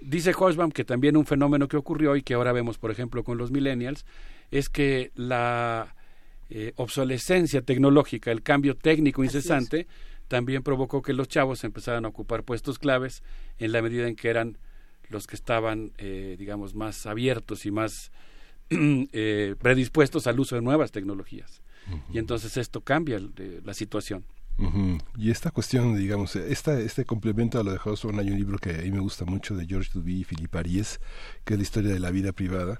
[0.00, 3.36] Dice Hochbaum que también un fenómeno que ocurrió y que ahora vemos, por ejemplo, con
[3.36, 4.04] los millennials,
[4.50, 5.94] es que la
[6.50, 9.86] eh, obsolescencia tecnológica, el cambio técnico incesante,
[10.28, 13.22] también provocó que los chavos empezaran a ocupar puestos claves
[13.58, 14.58] en la medida en que eran
[15.08, 18.12] los que estaban, eh, digamos, más abiertos y más
[18.70, 21.62] eh, predispuestos al uso de nuevas tecnologías.
[22.12, 24.24] Y entonces esto cambia eh, la situación.
[25.16, 28.70] Y esta cuestión, digamos, esta, este complemento a lo de Hawthorne, hay un libro que
[28.70, 31.00] a mí me gusta mucho de George Duby y Philippe Ariès,
[31.44, 32.76] que es la historia de la vida privada,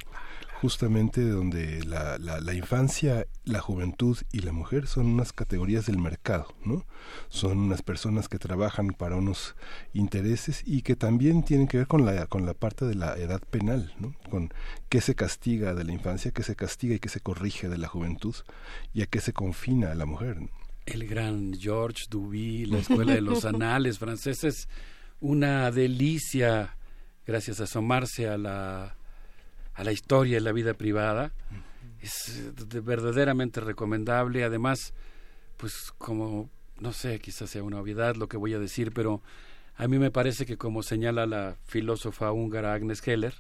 [0.60, 5.98] justamente donde la, la, la infancia, la juventud y la mujer son unas categorías del
[5.98, 6.84] mercado, ¿no?
[7.28, 9.55] Son unas personas que trabajan para unos
[9.92, 13.40] intereses y que también tienen que ver con la, con la parte de la edad
[13.40, 14.16] penal, ¿no?
[14.31, 14.52] Con
[14.89, 17.86] qué se castiga de la infancia, qué se castiga y qué se corrige de la
[17.86, 18.34] juventud
[18.92, 20.40] y a qué se confina a la mujer.
[20.40, 20.48] ¿no?
[20.92, 24.68] El gran George Duby, la escuela de los anales franceses,
[25.20, 26.76] una delicia,
[27.26, 28.97] gracias a asomarse a la,
[29.75, 31.33] a la historia de la vida privada.
[32.00, 34.44] Es de- verdaderamente recomendable.
[34.44, 34.94] Además,
[35.57, 36.49] pues como
[36.81, 39.20] no sé, quizás sea una obviedad lo que voy a decir, pero
[39.76, 43.34] a mí me parece que como señala la filósofa húngara Agnes Heller,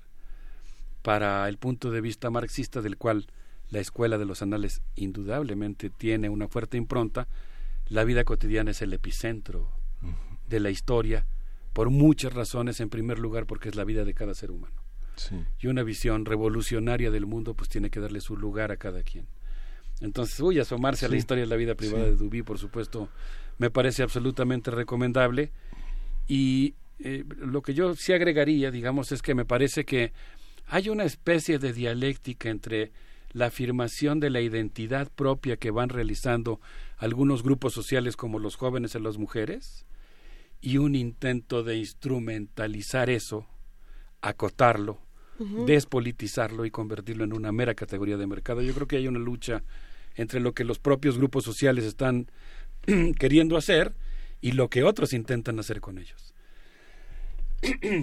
[1.02, 3.26] para el punto de vista marxista del cual
[3.70, 7.28] la escuela de los anales indudablemente tiene una fuerte impronta,
[7.88, 9.70] la vida cotidiana es el epicentro
[10.48, 11.26] de la historia,
[11.72, 14.82] por muchas razones, en primer lugar porque es la vida de cada ser humano.
[15.60, 19.26] Y una visión revolucionaria del mundo pues tiene que darle su lugar a cada quien.
[20.00, 21.18] Entonces, uy, asomarse a la Sí.
[21.18, 22.10] historia de la vida privada Sí.
[22.10, 23.08] de Duby, por supuesto,
[23.58, 25.50] me parece absolutamente recomendable.
[26.28, 30.12] Y eh, lo que yo sí agregaría, digamos, es que me parece que
[30.66, 32.92] hay una especie de dialéctica entre
[33.32, 36.60] la afirmación de la identidad propia que van realizando
[36.96, 39.86] algunos grupos sociales como los jóvenes y las mujeres
[40.60, 43.46] y un intento de instrumentalizar eso,
[44.20, 44.98] acotarlo,
[45.66, 48.60] despolitizarlo y convertirlo en una mera categoría de mercado.
[48.60, 49.62] Yo creo que hay una lucha
[50.16, 52.28] entre lo que los propios grupos sociales están
[53.18, 53.94] queriendo hacer
[54.40, 56.34] y lo que otros intentan hacer con ellos.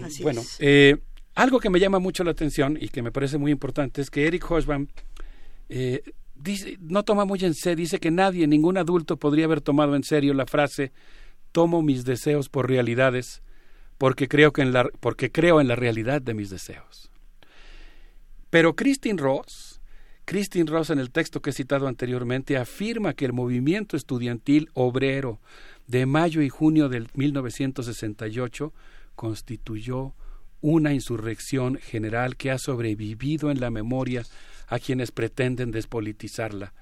[0.04, 0.58] Así bueno, es.
[0.60, 0.98] eh,
[1.34, 4.28] algo que me llama mucho la atención y que me parece muy importante es que
[4.28, 4.88] Eric Hobsbawm
[5.70, 6.04] eh,
[6.36, 10.04] dice, no toma muy en serio, dice que nadie, ningún adulto podría haber tomado en
[10.04, 10.92] serio la frase
[11.52, 13.42] tomo mis deseos por realidades
[13.98, 17.12] porque creo, que en la, porque creo en la realidad de mis deseos.
[18.50, 19.82] Pero Christine Ross,
[20.26, 25.40] Christine Ross en el texto que he citado anteriormente afirma que el movimiento estudiantil obrero
[25.88, 28.74] de mayo y junio del 1968
[29.16, 30.14] constituyó
[30.62, 34.26] una insurrección general que ha sobrevivido en la memoria
[34.68, 36.74] a quienes pretenden despolitizarla.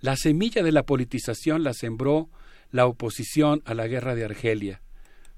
[0.00, 2.28] La semilla de la politización la sembró
[2.70, 4.82] la oposición a la guerra de Argelia.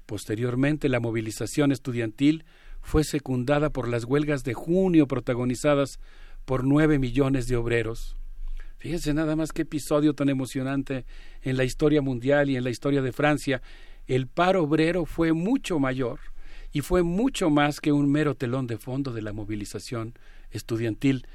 [0.05, 2.45] Posteriormente, la movilización estudiantil
[2.81, 5.99] fue secundada por las huelgas de junio protagonizadas
[6.45, 8.15] por nueve millones de obreros.
[8.77, 11.05] Fíjense nada más qué episodio tan emocionante
[11.41, 13.61] en la historia mundial y en la historia de Francia.
[14.05, 16.19] El paro obrero fue mucho mayor
[16.71, 20.13] y fue mucho más que un mero telón de fondo de la movilización
[20.51, 21.27] estudiantil.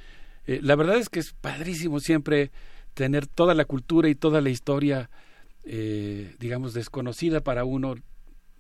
[0.47, 2.51] Eh, la verdad es que es padrísimo siempre
[2.95, 5.11] tener toda la cultura y toda la historia,
[5.65, 7.95] eh, digamos, desconocida para uno,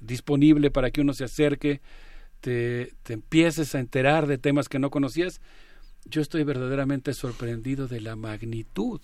[0.00, 1.80] disponible para que uno se acerque,
[2.40, 5.40] te, te empieces a enterar de temas que no conocías.
[6.04, 9.00] Yo estoy verdaderamente sorprendido de la magnitud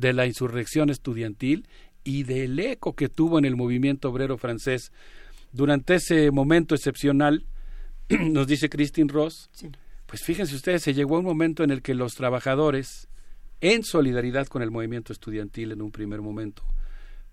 [0.00, 1.68] de la insurrección estudiantil
[2.04, 4.92] y del eco que tuvo en el movimiento obrero francés.
[5.52, 7.44] Durante ese momento excepcional,
[8.08, 9.50] nos dice Christine Ross,
[10.10, 13.06] pues fíjense ustedes, se llegó a un momento en el que los trabajadores,
[13.60, 16.64] en solidaridad con el movimiento estudiantil en un primer momento,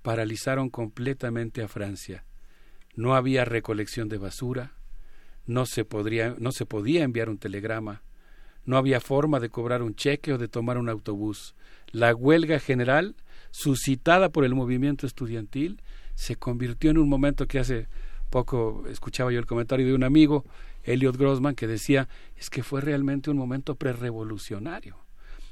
[0.03, 2.23] paralizaron completamente a Francia.
[2.93, 4.73] No había recolección de basura,
[5.47, 8.03] no se, podría, no se podía enviar un telegrama,
[8.63, 11.55] no había forma de cobrar un cheque o de tomar un autobús.
[11.89, 13.15] La huelga general,
[13.49, 15.81] suscitada por el movimiento estudiantil,
[16.13, 17.87] se convirtió en un momento que hace
[18.29, 20.45] poco escuchaba yo el comentario de un amigo,
[20.87, 22.07] Elliot Grossman, que decía,
[22.37, 24.97] es que fue realmente un momento prerevolucionario.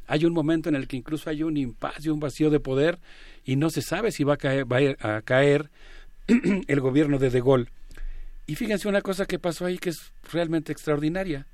[0.07, 2.99] Hay un momento en el que incluso hay un impasse un vacío de poder
[3.43, 5.69] y no se sabe si va a caer, va a caer
[6.67, 7.69] el gobierno de De Gaulle.
[8.47, 11.47] Y fíjense una cosa que pasó ahí que es realmente extraordinaria.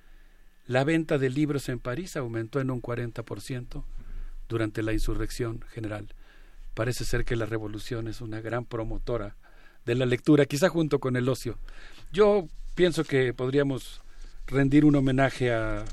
[0.67, 3.83] La venta de libros en París aumentó en un 40%
[4.47, 6.13] durante la insurrección general.
[6.73, 9.35] Parece ser que la revolución es una gran promotora
[9.85, 11.57] de la lectura, quizá junto con el ocio.
[12.11, 14.01] Yo pienso que podríamos
[14.47, 15.85] rendir un homenaje a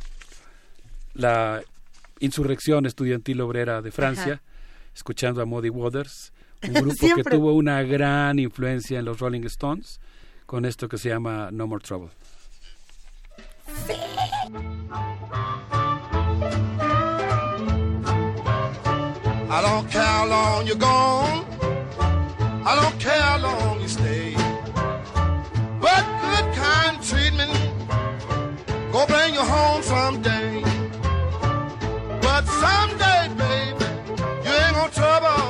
[1.15, 1.63] la
[2.21, 4.43] insurrección estudiantil obrera de Francia, Ajá.
[4.95, 6.33] escuchando a Muddy Waters,
[6.63, 10.01] un grupo que tuvo una gran influencia en los Rolling Stones,
[10.47, 12.11] con esto que se llama No More Trouble.
[19.51, 21.45] I don't care how long you're gone.
[22.65, 24.35] I don't care how long you stay.
[27.09, 27.51] Treatment
[28.93, 30.61] go bring you home someday.
[32.21, 33.87] But someday, baby,
[34.45, 35.48] you ain't gonna trouble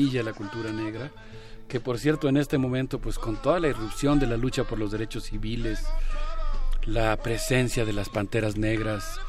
[0.00, 1.10] maravilla la cultura negra.
[1.68, 4.78] Que por cierto, en este momento, pues con toda la irrupción de la lucha por
[4.78, 5.84] los derechos civiles,
[6.84, 9.20] la presencia de las panteras negras,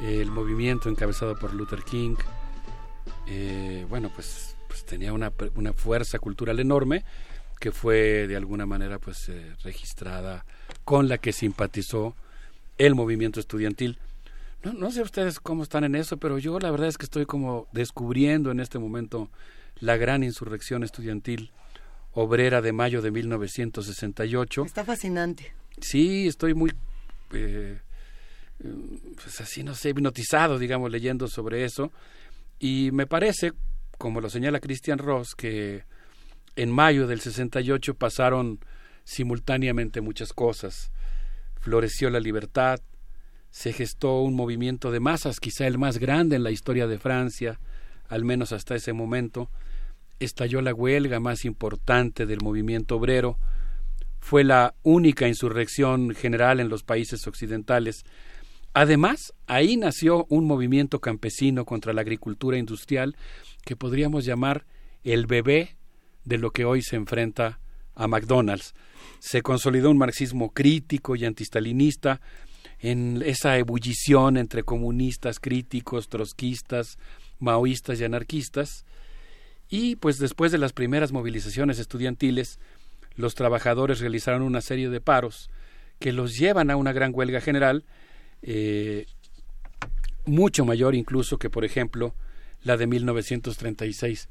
[0.00, 2.16] el movimiento encabezado por Luther King,
[3.28, 7.04] eh, bueno, pues, pues tenía una, una fuerza cultural enorme
[7.60, 10.44] que fue de alguna manera pues eh, registrada
[10.84, 12.14] con la que simpatizó
[12.78, 13.98] el movimiento estudiantil.
[14.62, 17.26] No, no sé ustedes cómo están en eso, pero yo la verdad es que estoy
[17.26, 19.30] como descubriendo en este momento
[19.80, 21.52] la gran insurrección estudiantil
[22.12, 24.64] obrera de mayo de 1968.
[24.64, 25.52] Está fascinante.
[25.80, 26.72] Sí, estoy muy,
[27.32, 27.80] eh,
[28.58, 31.92] pues así, no sé, hipnotizado, digamos, leyendo sobre eso.
[32.58, 33.52] Y me parece,
[33.98, 35.84] como lo señala Christian Ross, que
[36.56, 38.60] en mayo del 68 pasaron
[39.04, 40.90] simultáneamente muchas cosas.
[41.60, 42.80] Floreció la libertad,
[43.50, 47.60] se gestó un movimiento de masas, quizá el más grande en la historia de Francia,
[48.08, 49.50] al menos hasta ese momento.
[50.18, 53.38] Estalló la huelga más importante del movimiento obrero,
[54.26, 58.04] fue la única insurrección general en los países occidentales.
[58.74, 63.14] Además, ahí nació un movimiento campesino contra la agricultura industrial
[63.64, 64.66] que podríamos llamar
[65.04, 65.76] el bebé
[66.24, 67.60] de lo que hoy se enfrenta
[67.94, 68.74] a McDonald's.
[69.20, 72.20] Se consolidó un marxismo crítico y antistalinista
[72.80, 76.98] en esa ebullición entre comunistas, críticos, trotskistas,
[77.38, 78.84] maoístas y anarquistas.
[79.68, 82.58] Y pues después de las primeras movilizaciones estudiantiles,
[83.16, 85.50] los trabajadores realizaron una serie de paros
[85.98, 87.84] que los llevan a una gran huelga general,
[88.42, 89.06] eh,
[90.26, 92.14] mucho mayor incluso que, por ejemplo,
[92.62, 94.28] la de 1936.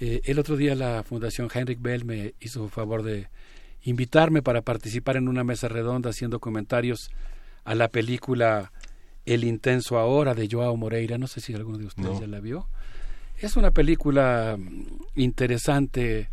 [0.00, 3.28] Eh, el otro día la Fundación Heinrich Bell me hizo favor de
[3.82, 7.10] invitarme para participar en una mesa redonda haciendo comentarios
[7.64, 8.72] a la película
[9.26, 11.16] El intenso ahora de Joao Moreira.
[11.16, 12.20] No sé si alguno de ustedes No.
[12.20, 12.68] ya la vio.
[13.38, 16.30] Es una película mm, interesante,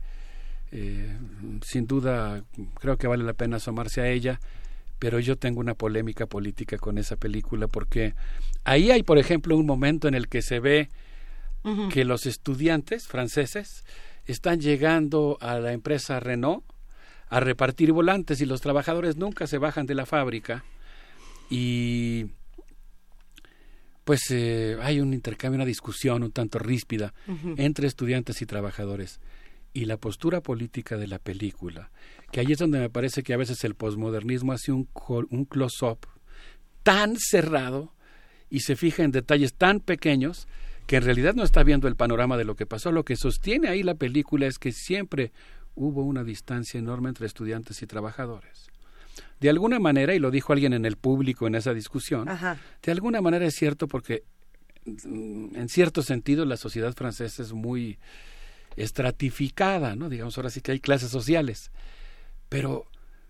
[0.72, 1.18] eh,
[1.64, 2.44] sin duda
[2.80, 4.40] creo que vale la pena asomarse a ella,
[5.00, 8.14] pero yo tengo una polémica política con esa película porque
[8.64, 10.90] ahí hay, por ejemplo, un momento en el que se ve
[11.92, 13.86] que los estudiantes franceses
[14.26, 16.64] están llegando a la empresa Renault
[17.30, 20.64] a repartir volantes y los trabajadores nunca se bajan de la fábrica
[21.50, 22.28] y
[24.12, 27.14] pues eh, hay un intercambio, una discusión un tanto ríspida
[27.56, 29.22] entre estudiantes y trabajadores
[29.72, 31.92] y la postura política de la película,
[32.30, 34.90] que ahí es donde me parece que a veces el posmodernismo hace un,
[35.30, 36.00] un close-up
[36.84, 37.94] tan cerrado
[38.50, 40.46] y se fija en detalles tan pequeños
[40.88, 42.92] que en realidad no está viendo el panorama de lo que pasó.
[42.92, 45.32] Lo que sostiene ahí la película es que siempre
[45.74, 48.71] hubo una distancia enorme entre estudiantes y trabajadores.
[49.40, 52.58] De alguna manera, y lo dijo alguien en el público en esa discusión, Ajá.
[52.84, 54.24] de alguna manera es cierto porque
[54.86, 57.98] mm, en cierto sentido la sociedad francesa es muy
[58.76, 60.10] estratificada, ¿no?
[60.10, 61.72] Digamos, ahora sí que hay clases sociales.
[62.50, 62.86] Pero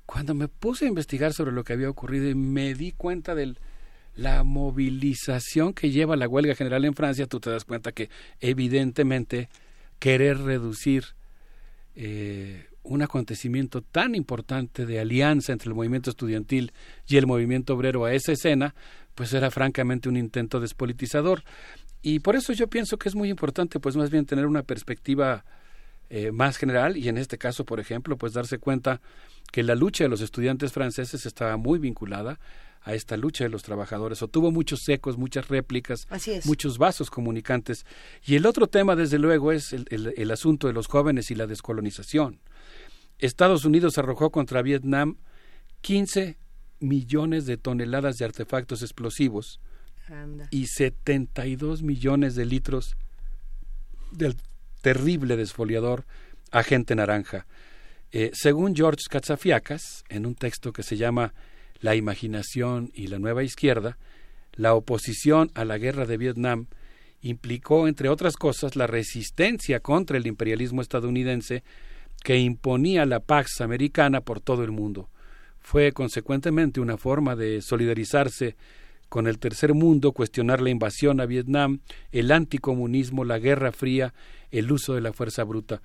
[0.06, 3.56] cuando me puse a investigar sobre lo que había ocurrido y me di cuenta de
[4.16, 9.50] la movilización que lleva la huelga general en Francia, tú te das cuenta que evidentemente
[10.00, 11.06] querer reducir
[11.95, 16.74] eh, un acontecimiento tan importante de alianza entre el movimiento estudiantil
[17.08, 18.74] y el movimiento obrero a esa escena,
[19.16, 21.43] pues era francamente un intento despolitizador.
[22.01, 25.45] Y por eso yo pienso que es muy importante, pues más bien tener una perspectiva
[26.10, 29.00] eh, más general y en este caso, por ejemplo, pues darse cuenta
[29.51, 32.40] que la lucha de los estudiantes franceses estaba muy vinculada
[32.84, 36.48] a esta lucha de los trabajadores, o tuvo muchos ecos, muchas réplicas, Así es.
[36.48, 37.85] muchos vasos comunicantes.
[38.26, 41.35] Y el otro tema, desde luego, es el, el- el asunto de los jóvenes y
[41.35, 42.40] la descolonización.
[43.22, 45.17] Estados Unidos arrojó contra Vietnam
[45.82, 46.38] 15
[46.80, 49.59] millones de toneladas de artefactos explosivos
[50.08, 50.48] Anda.
[50.50, 52.98] y 72 millones de litros
[54.11, 54.35] del
[54.82, 56.06] terrible desfoliador
[56.51, 57.45] agente naranja.
[58.11, 61.33] Eh, según George Katsafiakas, en un texto que se llama
[61.80, 63.98] La imaginación y la nueva izquierda,
[64.53, 66.67] la oposición a la guerra de Vietnam
[67.22, 71.64] implicó, entre otras cosas, la resistencia contra el imperialismo estadounidense
[72.24, 75.09] que imponía la Pax Americana por todo el mundo.
[75.59, 78.56] Fue, consecuentemente, una forma de solidarizarse
[79.09, 84.14] con el tercer mundo, cuestionar la invasión a Vietnam, el anticomunismo, la guerra fría,
[84.51, 85.82] el uso de la fuerza bruta.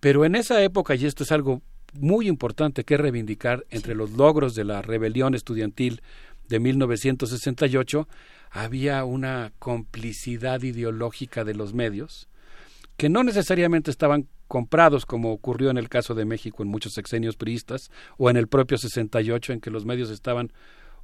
[0.00, 1.62] Pero en esa época, y esto es algo
[1.94, 6.02] muy importante que reivindicar entre los logros de la rebelión estudiantil
[6.48, 8.08] de 1968,
[8.50, 12.28] había una complicidad ideológica de los medios,
[12.96, 17.36] que no necesariamente estaban comprados, como ocurrió en el caso de México en muchos sexenios
[17.36, 20.52] priistas, o en el propio 68, en que los medios estaban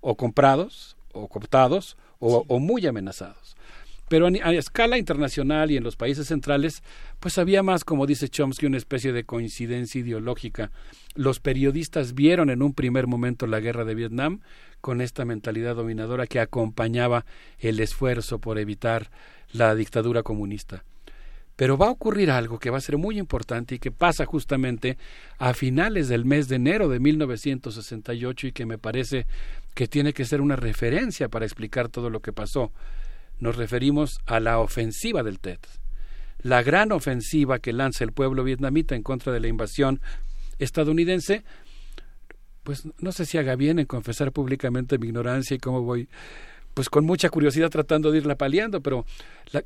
[0.01, 3.57] o comprados, o cooptados, o, o muy amenazados.
[4.13, 6.83] Pero a escala internacional y en los países centrales,
[7.19, 10.71] pues había más, como dice Chomsky, una especie de coincidencia ideológica.
[11.15, 14.41] Los periodistas vieron en un primer momento la guerra de Vietnam
[14.83, 17.25] con esta mentalidad dominadora que acompañaba
[17.59, 19.11] el esfuerzo por evitar
[19.51, 20.85] la dictadura comunista.
[21.63, 24.99] Pero va a ocurrir algo que va a ser muy importante y que pasa justamente
[25.39, 29.29] a finales del mes de enero de 1968 y que me parece
[29.73, 32.73] que tiene que ser una referencia para explicar todo lo que pasó.
[33.39, 35.61] Nos referimos a la ofensiva del TED,
[36.41, 40.01] la gran ofensiva que lanza el pueblo vietnamita en contra de la invasión
[40.59, 41.45] estadounidense.
[42.65, 46.09] Pues no sé si haga bien en confesar públicamente mi ignorancia y cómo voy
[46.75, 49.05] pues con mucha curiosidad tratando de irla paliando, pero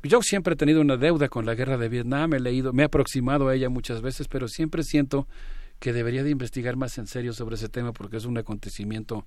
[0.03, 2.85] yo siempre he tenido una deuda con la guerra de Vietnam, he leído, me he
[2.85, 5.27] aproximado a ella muchas veces, pero siempre siento
[5.79, 9.25] que debería de investigar más en serio sobre ese tema porque es un acontecimiento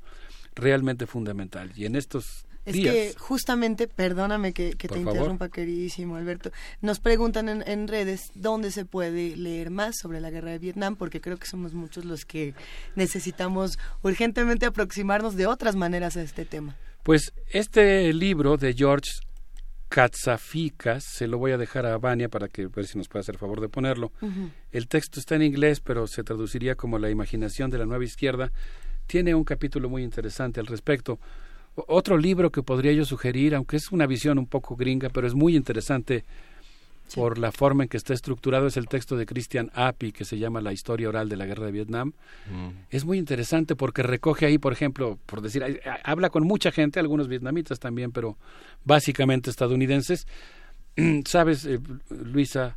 [0.55, 1.73] realmente fundamental.
[1.77, 5.15] Y en estos es días, que justamente, perdóname que, que te favor.
[5.15, 6.51] interrumpa, queridísimo Alberto,
[6.83, 10.97] nos preguntan en, en redes dónde se puede leer más sobre la guerra de Vietnam,
[10.97, 12.55] porque creo que somos muchos los que
[12.97, 16.77] necesitamos urgentemente aproximarnos de otras maneras a este tema.
[17.03, 19.11] Pues este libro de George
[19.89, 23.39] Katsafikas, se lo voy a dejar a Vania para que ver si nos puede hacer
[23.39, 24.13] favor de ponerlo.
[24.71, 28.53] El texto está en inglés, pero se traduciría como La imaginación de la nueva izquierda.
[29.07, 31.19] Tiene un capítulo muy interesante al respecto.
[31.75, 35.27] O- Otro libro que podría yo sugerir, aunque es una visión un poco gringa, pero
[35.27, 36.25] es muy interesante
[37.15, 40.39] por la forma en que está estructurado, es el texto de Christian Appy, que se
[40.39, 42.13] llama La historia oral de la guerra de Vietnam.
[42.91, 47.29] Es muy interesante porque recoge ahí, por ejemplo, por decir, habla con mucha gente, algunos
[47.29, 48.37] vietnamitas también, pero
[48.85, 50.27] básicamente estadounidenses.
[51.25, 51.81] Sabes, eh,
[52.11, 52.77] Luisa,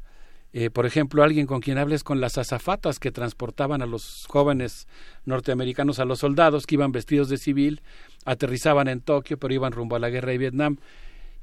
[0.55, 4.87] eh, por ejemplo, alguien con quien hables con las azafatas que transportaban a los jóvenes
[5.25, 7.81] norteamericanos, a los soldados que iban vestidos de civil,
[8.23, 10.77] aterrizaban en Tokio, pero iban rumbo a la guerra de Vietnam.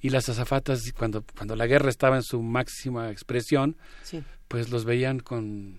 [0.00, 4.22] Y las azafatas, cuando, cuando la guerra estaba en su máxima expresión, Sí.
[4.48, 5.78] pues los veían con,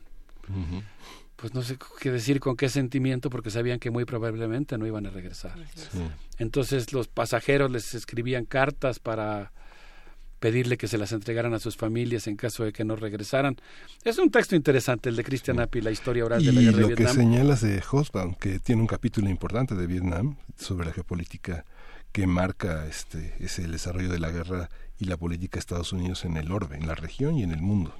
[1.36, 5.08] pues no sé qué decir con qué sentimiento porque sabían que muy probablemente no iban
[5.08, 5.56] a regresar.
[6.38, 9.52] Entonces los pasajeros les escribían cartas para
[10.40, 13.58] pedirle que se las entregaran a sus familias en caso de que no regresaran.
[14.04, 16.78] Es un texto interesante el de Christian Appy, la historia oral de la Y guerra
[16.80, 17.16] lo de que Vietnam.
[17.16, 21.64] señalas de Hobsbawm, que tiene un capítulo importante de Vietnam sobre la geopolítica
[22.12, 26.38] que marca este es desarrollo de la guerra y la política de Estados Unidos en
[26.38, 27.94] el orbe, en la región y en el mundo.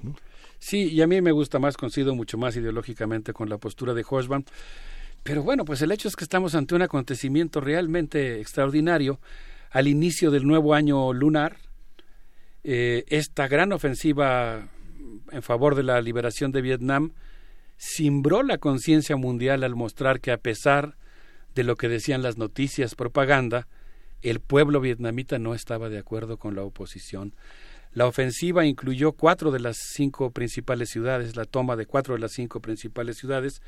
[0.58, 4.04] Sí, y a mí me gusta más, coincido mucho más ideológicamente con la postura de
[4.08, 4.44] Hochman.
[5.22, 9.20] Pero bueno, pues el hecho es que estamos ante un acontecimiento realmente extraordinario.
[9.70, 11.56] Al inicio del nuevo año lunar,
[12.64, 14.68] eh, esta gran ofensiva
[15.30, 17.12] en favor de la liberación de Vietnam
[17.76, 20.96] cimbró la conciencia mundial al mostrar que a pesar
[21.54, 23.66] de lo que decían las noticias, propaganda,
[24.22, 27.34] el pueblo vietnamita no estaba de acuerdo con la oposición.
[27.92, 32.32] La ofensiva incluyó cuatro de las cinco principales ciudades, la toma de cuatro de las
[32.32, 33.60] cinco principales ciudades,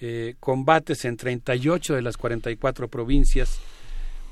[0.00, 3.60] eh, combates en 38 de las 44 provincias,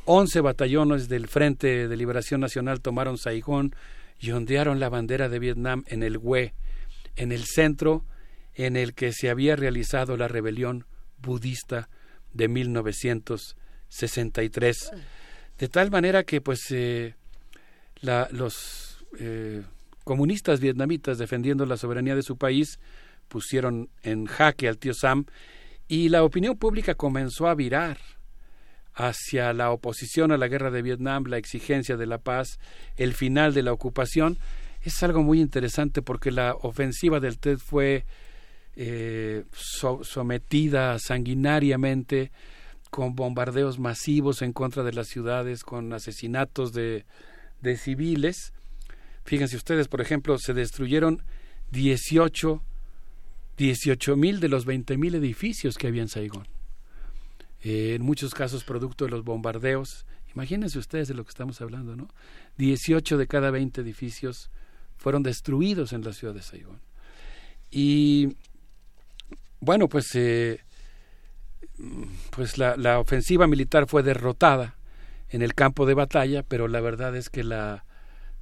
[0.06, 3.76] 11 batallones del Frente de Liberación Nacional tomaron Saigón
[4.18, 6.54] y ondearon la bandera de Vietnam en el Hue,
[7.16, 8.04] en el centro
[8.54, 10.86] en el que se había realizado la rebelión
[11.18, 11.88] budista
[12.32, 14.90] de 1963.
[15.60, 17.14] De tal manera que pues eh,
[18.00, 19.62] los eh,
[20.04, 22.80] comunistas vietnamitas defendiendo la soberanía de su país
[23.28, 25.26] pusieron en jaque al tío Sam
[25.86, 27.98] y la opinión pública comenzó a virar
[28.94, 32.58] hacia la oposición a la guerra de Vietnam, la exigencia de la paz,
[32.96, 34.38] el final de la ocupación.
[34.82, 38.06] Es algo muy interesante porque la ofensiva del TED fue
[38.76, 42.32] eh, so- sometida sanguinariamente
[42.90, 47.04] con bombardeos masivos en contra de las ciudades, con asesinatos de,
[47.76, 48.52] civiles.
[49.24, 51.22] Fíjense ustedes, por ejemplo, se destruyeron
[51.70, 52.62] 18
[54.16, 56.48] mil de los 20 mil edificios que había en Saigón.
[57.62, 60.06] Eh, en muchos casos producto de los bombardeos.
[60.34, 62.08] Imagínense ustedes de lo que estamos hablando, ¿no?
[62.56, 64.50] 18 de cada 20 edificios
[64.96, 66.80] fueron destruidos en la ciudad de Saigón.
[67.70, 68.36] Y
[69.60, 70.60] bueno, pues, eh,
[72.30, 74.76] pues la, la ofensiva militar fue derrotada
[75.28, 77.84] en el campo de batalla, pero la verdad es que la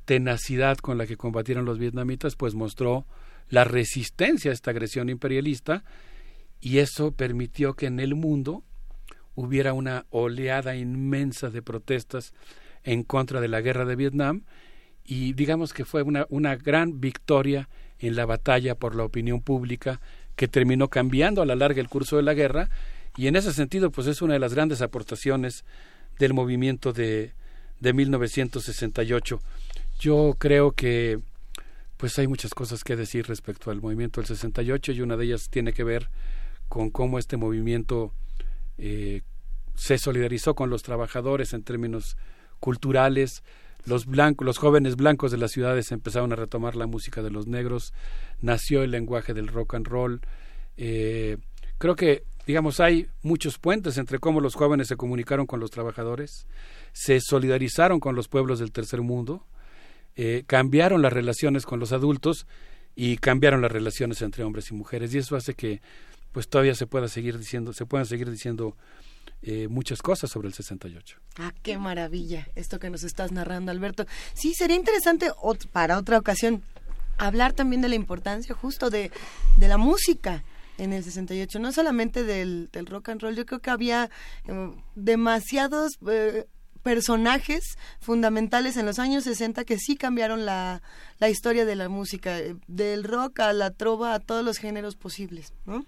[0.04, 3.06] tenacidad con la que combatieron los vietnamitas pues mostró
[3.50, 5.84] la resistencia a esta agresión imperialista
[6.60, 8.62] y eso permitió que en el mundo
[9.34, 12.32] hubiera una oleada inmensa de protestas
[12.84, 14.44] en contra de la guerra de Vietnam
[15.04, 20.00] y digamos que fue una, una gran victoria en la batalla por la opinión pública
[20.36, 22.70] que terminó cambiando a la larga el curso de la guerra
[23.18, 25.64] y en ese sentido pues es una de las grandes aportaciones
[26.18, 27.32] del movimiento de,
[27.80, 29.40] de 1968.
[29.98, 31.18] Yo creo que
[31.98, 35.50] pues hay muchas cosas que decir respecto al movimiento del 68 y una de ellas
[35.50, 36.08] tiene que ver
[36.68, 38.12] con cómo este movimiento
[38.78, 39.22] eh,
[39.74, 42.16] se solidarizó con los trabajadores en términos
[42.60, 43.42] culturales,
[43.84, 47.48] los blancos, los jóvenes blancos de las ciudades empezaron a retomar la música de los
[47.48, 47.92] negros,
[48.40, 50.20] nació el lenguaje del rock and roll.
[50.76, 51.38] Eh,
[51.78, 56.46] creo que, digamos, hay muchos puentes entre cómo los jóvenes se comunicaron con los trabajadores,
[56.94, 59.44] se solidarizaron con los pueblos del tercer mundo,
[60.16, 62.46] eh, cambiaron las relaciones con los adultos
[62.96, 65.82] y cambiaron las relaciones entre hombres y mujeres y eso hace que
[66.32, 68.74] pues todavía se pueda seguir diciendo se puedan seguir diciendo
[69.42, 71.18] eh, muchas cosas sobre el 68.
[71.36, 74.06] Ah, qué maravilla esto que nos estás narrando, Alberto.
[74.32, 75.30] Sí, sería interesante
[75.70, 76.62] para otra ocasión
[77.18, 79.10] hablar también de la importancia justo de,
[79.58, 80.44] de la música
[80.78, 84.10] en el 68, no solamente del, del rock and roll, yo creo que había
[84.46, 86.46] eh, demasiados eh,
[86.82, 90.80] personajes fundamentales en los años 60 que sí cambiaron la,
[91.18, 94.96] la historia de la música, eh, del rock a la trova, a todos los géneros
[94.96, 95.84] posibles, ¿no?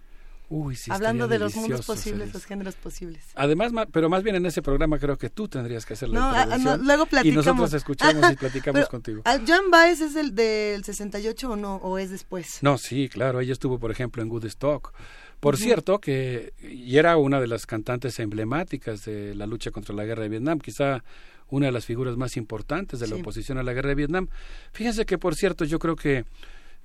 [0.52, 3.24] Uy, sí, Hablando de los mundos posibles, los géneros posibles.
[3.36, 6.26] Además, pero más bien en ese programa creo que tú tendrías que hacer la no,
[6.26, 7.44] ah, no, luego platicamos.
[7.44, 9.22] Y nosotros escuchamos y platicamos contigo.
[9.46, 11.76] ¿John Baez es el del 68 o no?
[11.76, 12.58] ¿O es después?
[12.62, 13.38] No, sí, claro.
[13.38, 14.92] Ella estuvo, por ejemplo, en Woodstock.
[15.38, 20.04] Por cierto, que y era una de las cantantes emblemáticas de la lucha contra la
[20.04, 21.04] guerra de Vietnam, quizá
[21.48, 24.28] una de las figuras más importantes de la oposición a la guerra de Vietnam.
[24.72, 26.24] Fíjense que, por cierto, yo creo que,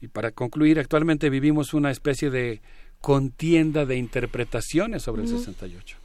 [0.01, 2.61] y para concluir, actualmente vivimos una especie de
[3.05, 5.95] contienda de interpretaciones sobre el 68.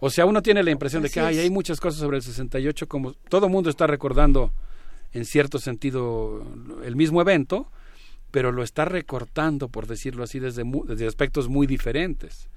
[0.00, 3.12] O sea, uno tiene la impresión de que hay muchas cosas sobre el 68, como
[3.12, 4.50] todo mundo está recordando
[5.12, 6.42] en cierto sentido
[6.86, 7.70] el mismo evento,
[8.30, 12.48] pero lo está recortando, por decirlo así, desde, desde aspectos muy diferentes.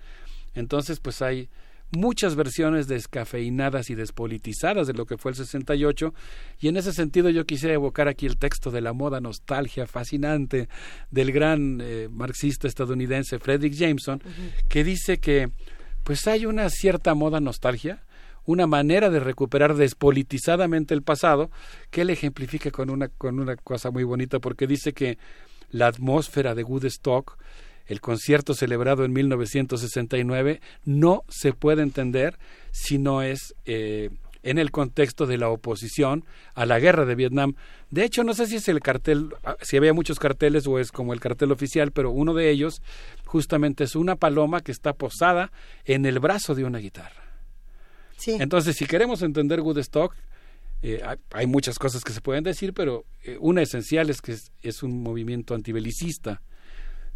[0.54, 1.50] Entonces, pues hay
[1.92, 6.14] muchas versiones descafeinadas y despolitizadas de lo que fue el 68
[6.60, 10.68] y en ese sentido yo quisiera evocar aquí el texto de la moda nostalgia fascinante
[11.12, 14.22] del gran eh, marxista estadounidense Frederick Jameson
[14.68, 15.52] que dice que
[16.04, 18.04] pues hay una cierta moda nostalgia
[18.46, 21.50] una manera de recuperar despolitizadamente el pasado
[21.92, 25.18] que él ejemplifica con una con una cosa muy bonita porque dice que
[25.70, 27.38] la atmósfera de Woodstock
[27.88, 32.38] el concierto celebrado en 1969 no se puede entender
[32.72, 34.10] si no es eh,
[34.46, 36.24] en el contexto de la oposición
[36.54, 37.56] a la guerra de Vietnam.
[37.90, 40.92] De hecho, no sé si es el cartel, ah, si había muchos carteles o es
[40.92, 42.82] como el cartel oficial, pero uno de ellos
[43.26, 45.52] justamente es una paloma que está posada
[45.84, 47.24] en el brazo de una guitarra.
[48.18, 48.38] Sí.
[48.40, 50.16] Entonces, si queremos entender Woodstock,
[50.84, 54.52] eh, hay muchas cosas que se pueden decir, pero eh, una esencial es que es,
[54.62, 56.42] es un movimiento antibelicista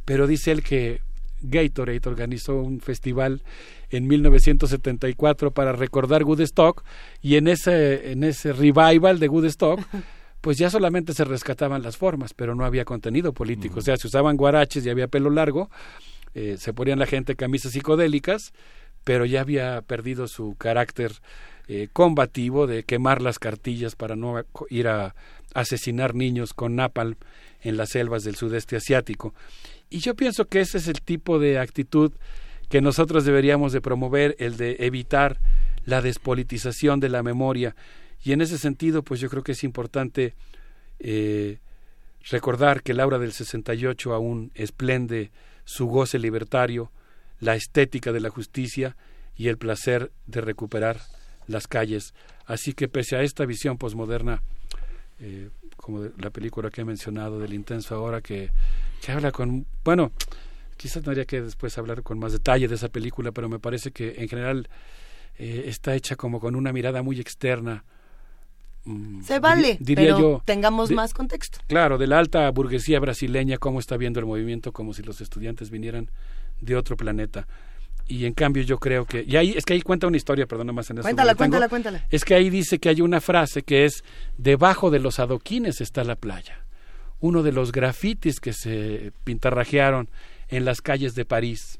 [0.10, 1.02] pero dice él que
[1.40, 3.44] Gatorade organizó un festival
[3.92, 6.84] en 1974 para recordar Woodstock
[7.22, 9.80] y en ese en ese revival de Woodstock
[10.42, 14.08] pues ya solamente se rescataban las formas, pero no había contenido político, o sea, se
[14.08, 15.70] usaban guaraches y había pelo largo,
[16.34, 18.52] eh, se ponían la gente camisas psicodélicas,
[19.04, 21.12] pero ya había perdido su carácter
[21.68, 25.14] eh, combativo de quemar las cartillas para no ir a
[25.54, 27.16] asesinar niños con napalm
[27.62, 29.36] en las selvas del sudeste asiático.
[29.90, 32.14] Y yo pienso que ese es el tipo de actitud
[32.69, 35.40] que nosotros deberíamos de promover, el de evitar
[35.85, 37.76] la despolitización de la memoria.
[38.24, 40.35] Y en ese sentido, pues yo creo que es importante
[41.00, 41.58] eh,
[42.30, 45.32] recordar que Laura del 68 aún esplende
[45.66, 46.92] su goce libertario,
[47.40, 48.95] la estética de la justicia
[49.35, 51.00] y el placer de recuperar
[51.48, 52.14] las calles.
[52.45, 54.43] Así que pese a esta visión posmoderna,
[55.19, 55.50] eh,
[55.82, 58.51] como la película que he mencionado del intenso ahora que,
[59.01, 60.11] que habla con bueno
[60.77, 64.16] quizás tendría que después hablar con más detalle de esa película pero me parece que
[64.17, 64.69] en general
[65.38, 67.83] eh, está hecha como con una mirada muy externa.
[68.85, 71.59] Mm, se vale diría pero yo tengamos más contexto.
[71.67, 75.69] Claro de la alta burguesía brasileña cómo está viendo el movimiento como si los estudiantes
[75.69, 76.09] vinieran
[76.61, 77.48] de otro planeta
[78.10, 80.74] y en cambio yo creo que y ahí es que ahí cuenta una historia perdón
[80.74, 83.86] más en eso cuéntala cuéntala cuéntala es que ahí dice que hay una frase que
[83.86, 84.04] es
[84.38, 86.66] debajo de los adoquines está la playa
[87.20, 90.10] uno de los grafitis que se pintarrajearon
[90.50, 91.80] en las calles de París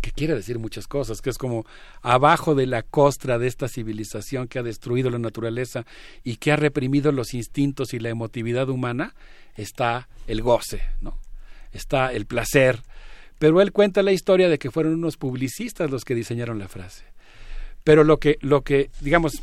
[0.00, 1.66] que quiere decir muchas cosas, que es como
[2.02, 5.84] abajo de la costra de esta civilización que ha destruido la naturaleza
[6.22, 9.14] y que ha reprimido los instintos y la emotividad humana,
[9.56, 11.18] está el goce, ¿no?
[11.72, 12.80] Está el placer.
[13.38, 17.04] Pero él cuenta la historia de que fueron unos publicistas los que diseñaron la frase.
[17.82, 19.42] Pero lo que, lo que, digamos,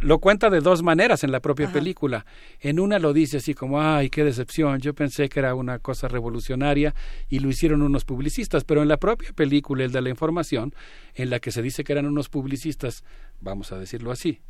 [0.00, 2.26] lo cuenta de dos maneras en la propia película.
[2.60, 6.08] En una lo dice así como, ay, qué decepción, yo pensé que era una cosa
[6.08, 6.94] revolucionaria
[7.28, 10.74] y lo hicieron unos publicistas, pero en la propia película, el de la información,
[11.14, 13.04] en la que se dice que eran unos publicistas,
[13.40, 14.40] vamos a decirlo así,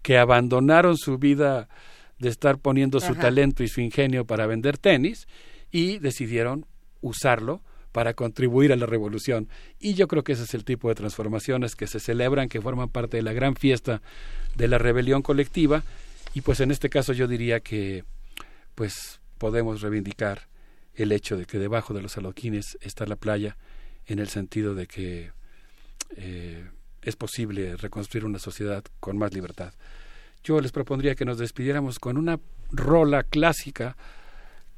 [0.00, 1.68] que abandonaron su vida
[2.18, 5.26] de estar poniendo su talento y su ingenio para vender tenis
[5.70, 6.66] y decidieron
[7.00, 9.48] usarlo para contribuir a la revolución.
[9.78, 12.88] Y yo creo que ese es el tipo de transformaciones que se celebran, que forman
[12.88, 14.02] parte de la gran fiesta
[14.56, 15.84] de la rebelión colectiva.
[16.34, 18.04] Y pues en este caso yo diría que
[18.74, 20.48] pues podemos reivindicar
[20.94, 23.56] el hecho de que debajo de los aloquines está la playa,
[24.06, 25.30] en el sentido de que
[26.16, 26.68] eh,
[27.02, 29.72] es posible reconstruir una sociedad con más libertad.
[30.44, 32.40] Yo les propondría que nos despidiéramos con una
[32.70, 33.96] rola clásica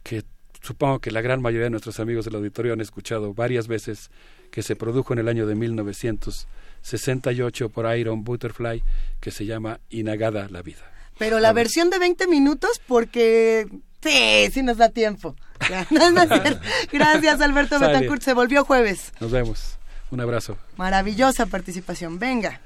[0.02, 0.24] que
[0.64, 4.10] supongo que la gran mayoría de nuestros amigos del auditorio han escuchado varias veces,
[4.50, 8.82] que se produjo en el año de 1968 por Iron Butterfly,
[9.20, 10.80] que se llama Inagada la vida.
[11.18, 13.68] Pero la versión de 20 minutos porque...
[14.02, 15.34] Sí, sí nos da tiempo.
[16.92, 17.80] Gracias, Alberto.
[17.80, 18.22] Betancourt.
[18.22, 19.12] Se volvió jueves.
[19.20, 19.78] Nos vemos.
[20.10, 20.58] Un abrazo.
[20.76, 22.18] Maravillosa participación.
[22.18, 22.60] Venga.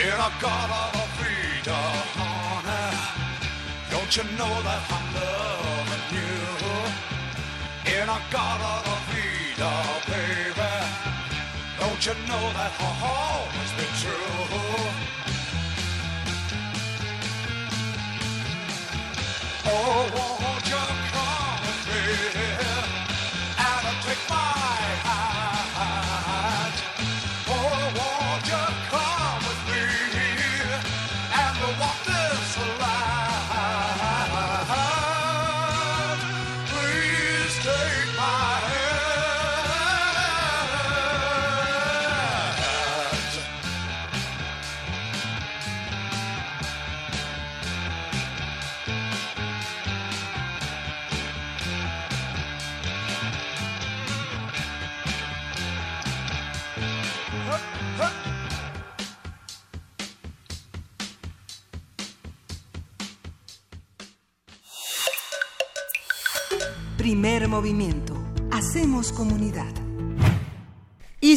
[0.00, 1.74] In a garden of freedom,
[2.22, 2.90] honor.
[3.90, 6.34] Don't you know that I'm loving you?
[7.98, 10.74] In a garden of freedom, baby.
[11.80, 14.38] Don't you know that I'll always be true?
[19.66, 20.27] Oh.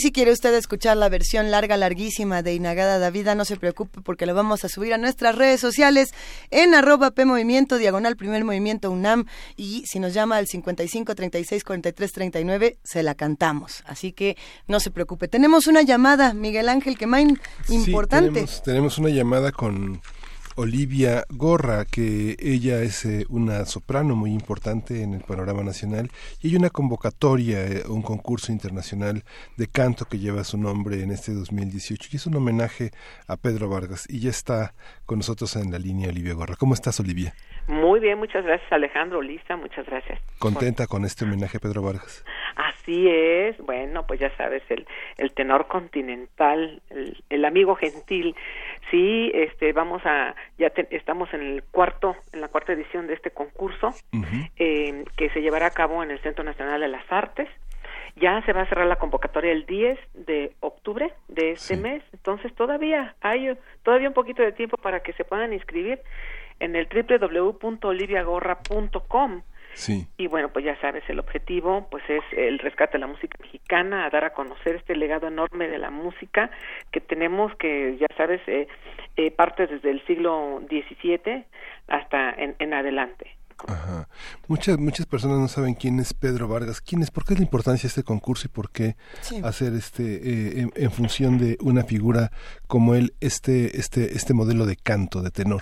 [0.02, 4.26] Si quiere usted escuchar la versión larga, larguísima de Inagada Davida, no se preocupe porque
[4.26, 6.10] lo vamos a subir a nuestras redes sociales
[6.50, 9.28] en arroba P Movimiento, diagonal Primer Movimiento UNAM.
[9.56, 13.84] Y si nos llama al 55 36 43 39, se la cantamos.
[13.86, 15.28] Así que no se preocupe.
[15.28, 17.40] Tenemos una llamada, Miguel Ángel Quemain,
[17.70, 18.48] importante.
[18.48, 20.02] Sí, tenemos, tenemos una llamada con
[20.56, 26.10] Olivia Gorra, que ella es eh, una soprano muy importante en el panorama nacional
[26.42, 29.24] y hay una convocatoria, eh, un concurso internacional
[29.58, 32.92] de canto que lleva su nombre en este 2018 y es un homenaje
[33.28, 34.74] a Pedro Vargas y ya está
[35.06, 36.56] con nosotros en la línea Olivia Gorra.
[36.58, 37.34] ¿Cómo estás, Olivia?
[37.68, 40.20] Muy bien, muchas gracias Alejandro, Lisa, muchas gracias.
[40.40, 42.26] ¿Contenta con este homenaje a Pedro Vargas?
[42.56, 44.86] Así es, bueno, pues ya sabes, el,
[45.18, 48.36] el tenor continental, el, el amigo gentil,
[48.92, 53.14] sí, este, vamos a, ya te- estamos en el cuarto, en la cuarta edición de
[53.16, 53.90] este concurso,
[54.58, 57.48] eh, que se llevará a cabo en el Centro Nacional de las Artes.
[58.18, 62.54] Ya se va a cerrar la convocatoria el 10 de octubre de este mes, entonces
[62.56, 66.02] todavía hay todavía un poquito de tiempo para que se puedan inscribir
[66.60, 66.88] en el
[68.22, 69.42] www.oliviagorra.com.
[69.74, 70.08] Sí.
[70.18, 74.06] Y bueno, pues ya sabes, el objetivo pues es el rescate de la música mexicana,
[74.06, 76.52] a dar a conocer este legado enorme de la música
[76.92, 78.68] que tenemos, que ya sabes, eh,
[79.18, 81.46] eh, parte desde el siglo XVII
[81.88, 83.38] hasta en, en adelante.
[83.68, 84.08] Ajá.
[84.48, 86.82] Muchas, muchas personas no saben quién es Pedro Vargas.
[86.82, 87.12] ¿Quién es?
[87.12, 89.40] ¿Por qué es la importancia de este concurso y por qué Sí.
[89.44, 92.32] hacer este eh, en, en función de una figura
[92.68, 95.62] como él este este este modelo de canto de tenor?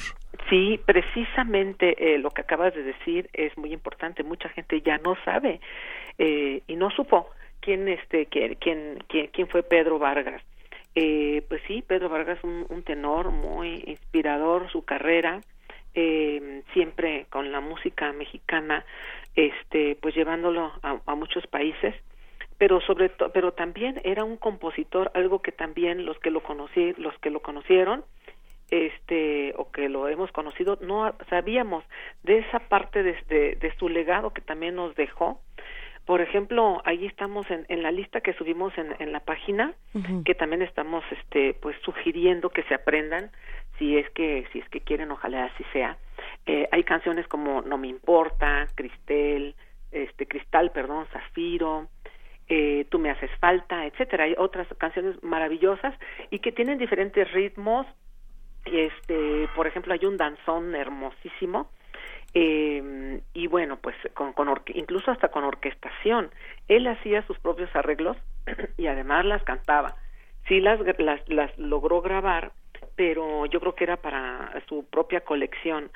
[0.49, 4.23] Sí, precisamente eh, lo que acabas de decir es muy importante.
[4.23, 5.59] Mucha gente ya no sabe
[6.17, 7.29] eh, y no supo
[7.61, 10.41] quién este quién quién quién, fue Pedro Vargas.
[10.95, 15.41] Eh, pues sí, Pedro Vargas un, un tenor muy inspirador su carrera
[15.95, 18.85] eh, siempre con la música mexicana,
[19.35, 21.95] este pues llevándolo a, a muchos países
[22.59, 26.93] pero sobre to- pero también era un compositor algo que también los que lo conocí
[26.97, 28.03] los que lo conocieron
[28.71, 31.83] este o que lo hemos conocido no sabíamos
[32.23, 35.41] de esa parte de, de, de su legado que también nos dejó.
[36.05, 39.73] Por ejemplo ahí estamos en, en la lista que subimos en, en la página
[40.25, 43.31] que también estamos este pues sugiriendo que se aprendan
[43.77, 45.97] si es que si es que quieren ojalá así sea.
[46.45, 49.55] Eh, hay canciones como no me importa Cristel
[49.91, 51.87] este cristal perdón zafiro
[52.47, 54.23] eh, tú me haces falta etcétera.
[54.23, 55.93] Hay otras canciones maravillosas
[56.31, 57.85] y que tienen diferentes ritmos
[58.65, 61.69] este por ejemplo hay un danzón hermosísimo
[62.33, 66.29] eh, y bueno pues con, con orque- incluso hasta con orquestación.
[66.67, 68.17] Él hacía sus propios arreglos
[68.77, 69.95] y además las cantaba.
[70.47, 72.51] Sí las las, las logró grabar
[72.95, 75.89] pero yo creo que era para su propia colección.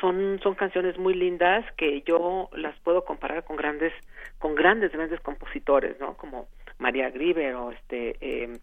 [0.00, 3.92] Son son canciones muy lindas que yo las puedo comparar con grandes
[4.38, 6.48] con grandes grandes compositores no como
[6.78, 8.58] María Grieber o este eh,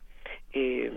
[0.53, 0.92] eh,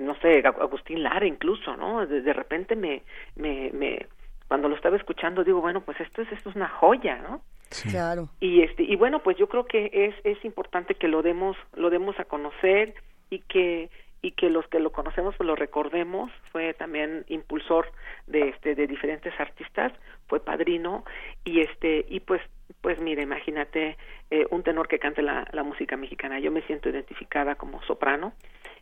[0.00, 3.02] no sé Ag- Agustín Lara incluso no de, de repente me,
[3.36, 4.06] me me
[4.48, 7.42] cuando lo estaba escuchando digo bueno pues esto es esto es una joya no
[7.88, 8.28] Claro.
[8.40, 11.88] y este y bueno pues yo creo que es es importante que lo demos lo
[11.88, 12.94] demos a conocer
[13.30, 13.90] y que
[14.22, 16.30] y que los que lo conocemos pues lo recordemos.
[16.52, 17.90] Fue también impulsor
[18.26, 19.92] de este de diferentes artistas
[20.26, 21.04] fue padrino
[21.44, 22.42] y este y pues
[22.82, 23.96] pues mira imagínate
[24.30, 26.38] eh, un tenor que cante la, la música mexicana.
[26.40, 28.34] Yo me siento identificada como soprano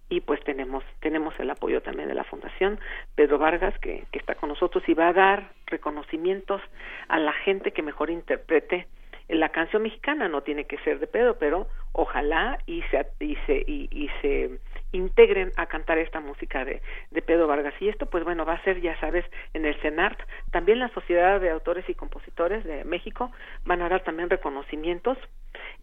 [0.08, 2.78] y pues tenemos tenemos el apoyo también de la fundación
[3.14, 6.60] Pedro Vargas que, está con nosotros y va a dar reconocimientos
[7.08, 8.88] a la gente que mejor interprete
[9.28, 10.26] la canción mexicana.
[10.28, 14.58] No tiene que ser de Pedro pero ojalá y se y se y, y se
[14.92, 16.80] integren a cantar esta música de,
[17.10, 17.74] de Pedro Vargas.
[17.80, 20.18] Y esto pues bueno va a ser ya sabes en el CENART.
[20.50, 23.30] También la Sociedad de Autores y Compositores de México
[23.64, 25.18] van a dar también reconocimientos.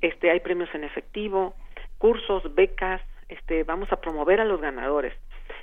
[0.02, 1.56] Este hay premios en efectivo
[1.98, 5.14] cursos becas este vamos a promover a los ganadores.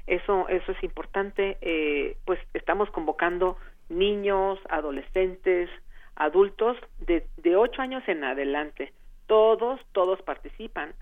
[0.07, 1.59] Eso eso es importante.
[1.61, 3.57] Eh, pues estamos convocando
[3.89, 5.71] niños adolescentes
[6.17, 8.93] adultos de de ocho años en adelante.
[9.27, 10.93] Todos todos participan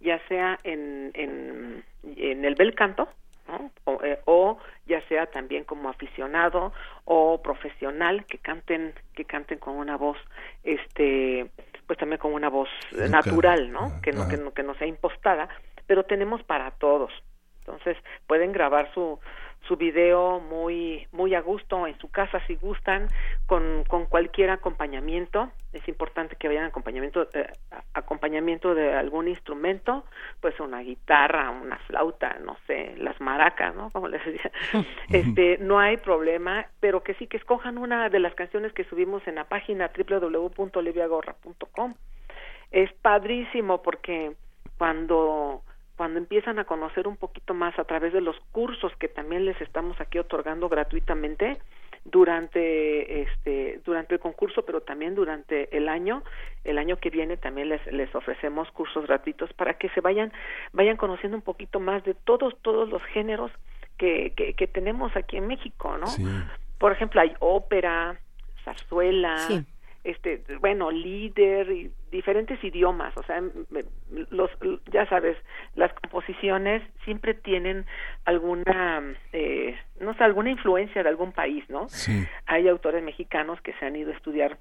[0.00, 1.84] ya sea en en,
[2.16, 3.08] en el bel canto
[3.48, 3.70] ¿no?
[3.84, 6.72] o, eh, o ya sea también como aficionado
[7.04, 10.16] o profesional que canten que canten con una voz
[10.64, 11.50] este
[11.86, 13.08] pues también con una voz Educada.
[13.08, 15.48] natural no que no que no que no sea impostada
[15.90, 17.10] pero tenemos para todos.
[17.58, 17.96] Entonces
[18.28, 19.18] pueden grabar su
[19.66, 23.08] su video muy muy a gusto en su casa si gustan
[23.46, 25.50] con, con cualquier acompañamiento.
[25.72, 27.50] Es importante que vayan acompañamiento eh,
[27.92, 30.04] acompañamiento de algún instrumento
[30.40, 34.52] pues una guitarra una flauta no sé las maracas no como les decía.
[35.10, 39.26] Este no hay problema pero que sí que escojan una de las canciones que subimos
[39.26, 41.94] en la página www.oliviagorra.com
[42.70, 44.36] es padrísimo porque
[44.78, 45.64] cuando
[46.00, 49.60] cuando empiezan a conocer un poquito más a través de los cursos que también les
[49.60, 51.58] estamos aquí otorgando gratuitamente
[52.06, 56.22] durante este durante el concurso pero también durante el año.
[56.64, 60.32] El año que viene también les les ofrecemos cursos gratuitos para que se vayan
[60.72, 63.50] vayan conociendo un poquito más de todos todos los géneros
[63.98, 66.06] que que, que tenemos aquí en México no
[66.78, 68.18] por ejemplo hay ópera
[68.64, 69.66] zarzuela Sí.
[70.04, 73.42] Este bueno líder y diferentes idiomas o sea
[74.30, 74.50] los
[74.90, 75.36] ya sabes
[75.74, 77.84] las composiciones siempre tienen
[78.24, 82.26] alguna eh, no sé alguna influencia de algún país no Sí.
[82.46, 84.58] hay autores mexicanos que se han ido a estudiar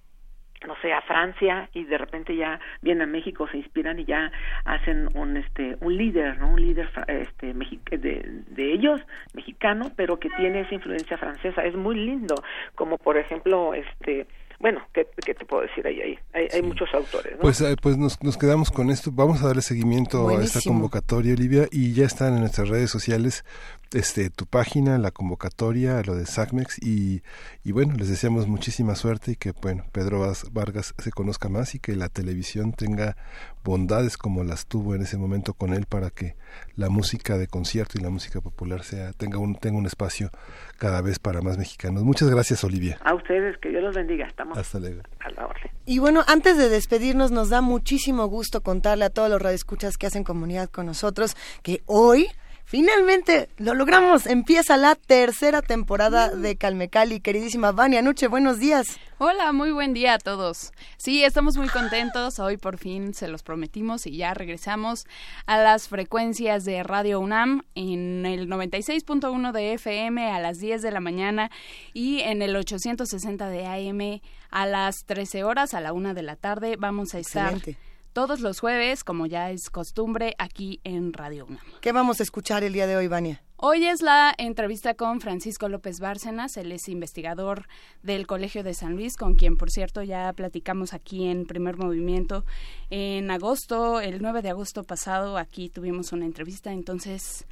[0.68, 4.30] no sé a Francia y de repente ya vienen a México se inspiran y ya
[4.66, 7.53] hacen un este un líder no un líder este
[7.98, 9.00] de, de ellos
[9.34, 11.64] mexicano pero que tiene esa influencia francesa.
[11.64, 12.35] Es muy lindo
[12.76, 14.27] como por ejemplo este
[14.59, 17.41] bueno qué, qué te puedo decir ahí ahí hay, hay muchos autores ¿no?
[17.41, 19.11] Pues, eh, pues nos, nos quedamos con esto.
[19.13, 23.45] Vamos a darle seguimiento a esta convocatoria, Olivia, y ya están en nuestras redes sociales
[23.92, 27.22] este tu página, la convocatoria, lo de SACMEX, y,
[27.64, 31.74] y bueno, les deseamos muchísima suerte y que bueno, Pedro Vas- Vargas se conozca más
[31.76, 33.18] y que la televisión tenga
[33.64, 36.35] bondades como las tuvo en ese momento con él para que
[36.76, 40.30] la música de concierto y la música popular sea tenga un tenga un espacio
[40.77, 42.03] cada vez para más mexicanos.
[42.03, 42.98] Muchas gracias, Olivia.
[43.03, 45.01] a ustedes que Dios los bendiga estamos Hasta luego.
[45.19, 49.30] a la orden Y bueno, antes de despedirnos, nos da muchísimo gusto contarle a todos
[49.30, 52.27] los radioescuchas que hacen comunidad con nosotros que hoy
[52.69, 54.27] finalmente lo logramos.
[54.27, 57.19] Empieza la tercera temporada de Calmecali.
[57.19, 58.99] Queridísima Vania Nuche, buenos días.
[59.17, 60.72] Hola, muy buen día a todos.
[60.98, 62.38] Sí, estamos muy contentos.
[62.38, 65.07] Hoy por fin se los prometimos y ya regresamos
[65.48, 70.91] a las frecuencias de Radio UNAM en el 96.1 de FM a las 10 de
[70.91, 71.49] la mañana
[71.93, 76.35] y en el 860 de AM a las 13 horas a la 1 de la
[76.35, 76.75] tarde.
[76.77, 77.89] Vamos a estar Excelente.
[78.19, 81.64] Todos los jueves, como ya es costumbre, aquí en Radio UNAM.
[81.80, 83.41] ¿Qué vamos a escuchar el día de hoy, Vania?
[83.56, 87.69] Hoy es la entrevista con Francisco López Bárcenas, él es investigador
[88.03, 92.43] del Colegio de San Luis, con quien, por cierto, ya platicamos aquí en Primer Movimiento
[92.89, 97.45] en agosto, el 9 de agosto pasado, aquí tuvimos una entrevista, entonces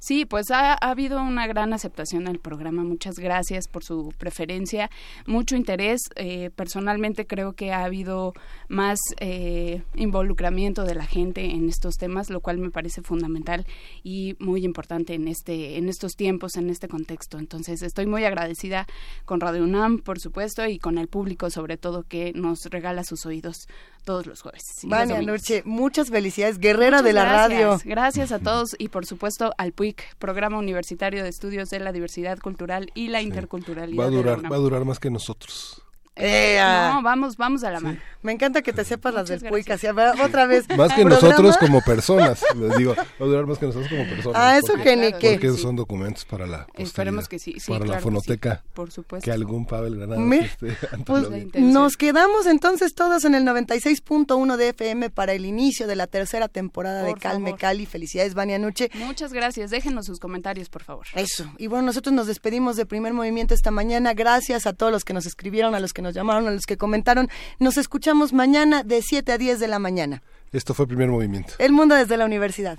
[0.03, 2.83] Sí, pues ha, ha habido una gran aceptación del programa.
[2.83, 4.89] Muchas gracias por su preferencia,
[5.27, 6.01] mucho interés.
[6.15, 8.33] Eh, personalmente creo que ha habido
[8.67, 13.67] más eh, involucramiento de la gente en estos temas, lo cual me parece fundamental
[14.01, 17.37] y muy importante en este, en estos tiempos, en este contexto.
[17.37, 18.87] Entonces, estoy muy agradecida
[19.25, 23.27] con Radio UNAM, por supuesto, y con el público, sobre todo, que nos regala sus
[23.27, 23.67] oídos
[24.03, 24.79] todos los jueves.
[24.83, 25.21] Vania.
[25.21, 27.49] Nuche, muchas felicidades, guerrera Muchas de la gracias.
[27.49, 27.79] radio.
[27.85, 32.39] Gracias a todos y por supuesto al PUIC, Programa Universitario de Estudios de la Diversidad
[32.39, 34.01] Cultural y la Interculturalidad.
[34.03, 35.81] Va a durar, va a durar más que nosotros.
[36.17, 37.97] No, vamos, vamos a la mano.
[38.21, 40.65] Me encanta que te sepas las del Muchas PUIC, así, va- otra vez.
[40.77, 42.43] Más que Programa- nosotros como personas.
[42.55, 44.37] Les digo, va a durar más que nosotros como personas.
[44.39, 45.31] Ah, eso porque- que ni qué.
[45.31, 45.57] Porque Sí.
[45.61, 48.61] son documentos para la Esperemos que sí, sí, para claro la fonoteca.
[48.63, 49.25] sí, por supuesto.
[49.25, 50.67] Que algún Pavel Granados Me- esté
[51.05, 51.23] Pues
[51.55, 56.47] nos quedamos entonces todos en el 96.1 de FM para el inicio de la tercera
[56.47, 57.59] temporada de Calme favor.
[57.59, 57.85] Cali.
[57.87, 58.91] Felicidades, Vania Nuche.
[58.93, 59.71] Muchas gracias.
[59.71, 61.07] Déjenos sus comentarios, por favor.
[61.15, 61.51] Eso.
[61.57, 64.13] Y bueno, nosotros nos despedimos de Primer Movimiento esta mañana.
[64.13, 66.77] Gracias a todos los que nos escribieron, a los que nos llamaron, a los que
[66.77, 67.29] comentaron.
[67.59, 70.21] Nos escuchamos mañana de 7 a 10 de la mañana.
[70.51, 71.53] Esto fue Primer Movimiento.
[71.59, 72.77] El mundo desde la universidad.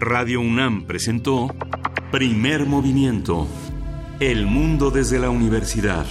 [0.00, 1.54] Radio UNAM presentó
[2.12, 3.46] Primer movimiento.
[4.20, 6.06] El mundo desde la universidad.